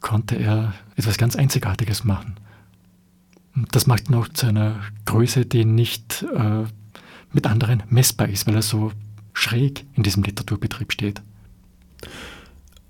konnte 0.00 0.36
er 0.36 0.74
etwas 0.96 1.18
ganz 1.18 1.36
Einzigartiges 1.36 2.04
machen. 2.04 2.36
Das 3.72 3.86
macht 3.86 4.08
ihn 4.08 4.14
auch 4.14 4.28
zu 4.28 4.46
einer 4.46 4.80
Größe, 5.06 5.44
die 5.44 5.64
nicht 5.64 6.24
äh, 6.34 6.64
mit 7.32 7.46
anderen 7.46 7.82
messbar 7.88 8.28
ist, 8.28 8.46
weil 8.46 8.54
er 8.54 8.62
so 8.62 8.92
schräg 9.32 9.84
in 9.94 10.02
diesem 10.02 10.22
Literaturbetrieb 10.22 10.92
steht. 10.92 11.22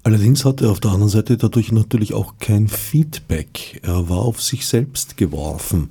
Allerdings 0.02 0.44
hat 0.44 0.62
er 0.62 0.70
auf 0.70 0.80
der 0.80 0.92
anderen 0.92 1.10
Seite 1.10 1.36
dadurch 1.36 1.72
natürlich 1.72 2.14
auch 2.14 2.34
kein 2.38 2.68
Feedback. 2.68 3.80
Er 3.82 4.08
war 4.08 4.20
auf 4.20 4.42
sich 4.42 4.66
selbst 4.66 5.18
geworfen, 5.18 5.90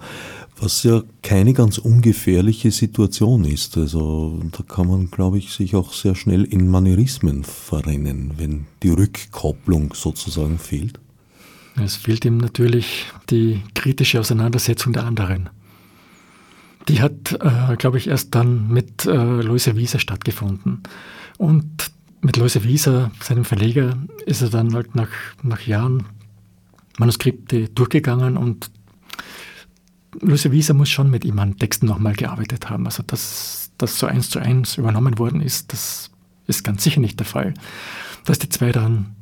was 0.59 0.81
ja 0.81 1.03
keine 1.21 1.53
ganz 1.53 1.77
ungefährliche 1.77 2.71
Situation 2.71 3.45
ist. 3.45 3.77
Also 3.77 4.41
da 4.51 4.63
kann 4.63 4.87
man, 4.87 5.11
glaube 5.11 5.37
ich, 5.37 5.51
sich 5.51 5.75
auch 5.75 5.93
sehr 5.93 6.15
schnell 6.15 6.43
in 6.43 6.67
Manierismen 6.69 7.43
verrennen, 7.43 8.33
wenn 8.37 8.65
die 8.81 8.89
Rückkopplung 8.89 9.93
sozusagen 9.93 10.57
fehlt. 10.57 10.99
Es 11.83 11.95
fehlt 11.95 12.25
ihm 12.25 12.37
natürlich 12.37 13.07
die 13.29 13.61
kritische 13.73 14.19
Auseinandersetzung 14.19 14.93
der 14.93 15.05
anderen. 15.05 15.49
Die 16.87 17.01
hat, 17.01 17.33
äh, 17.33 17.75
glaube 17.77 17.97
ich, 17.97 18.07
erst 18.07 18.33
dann 18.35 18.69
mit 18.69 19.05
äh, 19.05 19.11
Loise 19.11 19.75
Wieser 19.75 19.99
stattgefunden. 19.99 20.83
Und 21.37 21.91
mit 22.21 22.37
Loise 22.37 22.63
Wieser, 22.63 23.11
seinem 23.21 23.45
Verleger, 23.45 23.97
ist 24.25 24.41
er 24.41 24.49
dann 24.49 24.73
halt 24.73 24.95
nach, 24.95 25.09
nach 25.43 25.61
Jahren 25.61 26.05
Manuskripte 26.97 27.69
durchgegangen 27.69 28.37
und 28.37 28.71
Luise 30.19 30.51
Wieser 30.51 30.73
muss 30.73 30.89
schon 30.89 31.09
mit 31.09 31.23
ihm 31.23 31.39
an 31.39 31.57
Texten 31.57 31.85
nochmal 31.85 32.13
gearbeitet 32.13 32.69
haben. 32.69 32.85
Also, 32.85 33.03
dass 33.03 33.71
das 33.77 33.99
so 33.99 34.07
eins 34.07 34.29
zu 34.29 34.39
eins 34.39 34.77
übernommen 34.77 35.17
worden 35.19 35.41
ist, 35.41 35.71
das 35.71 36.11
ist 36.47 36.63
ganz 36.63 36.83
sicher 36.83 36.99
nicht 36.99 37.19
der 37.19 37.27
Fall. 37.27 37.53
Dass 38.25 38.39
die 38.39 38.49
zwei 38.49 38.71
dann 38.71 39.15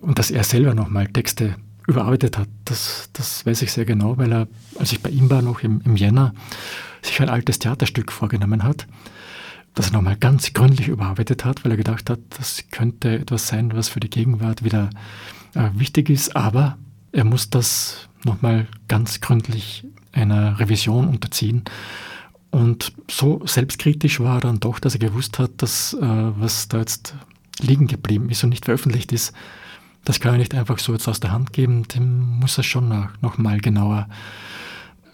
und 0.00 0.18
dass 0.18 0.30
er 0.30 0.44
selber 0.44 0.74
nochmal 0.74 1.06
Texte 1.06 1.56
überarbeitet 1.86 2.38
hat. 2.38 2.48
Das, 2.64 3.10
das 3.12 3.44
weiß 3.46 3.62
ich 3.62 3.72
sehr 3.72 3.84
genau, 3.84 4.16
weil 4.18 4.32
er, 4.32 4.48
als 4.78 4.92
ich 4.92 5.02
bei 5.02 5.10
ihm 5.10 5.30
war, 5.30 5.42
noch 5.42 5.62
im, 5.62 5.80
im 5.84 5.96
Jänner, 5.96 6.34
sich 7.02 7.20
ein 7.20 7.28
altes 7.28 7.58
Theaterstück 7.58 8.12
vorgenommen 8.12 8.62
hat, 8.62 8.86
das 9.74 9.88
er 9.88 9.92
nochmal 9.92 10.16
ganz 10.16 10.52
gründlich 10.52 10.88
überarbeitet 10.88 11.44
hat, 11.44 11.64
weil 11.64 11.72
er 11.72 11.76
gedacht 11.76 12.08
hat, 12.08 12.20
das 12.38 12.64
könnte 12.70 13.18
etwas 13.18 13.48
sein, 13.48 13.72
was 13.74 13.88
für 13.88 14.00
die 14.00 14.10
Gegenwart 14.10 14.64
wieder 14.64 14.90
äh, 15.54 15.68
wichtig 15.74 16.10
ist, 16.10 16.34
aber 16.36 16.78
er 17.12 17.24
muss 17.24 17.50
das 17.50 18.08
nochmal 18.24 18.66
ganz 18.88 19.20
gründlich 19.20 19.84
einer 20.12 20.58
Revision 20.58 21.08
unterziehen. 21.08 21.64
Und 22.50 22.92
so 23.10 23.42
selbstkritisch 23.44 24.20
war 24.20 24.36
er 24.36 24.40
dann 24.42 24.60
doch, 24.60 24.78
dass 24.78 24.94
er 24.94 25.00
gewusst 25.00 25.38
hat, 25.38 25.50
dass 25.58 25.92
äh, 25.94 25.98
was 26.00 26.68
da 26.68 26.78
jetzt 26.78 27.14
liegen 27.60 27.86
geblieben 27.86 28.30
ist 28.30 28.44
und 28.44 28.50
nicht 28.50 28.64
veröffentlicht 28.64 29.12
ist, 29.12 29.34
das 30.04 30.20
kann 30.20 30.34
er 30.34 30.38
nicht 30.38 30.54
einfach 30.54 30.78
so 30.78 30.92
jetzt 30.92 31.08
aus 31.08 31.20
der 31.20 31.32
Hand 31.32 31.52
geben, 31.52 31.88
dem 31.88 32.38
muss 32.40 32.58
er 32.58 32.64
schon 32.64 32.88
noch, 32.88 33.08
noch 33.22 33.38
mal 33.38 33.60
genauer 33.60 34.08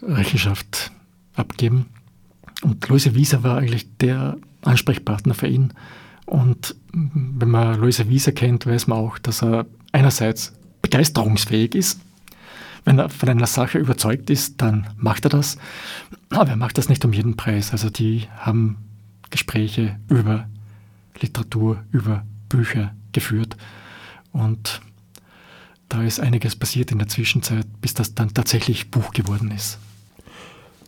Rechenschaft 0.03 0.91
abgeben. 1.35 1.87
Und 2.63 2.87
Luise 2.89 3.15
Wieser 3.15 3.43
war 3.43 3.59
eigentlich 3.59 3.97
der 3.99 4.37
Ansprechpartner 4.63 5.35
für 5.35 5.47
ihn. 5.47 5.73
Und 6.27 6.75
wenn 6.93 7.51
man 7.51 7.81
Luise 7.81 8.09
Wieser 8.09 8.33
kennt, 8.33 8.67
weiß 8.67 8.87
man 8.87 8.99
auch, 8.99 9.19
dass 9.19 9.43
er 9.43 9.67
einerseits 9.93 10.53
begeisterungsfähig 10.83 11.75
ist. 11.75 12.01
Wenn 12.85 12.99
er 12.99 13.09
von 13.11 13.29
einer 13.29 13.47
Sache 13.47 13.79
überzeugt 13.79 14.31
ist, 14.31 14.61
dann 14.61 14.89
macht 14.97 15.25
er 15.25 15.31
das. 15.31 15.59
Aber 16.31 16.51
er 16.51 16.57
macht 16.57 16.79
das 16.79 16.89
nicht 16.89 17.05
um 17.05 17.13
jeden 17.13 17.37
Preis. 17.37 17.73
Also 17.73 17.91
die 17.91 18.27
haben 18.39 18.79
Gespräche 19.31 19.99
über 20.09 20.49
Literatur, 21.21 21.85
über 21.93 22.25
Bücher 22.49 22.95
geführt. 23.13 23.57
Und 24.33 24.81
da 25.89 26.03
ist 26.03 26.21
einiges 26.21 26.57
passiert 26.57 26.93
in 26.93 26.99
der 26.99 27.09
Zwischenzeit, 27.09 27.67
bis 27.81 27.95
das 27.95 28.15
dann 28.15 28.33
tatsächlich 28.33 28.91
Buch 28.91 29.13
geworden 29.13 29.51
ist. 29.51 29.79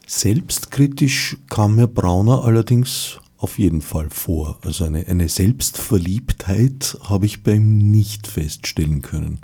Selbstkritisch 0.06 1.36
kam 1.48 1.76
mir 1.76 1.88
Brauner 1.88 2.44
allerdings 2.44 3.18
auf 3.38 3.58
jeden 3.58 3.82
Fall 3.82 4.10
vor. 4.10 4.58
Also 4.64 4.84
eine, 4.84 5.06
eine 5.06 5.28
Selbstverliebtheit 5.28 6.96
habe 7.02 7.26
ich 7.26 7.42
bei 7.42 7.54
ihm 7.54 7.90
nicht 7.90 8.28
feststellen 8.28 9.02
können. 9.02 9.40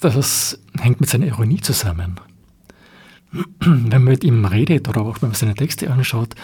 Das 0.00 0.58
hängt 0.78 1.00
mit 1.00 1.10
seiner 1.10 1.26
Ironie 1.26 1.60
zusammen. 1.60 2.18
Wenn 3.60 3.88
man 3.88 4.04
mit 4.04 4.24
ihm 4.24 4.44
redet 4.46 4.88
oder 4.88 5.02
auch 5.02 5.20
wenn 5.20 5.28
man 5.28 5.36
seine 5.36 5.54
Texte 5.54 5.90
anschaut, 5.90 6.34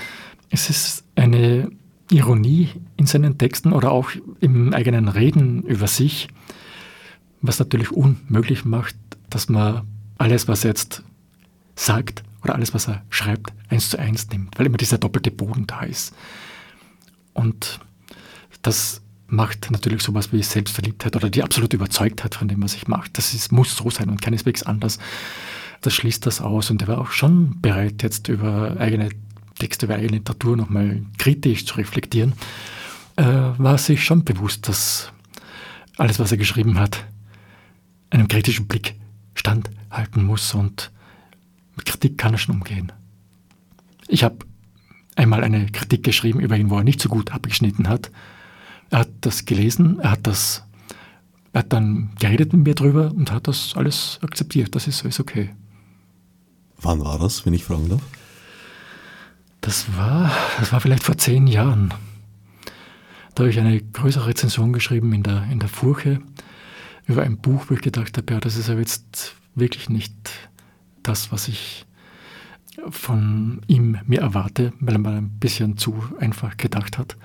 es 0.51 0.69
ist 0.69 1.05
eine 1.17 1.71
Ironie 2.11 2.69
in 2.97 3.07
seinen 3.07 3.39
Texten 3.39 3.73
oder 3.73 3.91
auch 3.91 4.11
im 4.41 4.73
eigenen 4.73 5.09
Reden 5.09 5.63
über 5.63 5.87
sich, 5.87 6.29
was 7.43 7.59
natürlich 7.59 7.91
unmöglich 7.91 8.65
macht, 8.65 8.97
dass 9.31 9.49
man 9.49 9.83
alles, 10.19 10.49
was 10.49 10.65
er 10.65 10.71
jetzt 10.71 11.03
sagt 11.75 12.23
oder 12.43 12.55
alles, 12.55 12.75
was 12.75 12.89
er 12.89 13.03
schreibt, 13.11 13.53
eins 13.69 13.91
zu 13.91 13.99
eins 13.99 14.29
nimmt, 14.29 14.59
weil 14.59 14.67
immer 14.67 14.77
dieser 14.77 14.99
doppelte 14.99 15.31
Boden 15.31 15.67
da 15.67 15.81
ist. 15.81 16.15
Und 17.35 17.81
das 18.63 19.03
macht 19.29 19.71
natürlich 19.71 20.03
sowas 20.03 20.33
wie 20.33 20.43
Selbstverliebtheit 20.43 21.17
oder 21.17 21.29
die 21.29 21.43
absolute 21.43 21.77
Überzeugtheit 21.77 22.35
von 22.35 22.49
dem, 22.49 22.63
was 22.63 22.75
ich 22.75 22.87
mache. 22.87 23.11
Das 23.13 23.35
ist, 23.35 23.53
muss 23.53 23.77
so 23.77 23.91
sein 23.91 24.09
und 24.09 24.23
keineswegs 24.23 24.63
anders. 24.63 24.99
Das 25.81 25.95
schließt 25.95 26.25
das 26.25 26.41
aus 26.41 26.71
und 26.71 26.83
er 26.83 26.89
war 26.89 26.99
auch 26.99 27.11
schon 27.11 27.61
bereit, 27.61 28.03
jetzt 28.03 28.29
über 28.29 28.77
eigene 28.79 29.11
Eigene 29.61 30.19
Literatur 30.19 30.57
nochmal 30.57 31.03
kritisch 31.19 31.67
zu 31.67 31.77
reflektieren, 31.77 32.35
äh, 33.17 33.25
war 33.25 33.79
sich 33.79 34.05
schon 34.05 34.25
bewusst, 34.25 34.69
dass 34.69 35.13
alles, 35.97 36.19
was 36.19 36.31
er 36.31 36.39
geschrieben 36.39 36.79
hat, 36.79 37.05
einem 38.11 38.29
kritischen 38.29 38.67
Blick 38.67 38.95
standhalten 39.35 40.25
muss 40.25 40.55
und 40.55 40.91
mit 41.77 41.87
Kritik 41.87 42.19
kann 42.19 42.35
er 42.35 42.39
schon 42.39 42.55
umgehen. 42.55 42.93
Ich 44.09 44.25
habe 44.25 44.39
einmal 45.17 45.43
eine 45.43 45.67
Kritik 45.67 46.05
geschrieben 46.05 46.41
über 46.41 46.57
ihn, 46.57 46.71
wo 46.71 46.79
er 46.79 46.85
nicht 46.85 47.01
so 47.01 47.09
gut 47.09 47.33
abgeschnitten 47.33 47.89
hat. 47.89 48.11
Er 48.91 49.01
hat 49.01 49.11
das 49.23 49.45
gelesen, 49.45 49.99
er 50.01 50.13
hat 50.13 50.27
das, 50.27 50.63
er 51.53 51.61
hat 51.61 51.73
dann 51.73 52.11
geredet 52.19 52.53
mit 52.53 52.67
mir 52.67 52.75
drüber 52.75 53.13
und 53.13 53.33
hat 53.33 53.49
das 53.49 53.75
alles 53.75 54.19
akzeptiert. 54.23 54.75
Das 54.75 54.87
ist 54.87 55.03
alles 55.03 55.19
okay. 55.19 55.55
Wann 56.81 57.01
war 57.01 57.19
das, 57.19 57.45
wenn 57.47 57.55
ich 57.55 57.65
fragen 57.65 57.89
darf? 57.89 58.03
Das 59.67 59.97
war, 59.97 60.31
das 60.61 60.73
war 60.73 60.79
vielleicht 60.79 61.03
vor 61.03 61.19
zehn 61.19 61.49
Jahren. 61.49 61.93
Da 63.35 63.43
habe 63.43 63.51
ich 63.51 63.59
eine 63.59 63.83
größere 63.83 64.29
Rezension 64.29 64.73
geschrieben 64.73 65.13
in 65.13 65.25
der, 65.25 65.43
in 65.51 65.59
der 65.59 65.69
Furche 65.69 66.21
über 67.07 67.25
ein 67.25 67.39
Buch, 67.39 67.65
wo 67.67 67.75
ich 67.75 67.81
gedacht 67.81 68.17
habe, 68.17 68.33
ja, 68.33 68.39
das 68.39 68.55
ist 68.55 68.71
aber 68.71 68.79
jetzt 68.79 69.35
wirklich 69.57 69.89
nicht 69.89 70.15
das, 71.03 71.33
was 71.33 71.49
ich 71.49 71.85
von 72.91 73.61
ihm 73.67 73.99
mir 74.07 74.21
erwarte, 74.21 74.73
weil 74.79 74.95
er 74.95 75.01
mal 75.01 75.17
ein 75.17 75.31
bisschen 75.41 75.77
zu 75.77 76.01
einfach 76.21 76.57
gedacht 76.57 76.97
hat. 76.97 77.17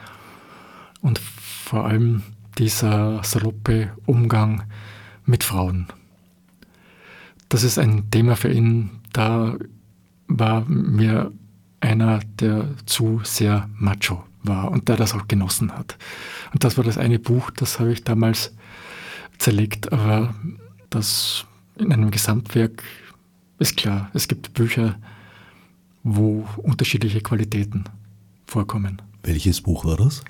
Und 0.99 1.19
vor 1.19 1.85
allem 1.85 2.23
dieser 2.57 3.23
saloppe 3.23 3.91
Umgang 4.07 4.63
mit 5.25 5.43
Frauen. 5.43 5.85
Das 7.49 7.61
ist 7.61 7.77
ein 7.77 8.09
Thema 8.09 8.35
für 8.35 8.51
ihn, 8.51 8.89
da 9.13 9.57
war 10.27 10.65
mir 10.65 11.31
einer, 11.91 12.19
der 12.39 12.69
zu 12.85 13.21
sehr 13.23 13.69
macho 13.77 14.23
war 14.43 14.71
und 14.71 14.87
der 14.87 14.97
das 14.97 15.13
auch 15.13 15.27
genossen 15.27 15.71
hat. 15.71 15.97
Und 16.53 16.63
das 16.63 16.77
war 16.77 16.83
das 16.83 16.97
eine 16.97 17.19
Buch, 17.19 17.51
das 17.51 17.79
habe 17.79 17.91
ich 17.93 18.03
damals 18.03 18.53
zerlegt, 19.37 19.91
aber 19.91 20.33
das 20.89 21.45
in 21.77 21.91
einem 21.91 22.11
Gesamtwerk 22.11 22.83
ist 23.59 23.77
klar, 23.77 24.09
es 24.13 24.27
gibt 24.27 24.53
Bücher, 24.53 24.95
wo 26.03 26.47
unterschiedliche 26.57 27.21
Qualitäten 27.21 27.83
vorkommen. 28.47 29.01
Welches 29.23 29.61
Buch 29.61 29.85
war 29.85 29.97
das? 29.97 30.23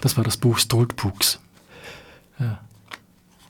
Das 0.00 0.16
war 0.16 0.24
das 0.24 0.36
Buch 0.36 0.58
Stoltbooks. 0.58 1.40
Ja. 2.38 2.60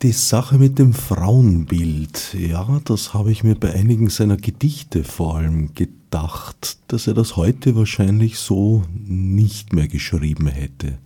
Die 0.03 0.13
Sache 0.13 0.59
mit 0.59 0.79
dem 0.79 0.93
Frauenbild, 0.93 2.35
ja, 2.35 2.81
das 2.85 3.15
habe 3.15 3.33
ich 3.33 3.43
mir 3.43 3.55
bei 3.55 3.73
einigen 3.73 4.11
seiner 4.11 4.37
Gedichte 4.37 5.05
vor 5.05 5.37
allem 5.37 5.73
gedacht, 5.75 6.79
dass 6.89 7.07
er 7.07 7.15
das 7.15 7.37
heute 7.37 7.75
wahrscheinlich 7.77 8.39
so 8.39 8.85
nicht 8.93 9.73
mehr 9.73 9.89
geschrieben 9.89 10.49
hätte, 10.49 10.99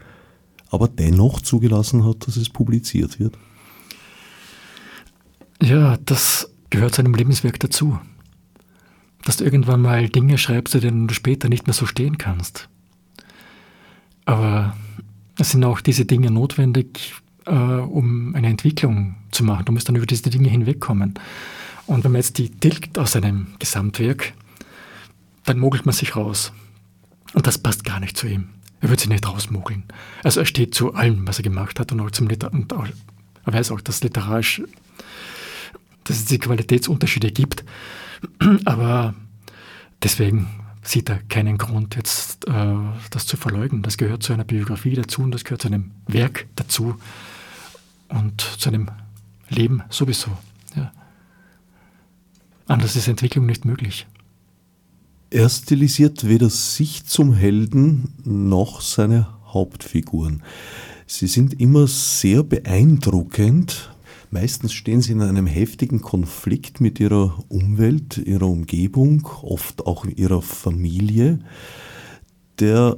aber 0.70 0.88
dennoch 0.88 1.40
zugelassen 1.40 2.04
hat, 2.04 2.26
dass 2.26 2.36
es 2.36 2.48
publiziert 2.48 3.20
wird. 3.20 3.38
Ja, 5.62 5.96
das 5.98 6.50
gehört 6.70 6.96
zu 6.96 7.02
einem 7.02 7.14
Lebenswerk 7.14 7.60
dazu. 7.60 7.96
Dass 9.24 9.36
du 9.36 9.44
irgendwann 9.44 9.82
mal 9.82 10.08
Dinge 10.08 10.36
schreibst, 10.36 10.72
zu 10.72 10.80
denen 10.80 11.06
du 11.06 11.14
später 11.14 11.48
nicht 11.48 11.66
mehr 11.66 11.74
so 11.74 11.86
stehen 11.86 12.18
kannst. 12.18 12.68
Aber 14.24 14.76
es 15.38 15.52
sind 15.52 15.62
auch 15.62 15.80
diese 15.80 16.06
Dinge 16.06 16.30
notwendig, 16.30 17.14
äh, 17.46 17.52
um 17.52 18.34
eine 18.34 18.48
Entwicklung 18.48 19.16
zu 19.30 19.44
machen. 19.44 19.64
Du 19.64 19.72
musst 19.72 19.88
dann 19.88 19.96
über 19.96 20.06
diese 20.06 20.30
Dinge 20.30 20.48
hinwegkommen. 20.48 21.14
Und 21.86 22.04
wenn 22.04 22.12
man 22.12 22.20
jetzt 22.20 22.38
die 22.38 22.50
tilgt 22.50 22.98
aus 22.98 23.16
einem 23.16 23.48
Gesamtwerk, 23.58 24.32
dann 25.44 25.58
mogelt 25.58 25.86
man 25.86 25.94
sich 25.94 26.16
raus. 26.16 26.52
Und 27.34 27.46
das 27.46 27.58
passt 27.58 27.84
gar 27.84 28.00
nicht 28.00 28.16
zu 28.16 28.26
ihm. 28.26 28.50
Er 28.80 28.88
wird 28.88 29.00
sich 29.00 29.08
nicht 29.08 29.28
rausmogeln. 29.28 29.84
Also 30.22 30.40
er 30.40 30.46
steht 30.46 30.74
zu 30.74 30.94
allem, 30.94 31.26
was 31.26 31.38
er 31.38 31.42
gemacht 31.42 31.80
hat 31.80 31.92
und 31.92 32.00
auch 32.00 32.10
zum 32.10 32.28
Liter 32.28 32.52
und 32.52 32.72
auch, 32.72 32.86
er 33.44 33.52
weiß 33.52 33.70
auch, 33.72 33.80
dass 33.80 34.02
literarisch 34.02 34.62
dass 36.04 36.18
es 36.18 36.24
die 36.26 36.38
Qualitätsunterschiede 36.38 37.30
gibt. 37.30 37.64
Aber 38.64 39.14
deswegen 40.02 40.48
sieht 40.82 41.08
er 41.08 41.18
keinen 41.28 41.58
Grund, 41.58 41.94
jetzt 41.94 42.48
äh, 42.48 42.74
das 43.10 43.26
zu 43.26 43.36
verleugnen. 43.36 43.82
Das 43.82 43.96
gehört 43.96 44.22
zu 44.22 44.32
einer 44.32 44.44
Biografie 44.44 44.94
dazu 44.94 45.22
und 45.22 45.30
das 45.32 45.44
gehört 45.44 45.62
zu 45.62 45.68
einem 45.68 45.92
Werk 46.06 46.46
dazu 46.56 46.96
und 48.10 48.40
zu 48.40 48.68
einem 48.68 48.88
Leben 49.48 49.82
sowieso. 49.90 50.30
Ja. 50.74 50.92
Anders 52.66 52.96
ist 52.96 53.08
Entwicklung 53.08 53.46
nicht 53.46 53.64
möglich. 53.64 54.06
Er 55.30 55.48
stilisiert 55.48 56.26
weder 56.26 56.50
sich 56.50 57.04
zum 57.04 57.32
Helden 57.34 58.14
noch 58.24 58.80
seine 58.80 59.28
Hauptfiguren. 59.46 60.42
Sie 61.06 61.26
sind 61.26 61.60
immer 61.60 61.86
sehr 61.86 62.42
beeindruckend, 62.42 63.90
Meistens 64.32 64.72
stehen 64.72 65.02
sie 65.02 65.10
in 65.10 65.22
einem 65.22 65.48
heftigen 65.48 66.02
Konflikt 66.02 66.80
mit 66.80 67.00
ihrer 67.00 67.42
Umwelt, 67.48 68.16
ihrer 68.16 68.46
Umgebung, 68.46 69.28
oft 69.42 69.86
auch 69.86 70.04
ihrer 70.04 70.40
Familie, 70.40 71.40
der 72.60 72.96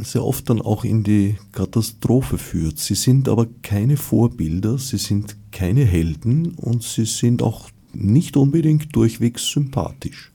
sehr 0.00 0.24
oft 0.24 0.50
dann 0.50 0.60
auch 0.60 0.84
in 0.84 1.02
die 1.02 1.36
Katastrophe 1.52 2.38
führt. 2.38 2.78
Sie 2.78 2.94
sind 2.94 3.28
aber 3.28 3.46
keine 3.62 3.96
Vorbilder, 3.96 4.78
sie 4.78 4.98
sind 4.98 5.36
keine 5.50 5.84
Helden 5.84 6.52
und 6.52 6.82
sie 6.82 7.06
sind 7.06 7.42
auch 7.42 7.70
nicht 7.94 8.36
unbedingt 8.36 8.94
durchwegs 8.94 9.50
sympathisch. 9.50 10.30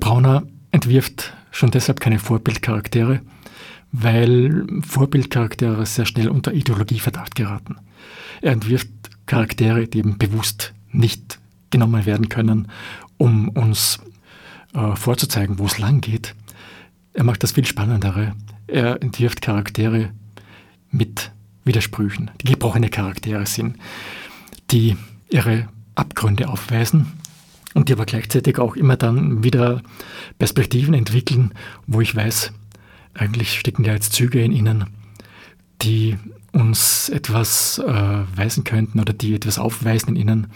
Brauner 0.00 0.42
entwirft 0.72 1.32
schon 1.52 1.70
deshalb 1.70 2.00
keine 2.00 2.18
Vorbildcharaktere, 2.18 3.20
weil 3.92 4.66
Vorbildcharaktere 4.82 5.86
sehr 5.86 6.04
schnell 6.04 6.28
unter 6.28 6.52
Ideologieverdacht 6.52 7.36
geraten. 7.36 7.76
Er 8.42 8.52
entwirft 8.52 8.88
Charaktere, 9.26 9.86
die 9.86 9.98
eben 9.98 10.18
bewusst 10.18 10.74
nicht 10.90 11.38
genommen 11.70 12.04
werden 12.06 12.28
können, 12.28 12.68
um 13.16 13.48
uns 13.50 14.00
äh, 14.74 14.96
vorzuzeigen, 14.96 15.58
wo 15.58 15.66
es 15.66 15.78
lang 15.78 16.00
geht. 16.00 16.34
Er 17.14 17.24
macht 17.24 17.42
das 17.42 17.52
viel 17.52 17.64
spannendere. 17.64 18.34
Er 18.66 19.00
entwirft 19.00 19.40
Charaktere 19.40 20.10
mit 20.90 21.30
Widersprüchen, 21.64 22.30
die 22.42 22.52
gebrochene 22.52 22.90
Charaktere 22.90 23.46
sind, 23.46 23.76
die 24.70 24.96
ihre 25.30 25.68
Abgründe 25.94 26.48
aufweisen 26.48 27.12
und 27.74 27.88
die 27.88 27.92
aber 27.92 28.04
gleichzeitig 28.04 28.58
auch 28.58 28.76
immer 28.76 28.96
dann 28.96 29.42
wieder 29.42 29.82
Perspektiven 30.38 30.94
entwickeln, 30.94 31.52
wo 31.86 32.00
ich 32.00 32.14
weiß, 32.14 32.52
eigentlich 33.14 33.58
stecken 33.58 33.84
ja 33.84 33.92
jetzt 33.92 34.12
Züge 34.12 34.42
in 34.42 34.52
ihnen, 34.52 34.86
die 35.82 36.16
uns 36.52 37.08
etwas 37.08 37.78
äh, 37.78 38.36
weisen 38.36 38.64
könnten 38.64 39.00
oder 39.00 39.12
die 39.12 39.34
etwas 39.34 39.58
aufweisen 39.58 40.10
in 40.10 40.16
ihnen, 40.16 40.46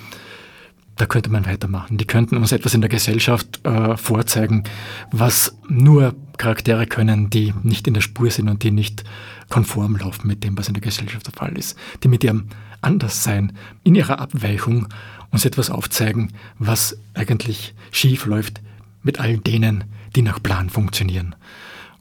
da 0.99 1.07
könnte 1.07 1.30
man 1.30 1.46
weitermachen. 1.46 1.96
Die 1.96 2.07
könnten 2.07 2.36
uns 2.36 2.53
etwas 2.53 2.74
in 2.74 2.80
der 2.80 2.90
Gesellschaft 2.90 3.64
äh, 3.64 3.96
vorzeigen, 3.96 4.64
was 5.12 5.57
nur 5.68 6.14
Charaktere 6.36 6.86
können, 6.86 7.30
die 7.30 7.55
nicht 7.62 7.86
in 7.86 7.94
der 7.94 8.01
Spur 8.01 8.30
sind 8.30 8.49
und 8.49 8.62
die 8.62 8.72
nicht 8.72 9.05
konform 9.49 9.96
laufen 9.96 10.26
mit 10.26 10.44
dem, 10.44 10.59
was 10.59 10.68
in 10.68 10.74
der 10.74 10.82
Gesellschaft 10.82 11.26
der 11.26 11.34
Fall 11.34 11.57
ist. 11.57 11.78
Die 12.03 12.09
mit 12.09 12.24
ihrem 12.24 12.49
Anderssein, 12.80 13.53
in 13.84 13.94
ihrer 13.94 14.18
Abweichung 14.18 14.88
uns 15.30 15.44
etwas 15.44 15.70
aufzeigen, 15.70 16.32
was 16.59 16.99
eigentlich 17.14 17.74
schief 17.90 18.26
läuft 18.26 18.61
mit 19.03 19.20
all 19.20 19.38
denen, 19.38 19.84
die 20.16 20.22
nach 20.22 20.42
Plan 20.42 20.68
funktionieren. 20.68 21.34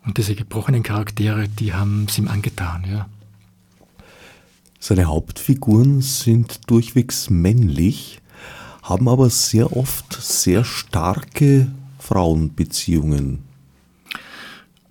Und 0.05 0.17
diese 0.17 0.35
gebrochenen 0.35 0.83
Charaktere, 0.83 1.47
die 1.47 1.73
haben 1.73 2.05
es 2.09 2.17
ihm 2.17 2.27
angetan, 2.27 2.85
ja. 2.89 3.07
Seine 4.79 5.05
Hauptfiguren 5.05 6.01
sind 6.01 6.69
durchwegs 6.69 7.29
männlich, 7.29 8.21
haben 8.87 9.09
aber 9.09 9.29
sehr 9.29 9.75
oft 9.75 10.13
sehr 10.13 10.63
starke 10.63 11.69
Frauenbeziehungen. 11.99 13.43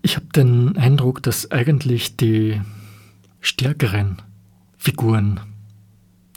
Ich 0.03 0.16
habe 0.16 0.26
den 0.34 0.76
Eindruck, 0.76 1.22
dass 1.22 1.51
eigentlich 1.51 2.16
die 2.16 2.61
stärkeren 3.40 4.20
Figuren 4.76 5.40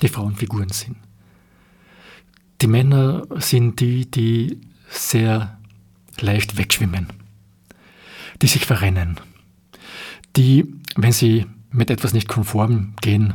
die 0.02 0.08
Frauenfiguren 0.08 0.70
sind. 0.70 0.96
Die 2.62 2.68
Männer 2.68 3.28
sind 3.40 3.80
die, 3.82 4.10
die 4.10 4.62
sehr 4.90 5.60
leicht 6.20 6.58
wegschwimmen, 6.58 7.08
die 8.42 8.48
sich 8.48 8.66
verrennen, 8.66 9.20
die, 10.36 10.66
wenn 10.96 11.12
sie 11.12 11.46
mit 11.72 11.90
etwas 11.90 12.14
nicht 12.14 12.28
konform 12.28 12.94
gehen, 13.02 13.34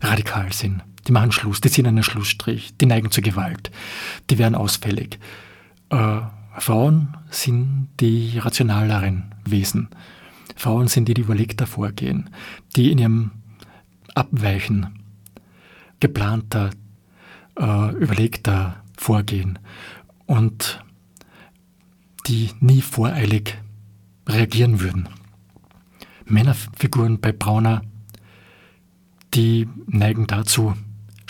radikal 0.00 0.52
sind. 0.52 0.82
Die 1.06 1.12
machen 1.12 1.32
Schluss, 1.32 1.60
die 1.60 1.70
ziehen 1.70 1.86
einen 1.86 2.02
Schlussstrich, 2.02 2.76
die 2.76 2.86
neigen 2.86 3.10
zur 3.10 3.22
Gewalt, 3.22 3.70
die 4.30 4.38
werden 4.38 4.54
ausfällig. 4.54 5.18
Äh, 5.90 6.20
Frauen 6.58 7.16
sind 7.30 7.88
die 8.00 8.38
rationaleren 8.38 9.34
Wesen. 9.44 9.88
Frauen 10.54 10.88
sind 10.88 11.08
die, 11.08 11.14
die 11.14 11.22
überlegter 11.22 11.66
vorgehen, 11.66 12.30
die 12.76 12.92
in 12.92 12.98
ihrem 12.98 13.30
Abweichen 14.14 14.98
geplanter, 15.98 16.70
äh, 17.58 17.90
überlegter 17.92 18.82
vorgehen 18.96 19.58
und 20.26 20.84
die 22.26 22.50
nie 22.60 22.82
voreilig 22.82 23.58
reagieren 24.28 24.80
würden. 24.80 25.08
Männerfiguren 26.26 27.20
bei 27.20 27.32
Brauner, 27.32 27.82
die 29.34 29.68
neigen 29.86 30.26
dazu, 30.26 30.74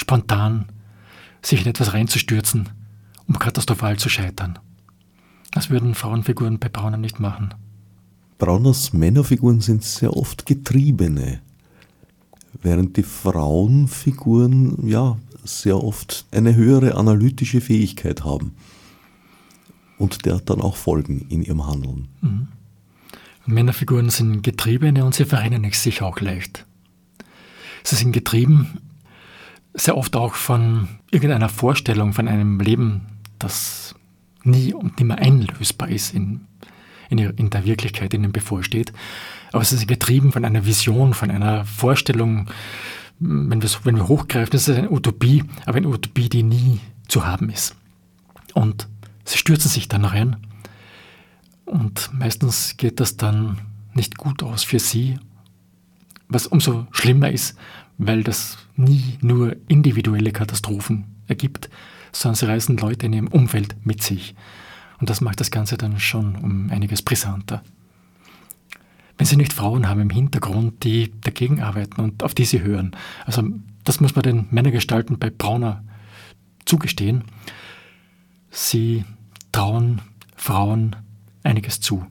spontan 0.03 0.67
sich 1.43 1.63
in 1.63 1.69
etwas 1.69 1.95
reinzustürzen, 1.95 2.69
um 3.27 3.39
katastrophal 3.39 3.99
zu 3.99 4.09
scheitern. 4.09 4.59
Das 5.53 5.71
würden 5.71 5.95
Frauenfiguren 5.95 6.59
bei 6.59 6.69
Brauner 6.69 6.97
nicht 6.97 7.21
machen. 7.21 7.55
Brauners 8.39 8.93
Männerfiguren 8.93 9.61
sind 9.61 9.85
sehr 9.85 10.17
oft 10.17 10.47
Getriebene, 10.47 11.41
während 12.63 12.97
die 12.97 13.05
Frauenfiguren 13.05 14.89
ja 14.89 15.19
sehr 15.45 15.83
oft 15.83 16.27
eine 16.33 16.55
höhere 16.55 16.97
analytische 16.97 17.61
Fähigkeit 17.61 18.25
haben 18.25 18.55
und 19.99 20.25
der 20.25 20.39
dann 20.41 20.61
auch 20.61 20.77
folgen 20.77 21.27
in 21.29 21.43
ihrem 21.43 21.67
Handeln. 21.67 22.09
Mhm. 22.21 22.49
Männerfiguren 23.47 24.11
sind 24.11 24.43
Getriebene 24.43 25.05
und 25.05 25.15
sie 25.15 25.25
verrennen 25.25 25.71
sich 25.73 26.03
auch 26.03 26.21
leicht. 26.21 26.67
Sie 27.85 27.97
sind 27.97 28.13
getrieben 28.13 28.79
sehr 29.75 29.97
oft 29.97 30.17
auch 30.17 30.35
von 30.35 30.89
irgendeiner 31.11 31.49
Vorstellung 31.49 32.13
von 32.13 32.29
einem 32.29 32.61
Leben, 32.61 33.07
das 33.39 33.95
nie 34.45 34.75
und 34.75 34.99
nimmer 34.99 35.19
einlösbar 35.19 35.89
ist 35.89 36.15
in, 36.15 36.47
in, 37.09 37.19
in 37.19 37.51
der 37.51 37.65
Wirklichkeit, 37.65 38.13
die 38.13 38.17
ihnen 38.17 38.33
bevorsteht. 38.33 38.93
Aber 39.53 39.65
sie 39.65 39.77
sind 39.77 39.89
getrieben 39.89 40.33
von 40.33 40.45
einer 40.45 40.67
Vision, 40.67 41.15
von 41.15 41.31
einer 41.31 41.65
Vorstellung, 41.65 42.49
wenn 43.19 43.63
wir, 43.63 43.71
wenn 43.85 43.97
wir 43.97 44.09
hochgreifen, 44.09 44.55
ist 44.55 44.69
eine 44.69 44.91
Utopie, 44.91 45.45
aber 45.67 45.77
eine 45.77 45.89
Utopie, 45.89 46.29
die 46.29 46.43
nie 46.43 46.81
zu 47.09 47.27
haben 47.27 47.51
ist. 47.51 47.77
Und 48.55 48.89
sie 49.25 49.39
stürzen 49.39 49.71
sich 49.71 49.89
dann 49.89 50.05
rein 50.05 50.37
und 51.65 52.11
meistens 52.13 52.77
geht 52.77 53.01
das 53.01 53.17
dann 53.17 53.59
nicht 53.95 54.19
gut 54.19 54.43
aus 54.43 54.65
für 54.65 54.79
sie, 54.79 55.19
was 56.29 56.47
umso 56.47 56.87
schlimmer 56.91 57.31
ist, 57.31 57.57
weil 57.99 58.23
das 58.23 58.59
nie 58.77 59.19
nur 59.21 59.57
individuelle 59.69 60.33
Katastrophen 60.33 61.05
ergibt, 61.27 61.71
sondern 62.13 62.37
sie 62.37 62.47
reißen 62.47 62.77
Leute 62.77 63.07
in 63.07 63.13
ihrem 63.13 63.29
Umfeld 63.29 63.77
mit 63.85 64.03
sich. 64.03 64.35
Und 65.01 65.11
das 65.11 65.21
macht 65.21 65.41
das 65.41 65.51
Ganze 65.51 65.77
dann 65.77 65.99
schon 65.99 66.37
um 66.37 66.71
einiges 66.71 67.03
brisanter. 67.03 67.63
Wenn 69.19 69.27
sie 69.27 69.37
nicht 69.37 69.53
Frauen 69.53 69.89
haben 69.89 70.01
im 70.01 70.11
Hintergrund, 70.11 70.85
die 70.85 71.13
dagegen 71.21 71.63
arbeiten 71.63 72.01
und 72.01 72.23
auf 72.23 72.35
die 72.35 72.45
sie 72.45 72.63
hören. 72.63 72.93
Also 73.25 73.43
das 73.85 74.01
muss 74.01 74.15
man 74.15 74.23
den 74.23 74.47
Männergestalten 74.51 75.19
bei 75.19 75.31
Brauner 75.31 75.85
zugestehen. 76.65 77.25
Sie 78.51 79.05
trauen 79.51 80.01
Frauen 80.37 80.97
einiges 81.43 81.81
zu. 81.81 82.07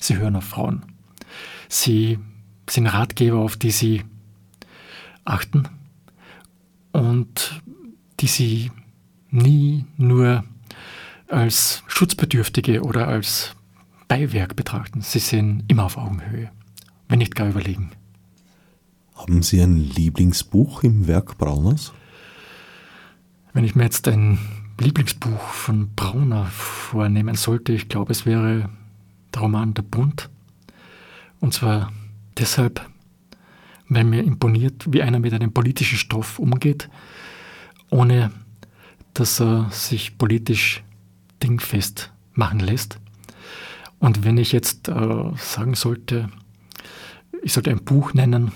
Sie 0.00 0.16
hören 0.16 0.36
auf 0.36 0.44
Frauen. 0.44 0.82
Sie 1.68 2.18
sind 2.68 2.86
Ratgeber, 2.86 3.38
auf 3.38 3.56
die 3.56 3.70
sie 3.70 4.02
achten 5.24 5.68
und 7.00 7.62
die 8.20 8.26
sie 8.26 8.70
nie 9.30 9.86
nur 9.96 10.44
als 11.28 11.82
Schutzbedürftige 11.86 12.82
oder 12.82 13.08
als 13.08 13.56
Beiwerk 14.06 14.54
betrachten. 14.54 15.00
Sie 15.00 15.18
sind 15.18 15.64
immer 15.68 15.84
auf 15.84 15.96
Augenhöhe, 15.96 16.50
wenn 17.08 17.18
nicht 17.18 17.34
gar 17.34 17.48
überlegen. 17.48 17.92
Haben 19.14 19.42
Sie 19.42 19.60
ein 19.60 19.76
Lieblingsbuch 19.76 20.82
im 20.82 21.06
Werk 21.06 21.38
Brauners? 21.38 21.92
Wenn 23.52 23.64
ich 23.64 23.74
mir 23.74 23.84
jetzt 23.84 24.06
ein 24.06 24.38
Lieblingsbuch 24.78 25.40
von 25.40 25.94
Brauner 25.94 26.46
vornehmen 26.46 27.34
sollte, 27.34 27.72
ich 27.72 27.88
glaube, 27.88 28.12
es 28.12 28.26
wäre 28.26 28.68
der 29.34 29.42
Roman 29.42 29.74
Der 29.74 29.82
Bund. 29.82 30.28
Und 31.40 31.54
zwar 31.54 31.92
deshalb, 32.38 32.86
weil 33.90 34.04
mir 34.04 34.22
imponiert, 34.22 34.84
wie 34.90 35.02
einer 35.02 35.18
mit 35.18 35.34
einem 35.34 35.52
politischen 35.52 35.98
Stoff 35.98 36.38
umgeht, 36.38 36.88
ohne 37.90 38.30
dass 39.12 39.40
er 39.40 39.68
sich 39.70 40.16
politisch 40.16 40.82
dingfest 41.42 42.12
machen 42.32 42.60
lässt. 42.60 42.98
Und 43.98 44.24
wenn 44.24 44.38
ich 44.38 44.52
jetzt 44.52 44.88
äh, 44.88 45.32
sagen 45.36 45.74
sollte, 45.74 46.30
ich 47.42 47.52
sollte 47.52 47.70
ein 47.70 47.84
Buch 47.84 48.14
nennen, 48.14 48.52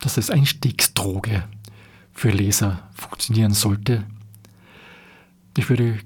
das 0.00 0.16
als 0.16 0.30
Einstiegsdroge 0.30 1.44
für 2.12 2.30
Leser 2.30 2.88
funktionieren 2.94 3.52
sollte, 3.52 4.04
ich 5.58 5.68
würde 5.68 5.98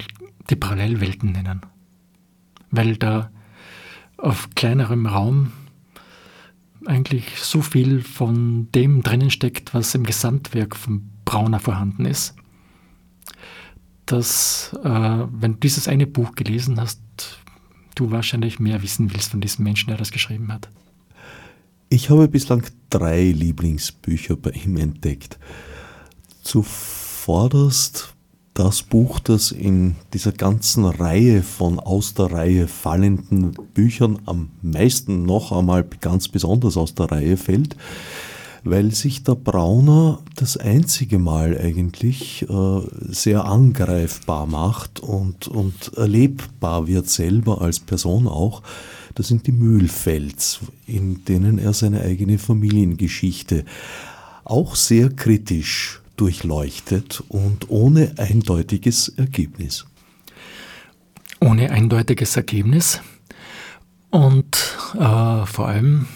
die 0.50 0.56
Parallelwelten 0.56 1.30
nennen, 1.30 1.60
weil 2.72 2.96
da 2.96 3.30
auf 4.16 4.48
kleinerem 4.56 5.06
Raum 5.06 5.52
eigentlich 6.86 7.40
so 7.40 7.62
viel 7.62 8.02
von 8.02 8.68
dem 8.72 9.02
drinnen 9.02 9.30
steckt, 9.30 9.74
was 9.74 9.94
im 9.94 10.04
Gesamtwerk 10.04 10.76
von 10.76 11.10
Brauner 11.24 11.60
vorhanden 11.60 12.04
ist, 12.04 12.34
dass, 14.06 14.76
äh, 14.84 14.88
wenn 15.30 15.52
du 15.52 15.58
dieses 15.58 15.88
eine 15.88 16.06
Buch 16.06 16.34
gelesen 16.34 16.80
hast, 16.80 17.00
du 17.94 18.10
wahrscheinlich 18.10 18.58
mehr 18.58 18.82
wissen 18.82 19.12
willst 19.12 19.30
von 19.30 19.40
diesem 19.40 19.64
Menschen, 19.64 19.88
der 19.88 19.96
das 19.96 20.10
geschrieben 20.10 20.52
hat. 20.52 20.68
Ich 21.88 22.10
habe 22.10 22.28
bislang 22.28 22.64
drei 22.90 23.30
Lieblingsbücher 23.30 24.36
bei 24.36 24.50
ihm 24.50 24.76
entdeckt. 24.76 25.38
Zuvorderst 26.42 28.13
das 28.54 28.84
Buch, 28.84 29.18
das 29.18 29.50
in 29.50 29.96
dieser 30.12 30.30
ganzen 30.30 30.84
Reihe 30.84 31.42
von 31.42 31.80
aus 31.80 32.14
der 32.14 32.30
Reihe 32.30 32.68
fallenden 32.68 33.56
Büchern 33.74 34.20
am 34.26 34.50
meisten 34.62 35.24
noch 35.24 35.50
einmal 35.50 35.84
ganz 36.00 36.28
besonders 36.28 36.76
aus 36.76 36.94
der 36.94 37.10
Reihe 37.10 37.36
fällt, 37.36 37.76
weil 38.62 38.92
sich 38.92 39.24
der 39.24 39.34
Brauner 39.34 40.20
das 40.36 40.56
einzige 40.56 41.18
Mal 41.18 41.58
eigentlich 41.58 42.46
äh, 42.48 42.80
sehr 43.08 43.44
angreifbar 43.44 44.46
macht 44.46 45.00
und, 45.00 45.48
und 45.48 45.92
erlebbar 45.96 46.86
wird 46.86 47.08
selber 47.08 47.60
als 47.60 47.80
Person 47.80 48.28
auch. 48.28 48.62
Das 49.16 49.28
sind 49.28 49.48
die 49.48 49.52
Mühlfels, 49.52 50.60
in 50.86 51.24
denen 51.24 51.58
er 51.58 51.72
seine 51.72 52.02
eigene 52.02 52.38
Familiengeschichte 52.38 53.64
auch 54.44 54.76
sehr 54.76 55.10
kritisch 55.10 56.03
durchleuchtet 56.16 57.22
und 57.28 57.70
ohne 57.70 58.14
eindeutiges 58.18 59.08
Ergebnis. 59.08 59.86
Ohne 61.40 61.70
eindeutiges 61.70 62.36
Ergebnis 62.36 63.00
und 64.10 64.76
äh, 64.94 65.44
vor 65.44 65.66
allem, 65.66 66.06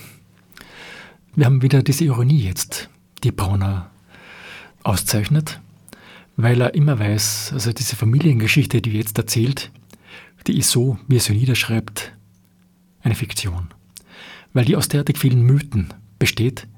wir 1.35 1.47
haben 1.47 1.63
wieder 1.63 1.83
diese 1.83 2.05
Ironie 2.05 2.39
jetzt, 2.39 2.89
die 3.25 3.33
Brauner 3.33 3.91
auszeichnet, 4.85 5.61
weil 6.37 6.61
er 6.61 6.75
immer 6.75 7.01
weiß, 7.01 7.51
also 7.53 7.73
diese 7.73 7.97
Familiengeschichte, 7.97 8.81
die 8.81 8.91
er 8.91 8.99
jetzt 8.99 9.19
erzählt, 9.19 9.73
die 10.47 10.59
ist 10.59 10.71
so, 10.71 10.97
wie 11.09 11.17
er 11.17 11.21
sie 11.21 11.35
niederschreibt, 11.35 12.13
eine 13.03 13.17
Fiktion. 13.17 13.69
Weil 14.53 14.65
die 14.65 14.77
aus 14.77 14.87
derartig 14.87 15.19
vielen 15.19 15.43
Mythen 15.43 15.93
besteht, 16.21 16.69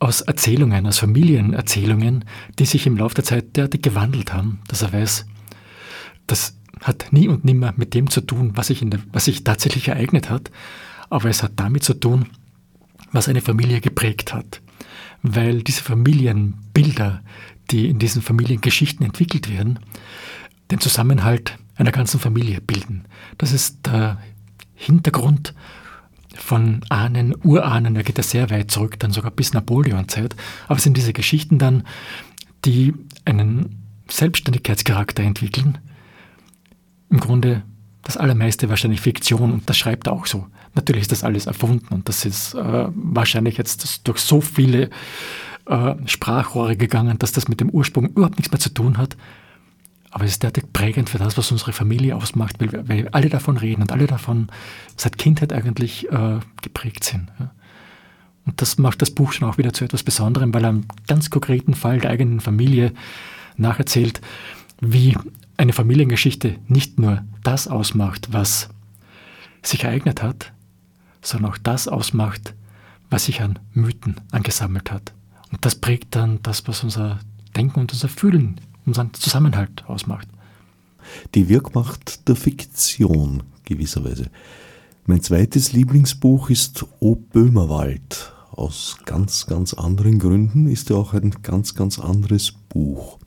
aus 0.00 0.22
Erzählungen, 0.22 0.86
aus 0.86 0.98
Familienerzählungen, 0.98 2.24
die 2.58 2.64
sich 2.64 2.86
im 2.86 2.96
Laufe 2.96 3.14
der 3.14 3.24
Zeit 3.24 3.56
derartig 3.56 3.82
gewandelt 3.82 4.32
haben, 4.32 4.60
dass 4.66 4.82
er 4.82 4.92
weiß, 4.92 5.26
das 6.26 6.56
hat 6.80 7.12
nie 7.12 7.28
und 7.28 7.44
nimmer 7.44 7.74
mit 7.76 7.92
dem 7.94 8.08
zu 8.08 8.22
tun, 8.22 8.52
was 8.54 8.68
sich, 8.68 8.80
der, 8.80 9.00
was 9.12 9.26
sich 9.26 9.44
tatsächlich 9.44 9.88
ereignet 9.88 10.30
hat, 10.30 10.50
aber 11.10 11.28
es 11.28 11.42
hat 11.42 11.52
damit 11.56 11.84
zu 11.84 11.94
tun, 11.94 12.26
was 13.12 13.28
eine 13.28 13.42
Familie 13.42 13.80
geprägt 13.80 14.32
hat. 14.32 14.62
Weil 15.22 15.62
diese 15.62 15.82
Familienbilder, 15.82 17.22
die 17.70 17.90
in 17.90 17.98
diesen 17.98 18.22
Familiengeschichten 18.22 19.04
entwickelt 19.04 19.50
werden, 19.50 19.78
den 20.70 20.80
Zusammenhalt 20.80 21.58
einer 21.76 21.92
ganzen 21.92 22.20
Familie 22.20 22.60
bilden. 22.62 23.04
Das 23.36 23.52
ist 23.52 23.86
der 23.86 24.18
Hintergrund 24.74 25.54
von 26.42 26.80
Ahnen, 26.88 27.34
Urahnen, 27.44 27.94
da 27.94 28.02
geht 28.02 28.18
er 28.18 28.24
sehr 28.24 28.50
weit 28.50 28.70
zurück, 28.70 28.98
dann 28.98 29.12
sogar 29.12 29.30
bis 29.30 29.52
Napoleon-Zeit. 29.52 30.34
Aber 30.66 30.76
es 30.76 30.82
sind 30.82 30.96
diese 30.96 31.12
Geschichten 31.12 31.58
dann, 31.58 31.84
die 32.64 32.94
einen 33.24 33.84
Selbstständigkeitscharakter 34.08 35.22
entwickeln. 35.22 35.78
Im 37.10 37.20
Grunde 37.20 37.62
das 38.02 38.16
allermeiste 38.16 38.68
wahrscheinlich 38.68 39.00
Fiktion 39.00 39.52
und 39.52 39.68
das 39.68 39.76
schreibt 39.76 40.06
er 40.06 40.14
auch 40.14 40.26
so. 40.26 40.46
Natürlich 40.74 41.02
ist 41.02 41.12
das 41.12 41.24
alles 41.24 41.46
erfunden 41.46 41.94
und 41.94 42.08
das 42.08 42.24
ist 42.24 42.54
äh, 42.54 42.88
wahrscheinlich 42.94 43.56
jetzt 43.58 44.06
durch 44.08 44.18
so 44.18 44.40
viele 44.40 44.90
äh, 45.66 45.94
Sprachrohre 46.06 46.76
gegangen, 46.76 47.18
dass 47.18 47.32
das 47.32 47.48
mit 47.48 47.60
dem 47.60 47.70
Ursprung 47.70 48.06
überhaupt 48.06 48.38
nichts 48.38 48.50
mehr 48.50 48.60
zu 48.60 48.72
tun 48.72 48.96
hat. 48.96 49.16
Aber 50.10 50.24
es 50.24 50.32
ist 50.32 50.42
derartig 50.42 50.72
prägend 50.72 51.08
für 51.08 51.18
das, 51.18 51.38
was 51.38 51.52
unsere 51.52 51.72
Familie 51.72 52.16
ausmacht, 52.16 52.56
weil, 52.60 52.72
wir, 52.72 52.88
weil 52.88 53.08
alle 53.08 53.28
davon 53.28 53.56
reden 53.56 53.82
und 53.82 53.92
alle 53.92 54.06
davon 54.06 54.48
seit 54.96 55.18
Kindheit 55.18 55.52
eigentlich 55.52 56.10
äh, 56.10 56.40
geprägt 56.62 57.04
sind. 57.04 57.30
Ja. 57.38 57.52
Und 58.46 58.60
das 58.60 58.78
macht 58.78 59.02
das 59.02 59.12
Buch 59.12 59.32
schon 59.32 59.48
auch 59.48 59.58
wieder 59.58 59.72
zu 59.72 59.84
etwas 59.84 60.02
Besonderem, 60.02 60.52
weil 60.52 60.64
er 60.64 60.70
einen 60.70 60.86
ganz 61.06 61.30
konkreten 61.30 61.74
Fall 61.74 62.00
der 62.00 62.10
eigenen 62.10 62.40
Familie 62.40 62.92
nacherzählt, 63.56 64.20
wie 64.80 65.16
eine 65.56 65.72
Familiengeschichte 65.72 66.56
nicht 66.66 66.98
nur 66.98 67.22
das 67.44 67.68
ausmacht, 67.68 68.32
was 68.32 68.70
sich 69.62 69.84
ereignet 69.84 70.22
hat, 70.22 70.52
sondern 71.22 71.52
auch 71.52 71.58
das 71.58 71.86
ausmacht, 71.86 72.54
was 73.10 73.26
sich 73.26 73.42
an 73.42 73.58
Mythen 73.74 74.16
angesammelt 74.32 74.90
hat. 74.90 75.12
Und 75.52 75.64
das 75.64 75.74
prägt 75.74 76.16
dann 76.16 76.40
das, 76.42 76.66
was 76.66 76.82
unser 76.82 77.20
Denken 77.56 77.80
und 77.80 77.92
unser 77.92 78.08
Fühlen 78.08 78.60
unseren 78.90 79.14
Zusammenhalt 79.14 79.84
ausmacht. 79.86 80.26
Die 81.36 81.48
Wirkmacht 81.48 82.28
der 82.28 82.34
Fiktion 82.34 83.44
gewisserweise. 83.64 84.30
Mein 85.06 85.22
zweites 85.22 85.72
Lieblingsbuch 85.72 86.50
ist 86.50 86.84
O 86.98 87.14
Böhmerwald. 87.14 88.32
Aus 88.50 88.96
ganz, 89.04 89.46
ganz 89.46 89.74
anderen 89.74 90.18
Gründen 90.18 90.66
ist 90.66 90.90
er 90.90 90.96
auch 90.96 91.14
ein 91.14 91.30
ganz, 91.42 91.76
ganz 91.76 92.00
anderes 92.00 92.52
Buch. 92.68 93.18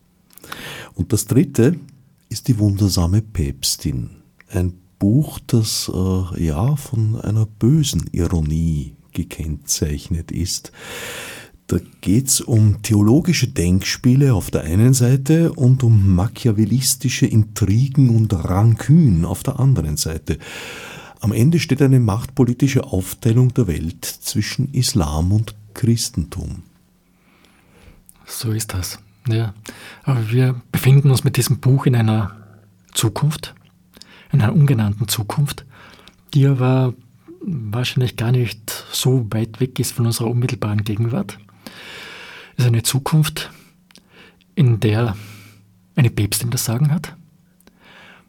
Und 0.95 1.13
das 1.13 1.27
dritte 1.27 1.79
ist 2.27 2.49
Die 2.49 2.59
wundersame 2.59 3.21
Päpstin. 3.21 4.09
Ein 4.49 4.73
Buch, 4.99 5.39
das 5.47 5.89
äh, 5.93 6.43
ja 6.43 6.75
von 6.75 7.21
einer 7.21 7.45
bösen 7.45 8.09
Ironie 8.11 8.95
gekennzeichnet 9.13 10.29
ist 10.31 10.73
Da 11.67 11.77
geht 12.01 12.27
es 12.27 12.41
um 12.41 12.81
theologische 12.81 13.47
Denkspiele 13.47 14.33
auf 14.33 14.51
der 14.51 14.63
einen 14.63 14.93
Seite 14.93 15.53
und 15.53 15.83
um 15.83 16.13
machiavellistische 16.13 17.25
Intrigen 17.25 18.09
und 18.09 18.33
Rankün 18.33 19.23
auf 19.23 19.43
der 19.43 19.59
anderen 19.59 19.97
Seite. 19.97 20.37
Am 21.21 21.31
Ende 21.31 21.59
steht 21.59 21.81
eine 21.81 22.01
machtpolitische 22.01 22.83
Aufteilung 22.83 23.53
der 23.53 23.67
Welt 23.67 24.03
zwischen 24.03 24.73
Islam 24.73 25.31
und 25.31 25.55
Christentum. 25.73 26.63
So 28.25 28.51
ist 28.51 28.73
das. 28.73 28.99
Ja. 29.27 29.53
Aber 30.03 30.29
wir 30.31 30.61
befinden 30.71 31.11
uns 31.11 31.23
mit 31.23 31.37
diesem 31.37 31.59
Buch 31.59 31.85
in 31.85 31.95
einer 31.95 32.35
Zukunft, 32.93 33.55
in 34.33 34.41
einer 34.41 34.53
ungenannten 34.53 35.07
Zukunft, 35.07 35.65
die 36.33 36.45
aber 36.45 36.93
wahrscheinlich 37.41 38.17
gar 38.17 38.31
nicht 38.31 38.85
so 38.91 39.25
weit 39.31 39.59
weg 39.59 39.79
ist 39.79 39.93
von 39.93 40.05
unserer 40.05 40.29
unmittelbaren 40.29 40.83
Gegenwart. 40.83 41.37
Ist 42.57 42.67
eine 42.67 42.83
Zukunft, 42.83 43.51
in 44.55 44.79
der 44.79 45.15
eine 45.95 46.09
Päpstin 46.09 46.49
das 46.49 46.65
Sagen 46.65 46.91
hat. 46.91 47.15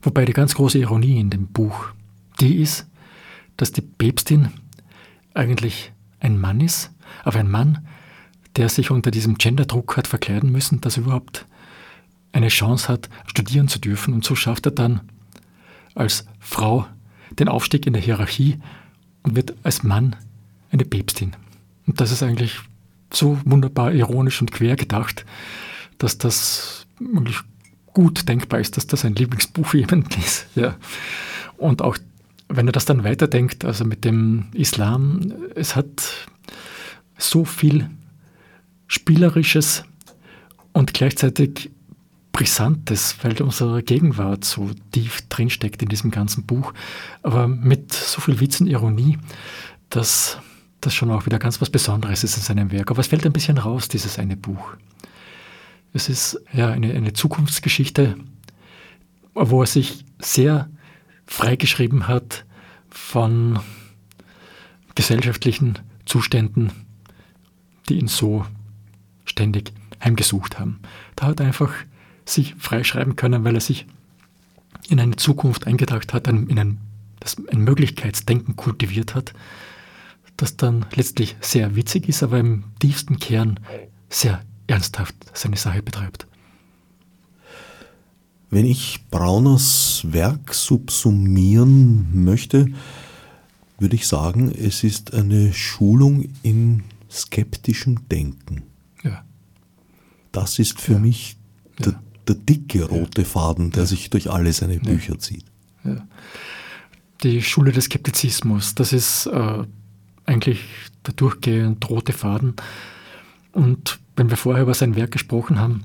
Wobei 0.03 0.25
die 0.25 0.33
ganz 0.33 0.55
große 0.55 0.79
Ironie 0.79 1.19
in 1.19 1.31
dem 1.31 1.47
Buch 1.47 1.87
die 2.41 2.57
ist, 2.57 2.87
dass 3.57 3.73
die 3.73 3.81
Päpstin 3.81 4.49
eigentlich 5.35 5.93
ein 6.21 6.41
Mann 6.41 6.61
ist, 6.61 6.91
aber 7.23 7.39
ein 7.39 7.51
Mann, 7.51 7.87
der 8.57 8.69
sich 8.69 8.91
unter 8.91 9.11
diesem 9.11 9.37
Genderdruck 9.37 9.97
hat 9.97 10.07
verkleiden 10.07 10.53
müssen, 10.53 10.81
dass 10.81 10.97
er 10.97 11.05
überhaupt 11.05 11.47
eine 12.33 12.49
Chance 12.49 12.89
hat, 12.89 13.09
studieren 13.27 13.69
zu 13.69 13.79
dürfen. 13.79 14.15
Und 14.15 14.25
so 14.25 14.35
schafft 14.35 14.67
er 14.67 14.73
dann 14.73 15.01
als 15.95 16.27
Frau 16.39 16.87
den 17.39 17.49
Aufstieg 17.49 17.87
in 17.87 17.93
der 17.93 18.03
Hierarchie 18.03 18.59
und 19.23 19.37
wird 19.37 19.55
als 19.63 19.83
Mann 19.83 20.17
eine 20.71 20.85
Päpstin. 20.85 21.35
Und 21.87 22.01
das 22.01 22.11
ist 22.11 22.23
eigentlich 22.23 22.61
so 23.15 23.39
wunderbar 23.45 23.93
ironisch 23.93 24.41
und 24.41 24.53
quer 24.53 24.77
gedacht, 24.77 25.25
dass 25.99 26.19
das 26.19 26.87
wirklich 26.99 27.39
gut 27.87 28.29
denkbar 28.29 28.61
ist, 28.61 28.77
dass 28.77 28.87
das 28.87 29.05
ein 29.05 29.15
Lieblingsbuch 29.15 29.67
für 29.67 29.79
jemanden 29.79 30.21
ist. 30.21 30.47
Ja. 30.55 30.77
Und 31.57 31.83
auch 31.83 31.97
wenn 32.49 32.67
er 32.67 32.73
das 32.73 32.85
dann 32.85 33.05
weiterdenkt, 33.05 33.65
also 33.65 33.85
mit 33.85 34.05
dem 34.05 34.47
Islam, 34.53 35.33
es 35.55 35.77
hat 35.77 36.29
so 37.17 37.45
viel 37.45 37.89
Spielerisches 38.87 39.85
und 40.73 40.93
gleichzeitig 40.93 41.71
Brisantes, 42.33 43.17
weil 43.23 43.41
unsere 43.41 43.83
Gegenwart 43.83 44.45
so 44.45 44.71
tief 44.91 45.23
drinsteckt 45.29 45.83
in 45.83 45.89
diesem 45.89 46.11
ganzen 46.11 46.45
Buch, 46.45 46.75
aber 47.23 47.47
mit 47.47 47.93
so 47.93 48.21
viel 48.21 48.41
Witz 48.41 48.61
und 48.61 48.67
Ironie, 48.67 49.19
dass 49.89 50.39
das 50.87 50.95
schon 50.95 51.11
auch 51.11 51.27
wieder 51.27 51.39
ganz 51.39 51.61
was 51.61 51.71
Besonderes 51.71 52.25
ist 52.25 52.37
in 52.37 52.43
seinem 52.43 52.71
Werk. 52.73 52.91
Aber 52.91 53.01
es 53.01 53.07
fällt 53.07 53.27
ein 53.27 53.33
bisschen 53.33 53.59
raus, 53.59 53.89
dieses 53.89 54.19
eine 54.19 54.37
Buch. 54.37 54.77
Es 55.93 56.09
ist 56.09 56.41
ja 56.53 56.71
eine, 56.71 56.93
eine 56.93 57.13
Zukunftsgeschichte, 57.13 58.17
wo 59.35 59.63
er 59.63 59.67
sich 59.67 60.05
sehr 60.21 60.69
freigeschrieben 61.27 62.09
hat 62.09 62.45
von 62.89 63.59
gesellschaftlichen 64.95 65.79
Zuständen, 66.05 66.73
die 67.89 67.99
ihn 67.99 68.09
so 68.09 68.45
ständig 69.25 69.73
heimgesucht 70.03 70.59
haben. 70.59 70.81
Da 71.17 71.27
hat 71.27 71.41
er 71.41 71.47
einfach 71.47 71.73
sich 72.25 72.55
freischreiben 72.57 73.17
können, 73.17 73.45
weil 73.45 73.55
er 73.55 73.61
sich 73.61 73.87
in 74.89 75.01
eine 75.01 75.17
Zukunft 75.17 75.67
eingedacht 75.67 76.13
hat, 76.13 76.29
in 76.29 76.59
ein, 76.59 76.79
das 77.21 77.37
ein 77.51 77.61
Möglichkeitsdenken 77.61 78.57
kultiviert 78.57 79.15
hat, 79.15 79.33
das 80.37 80.57
dann 80.57 80.87
letztlich 80.95 81.37
sehr 81.41 81.77
witzig 81.77 82.09
ist, 82.09 82.23
aber 82.23 82.39
im 82.39 82.65
tiefsten 82.81 83.19
Kern 83.19 83.61
sehr 84.09 84.43
ernsthaft 84.67 85.15
seine 85.33 85.57
Sache 85.57 85.83
betreibt. 85.83 86.27
Wenn 88.51 88.67
ich 88.67 89.05
Brauners 89.11 90.03
Werk 90.05 90.55
subsumieren 90.55 92.25
möchte, 92.25 92.69
würde 93.79 93.97
ich 93.97 94.07
sagen, 94.07 94.53
es 94.53 94.85
ist 94.85 95.13
eine 95.13 95.53
Schulung 95.53 96.29
in 96.43 96.85
skeptischem 97.11 98.09
Denken. 98.09 98.63
Ja. 99.03 99.25
Das 100.31 100.59
ist 100.59 100.81
für 100.81 100.95
ja. 100.95 100.99
mich 101.01 101.37
der, 101.79 101.93
ja. 101.93 102.03
der, 102.29 102.35
dicke 102.37 102.85
rote 102.85 103.25
Faden, 103.25 103.71
der 103.73 103.87
sich 103.87 104.11
durch 104.11 104.31
alle 104.31 104.53
seine 104.53 104.79
Bücher 104.79 105.19
zieht. 105.19 105.45
Die 107.23 107.43
Schule 107.43 107.73
des 107.73 107.87
Skeptizismus, 107.87 108.75
das 108.75 108.93
ist 108.93 109.27
äh, 109.27 109.65
eigentlich 110.27 110.65
der 111.07 111.15
durchgehend 111.15 111.89
rote 111.89 112.13
Faden. 112.13 112.55
Und 113.53 113.99
wenn 114.17 114.31
wir 114.31 114.37
vorher 114.37 114.63
über 114.63 114.75
sein 114.75 114.97
Werk 114.97 115.11
gesprochen 115.11 115.59
haben, 115.59 115.85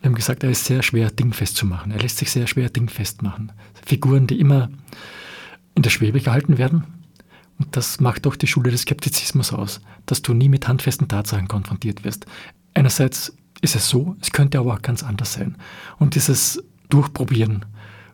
wir 0.00 0.10
haben 0.10 0.14
gesagt, 0.14 0.44
er 0.44 0.50
ist 0.50 0.64
sehr 0.64 0.82
schwer 0.82 1.10
dingfest 1.10 1.56
zu 1.56 1.66
machen. 1.66 1.90
Er 1.90 1.98
lässt 1.98 2.18
sich 2.18 2.30
sehr 2.30 2.46
schwer 2.46 2.68
dingfest 2.68 3.22
machen. 3.22 3.52
Figuren, 3.84 4.26
die 4.26 4.38
immer 4.38 4.70
in 5.74 5.82
der 5.82 5.90
Schwebe 5.90 6.20
gehalten 6.20 6.58
werden. 6.58 6.84
Und 7.58 7.76
das 7.76 7.98
macht 7.98 8.26
doch 8.26 8.36
die 8.36 8.46
Schule 8.46 8.70
des 8.70 8.82
Skeptizismus 8.82 9.52
aus, 9.52 9.80
dass 10.06 10.22
du 10.22 10.34
nie 10.34 10.48
mit 10.48 10.68
handfesten 10.68 11.08
Tatsachen 11.08 11.48
konfrontiert 11.48 12.04
wirst. 12.04 12.26
Einerseits 12.74 13.36
ist 13.60 13.74
es 13.74 13.88
so, 13.88 14.16
es 14.20 14.30
könnte 14.30 14.60
aber 14.60 14.74
auch 14.74 14.82
ganz 14.82 15.02
anders 15.02 15.32
sein. 15.32 15.56
Und 15.98 16.14
dieses 16.14 16.62
Durchprobieren 16.88 17.64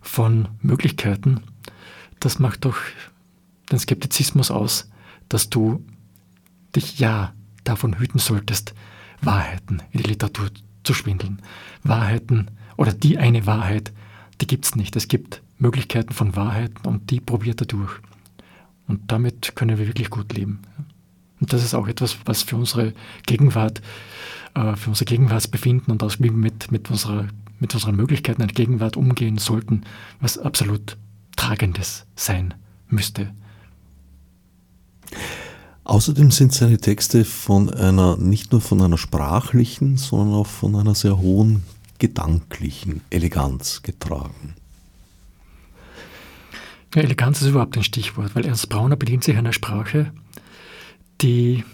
von 0.00 0.48
Möglichkeiten, 0.62 1.42
das 2.20 2.38
macht 2.38 2.64
doch 2.64 2.76
den 3.70 3.78
Skeptizismus 3.78 4.50
aus, 4.50 4.88
dass 5.34 5.50
du 5.50 5.84
dich 6.76 7.00
ja 7.00 7.34
davon 7.64 7.98
hüten 7.98 8.20
solltest, 8.20 8.72
Wahrheiten 9.20 9.82
in 9.90 10.00
die 10.00 10.08
Literatur 10.10 10.48
zu 10.84 10.94
schwindeln. 10.94 11.42
Wahrheiten 11.82 12.52
oder 12.76 12.92
die 12.92 13.18
eine 13.18 13.44
Wahrheit, 13.44 13.92
die 14.40 14.46
gibt 14.46 14.64
es 14.64 14.76
nicht. 14.76 14.94
Es 14.94 15.08
gibt 15.08 15.42
Möglichkeiten 15.58 16.12
von 16.12 16.36
Wahrheiten 16.36 16.86
und 16.86 17.10
die 17.10 17.18
probiert 17.18 17.60
er 17.60 17.66
durch. 17.66 17.90
Und 18.86 19.10
damit 19.10 19.56
können 19.56 19.76
wir 19.76 19.88
wirklich 19.88 20.08
gut 20.08 20.32
leben. 20.32 20.60
Und 21.40 21.52
das 21.52 21.64
ist 21.64 21.74
auch 21.74 21.88
etwas, 21.88 22.16
was 22.26 22.44
für 22.44 22.54
unsere 22.54 22.94
Gegenwart, 23.26 23.82
äh, 24.54 24.76
für 24.76 24.90
unser 24.90 25.04
Gegenwartsbefinden 25.04 25.90
und 25.90 26.04
auch 26.04 26.16
mit, 26.20 26.70
mit, 26.70 26.90
unserer, 26.92 27.26
mit 27.58 27.74
unseren 27.74 27.96
Möglichkeiten 27.96 28.40
in 28.40 28.46
der 28.46 28.54
Gegenwart 28.54 28.96
umgehen 28.96 29.38
sollten, 29.38 29.82
was 30.20 30.38
absolut 30.38 30.96
Tragendes 31.34 32.06
sein 32.14 32.54
müsste. 32.88 33.34
Außerdem 35.84 36.30
sind 36.30 36.52
seine 36.52 36.78
Texte 36.78 37.24
von 37.26 37.68
einer, 37.68 38.16
nicht 38.16 38.52
nur 38.52 38.62
von 38.62 38.80
einer 38.80 38.96
sprachlichen, 38.96 39.98
sondern 39.98 40.34
auch 40.34 40.46
von 40.46 40.74
einer 40.76 40.94
sehr 40.94 41.18
hohen 41.18 41.62
gedanklichen 41.98 43.02
Eleganz 43.10 43.82
getragen. 43.82 44.54
Ja, 46.94 47.02
Eleganz 47.02 47.42
ist 47.42 47.48
überhaupt 47.48 47.76
ein 47.76 47.84
Stichwort, 47.84 48.34
weil 48.34 48.46
Ernst 48.46 48.68
Brauner 48.68 48.96
bedient 48.96 49.24
sich 49.24 49.36
einer 49.36 49.52
Sprache, 49.52 50.12
die 51.20 51.64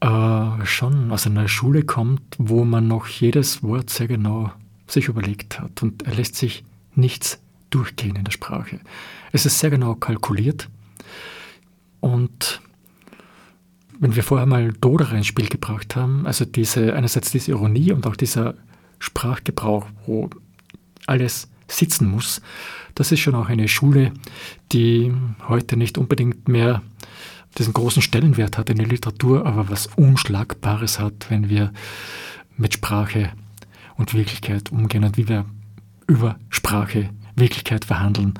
äh, 0.00 0.66
schon 0.66 1.10
aus 1.10 1.26
einer 1.26 1.48
Schule 1.48 1.84
kommt, 1.84 2.22
wo 2.38 2.64
man 2.64 2.86
noch 2.86 3.06
jedes 3.06 3.62
Wort 3.62 3.88
sehr 3.88 4.08
genau 4.08 4.52
sich 4.86 5.08
überlegt 5.08 5.58
hat 5.58 5.82
und 5.82 6.02
er 6.04 6.14
lässt 6.14 6.36
sich 6.36 6.64
nichts 6.94 7.38
durchgehen 7.70 8.16
in 8.16 8.24
der 8.24 8.32
Sprache. 8.32 8.80
Es 9.32 9.46
ist 9.46 9.58
sehr 9.58 9.70
genau 9.70 9.94
kalkuliert 9.94 10.68
und 12.00 12.60
wenn 13.98 14.14
wir 14.14 14.22
vorher 14.22 14.46
mal 14.46 14.72
Doderer 14.72 15.14
ins 15.14 15.26
Spiel 15.26 15.48
gebracht 15.48 15.96
haben, 15.96 16.26
also 16.26 16.44
diese, 16.44 16.94
einerseits 16.94 17.32
diese 17.32 17.50
Ironie 17.50 17.92
und 17.92 18.06
auch 18.06 18.16
dieser 18.16 18.54
Sprachgebrauch, 18.98 19.86
wo 20.06 20.30
alles 21.06 21.48
sitzen 21.66 22.08
muss, 22.08 22.40
das 22.94 23.12
ist 23.12 23.20
schon 23.20 23.34
auch 23.34 23.48
eine 23.48 23.68
Schule, 23.68 24.12
die 24.72 25.12
heute 25.48 25.76
nicht 25.76 25.98
unbedingt 25.98 26.48
mehr 26.48 26.82
diesen 27.56 27.72
großen 27.72 28.02
Stellenwert 28.02 28.58
hat 28.58 28.70
in 28.70 28.78
der 28.78 28.86
Literatur, 28.86 29.46
aber 29.46 29.68
was 29.68 29.88
Unschlagbares 29.96 31.00
hat, 31.00 31.26
wenn 31.28 31.48
wir 31.48 31.72
mit 32.56 32.74
Sprache 32.74 33.32
und 33.96 34.14
Wirklichkeit 34.14 34.70
umgehen 34.70 35.04
und 35.04 35.16
wie 35.16 35.28
wir 35.28 35.44
über 36.06 36.38
Sprache 36.50 37.10
Wirklichkeit 37.38 37.84
verhandeln, 37.84 38.34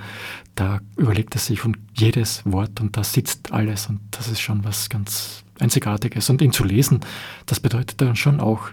da 0.54 0.80
überlegt 0.96 1.34
er 1.34 1.40
sich 1.40 1.64
und 1.64 1.78
jedes 1.94 2.42
Wort 2.44 2.80
und 2.80 2.96
da 2.96 3.04
sitzt 3.04 3.52
alles 3.52 3.86
und 3.86 4.00
das 4.10 4.28
ist 4.28 4.40
schon 4.40 4.64
was 4.64 4.88
ganz 4.88 5.44
Einzigartiges. 5.60 6.30
Und 6.30 6.42
ihn 6.42 6.52
zu 6.52 6.64
lesen, 6.64 7.00
das 7.46 7.60
bedeutet 7.60 8.00
dann 8.00 8.16
schon 8.16 8.40
auch, 8.40 8.70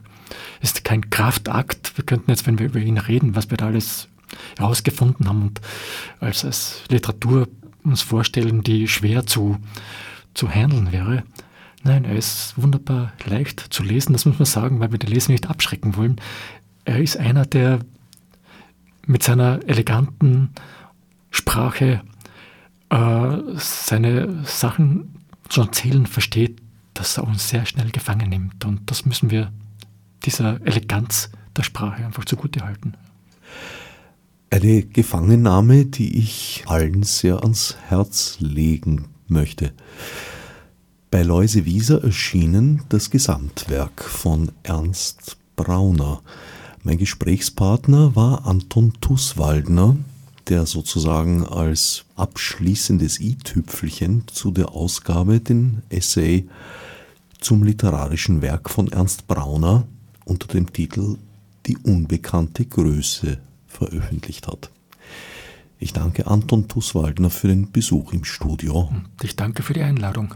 ist 0.61 0.83
kein 0.83 1.09
Kraftakt. 1.09 1.97
Wir 1.97 2.05
könnten 2.05 2.31
jetzt, 2.31 2.47
wenn 2.47 2.59
wir 2.59 2.67
über 2.67 2.79
ihn 2.79 2.97
reden, 2.97 3.35
was 3.35 3.49
wir 3.49 3.57
da 3.57 3.67
alles 3.67 4.07
herausgefunden 4.57 5.27
haben 5.27 5.43
und 5.43 5.61
als, 6.19 6.43
als 6.43 6.81
Literatur 6.89 7.47
uns 7.83 8.01
vorstellen, 8.01 8.63
die 8.63 8.87
schwer 8.87 9.25
zu, 9.25 9.57
zu 10.33 10.49
handeln 10.49 10.91
wäre. 10.91 11.23
Nein, 11.83 12.03
er 12.03 12.15
ist 12.15 12.53
wunderbar 12.57 13.13
leicht 13.25 13.59
zu 13.69 13.83
lesen, 13.83 14.13
das 14.13 14.25
muss 14.25 14.39
man 14.39 14.47
sagen, 14.47 14.79
weil 14.79 14.91
wir 14.91 14.97
die 14.97 15.05
Leser 15.05 15.31
nicht 15.31 15.49
abschrecken 15.49 15.95
wollen. 15.95 16.19
Er 16.83 16.99
ist 16.99 17.17
einer, 17.17 17.45
der 17.45 17.79
mit 19.05 19.23
seiner 19.23 19.59
eleganten 19.67 20.51
Sprache 21.31 22.01
äh, 22.89 23.37
seine 23.57 24.43
Sachen 24.45 25.15
zu 25.49 25.61
erzählen 25.61 26.05
versteht, 26.05 26.61
dass 26.93 27.17
er 27.17 27.25
uns 27.25 27.49
sehr 27.49 27.65
schnell 27.65 27.91
gefangen 27.91 28.29
nimmt. 28.29 28.65
Und 28.65 28.89
das 28.89 29.05
müssen 29.05 29.29
wir 29.31 29.51
dieser 30.23 30.65
Eleganz 30.65 31.29
der 31.55 31.63
Sprache 31.63 32.05
einfach 32.05 32.25
zugutehalten. 32.25 32.95
Eine 34.49 34.83
Gefangennahme, 34.83 35.85
die 35.85 36.17
ich 36.17 36.63
allen 36.67 37.03
sehr 37.03 37.41
ans 37.41 37.75
Herz 37.87 38.37
legen 38.39 39.05
möchte. 39.27 39.73
Bei 41.11 41.23
Läuse 41.23 41.65
Wieser 41.65 42.03
erschienen 42.03 42.83
das 42.89 43.09
Gesamtwerk 43.09 44.03
von 44.03 44.51
Ernst 44.63 45.37
Brauner. 45.55 46.21
Mein 46.85 46.99
Gesprächspartner 46.99 48.15
war 48.15 48.45
Anton 48.45 48.93
Tusswaldner, 49.01 49.97
der 50.49 50.67
sozusagen 50.67 51.43
als 51.43 52.05
abschließendes 52.15 53.19
i-Tüpfelchen 53.19 54.27
zu 54.27 54.51
der 54.51 54.69
Ausgabe 54.69 55.39
den 55.39 55.81
Essay 55.89 56.47
zum 57.39 57.63
literarischen 57.63 58.43
Werk 58.43 58.69
von 58.69 58.91
Ernst 58.91 59.25
Brauner 59.25 59.87
unter 60.25 60.45
dem 60.45 60.71
Titel 60.71 61.17
Die 61.65 61.75
unbekannte 61.75 62.65
Größe 62.65 63.39
veröffentlicht 63.67 64.45
hat. 64.45 64.69
Ich 65.79 65.91
danke 65.91 66.27
Anton 66.27 66.67
Tusswaldner 66.67 67.31
für 67.31 67.47
den 67.47 67.71
Besuch 67.71 68.13
im 68.13 68.25
Studio. 68.25 68.91
Und 68.91 69.23
ich 69.23 69.35
danke 69.35 69.63
für 69.63 69.73
die 69.73 69.81
Einladung. 69.81 70.35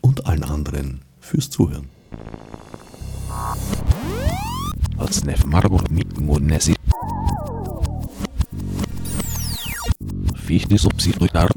Und 0.00 0.24
allen 0.24 0.44
anderen 0.44 1.02
fürs 1.20 1.50
Zuhören. 1.50 1.90
Fichte 10.34 10.78
subsidiar 10.78 11.48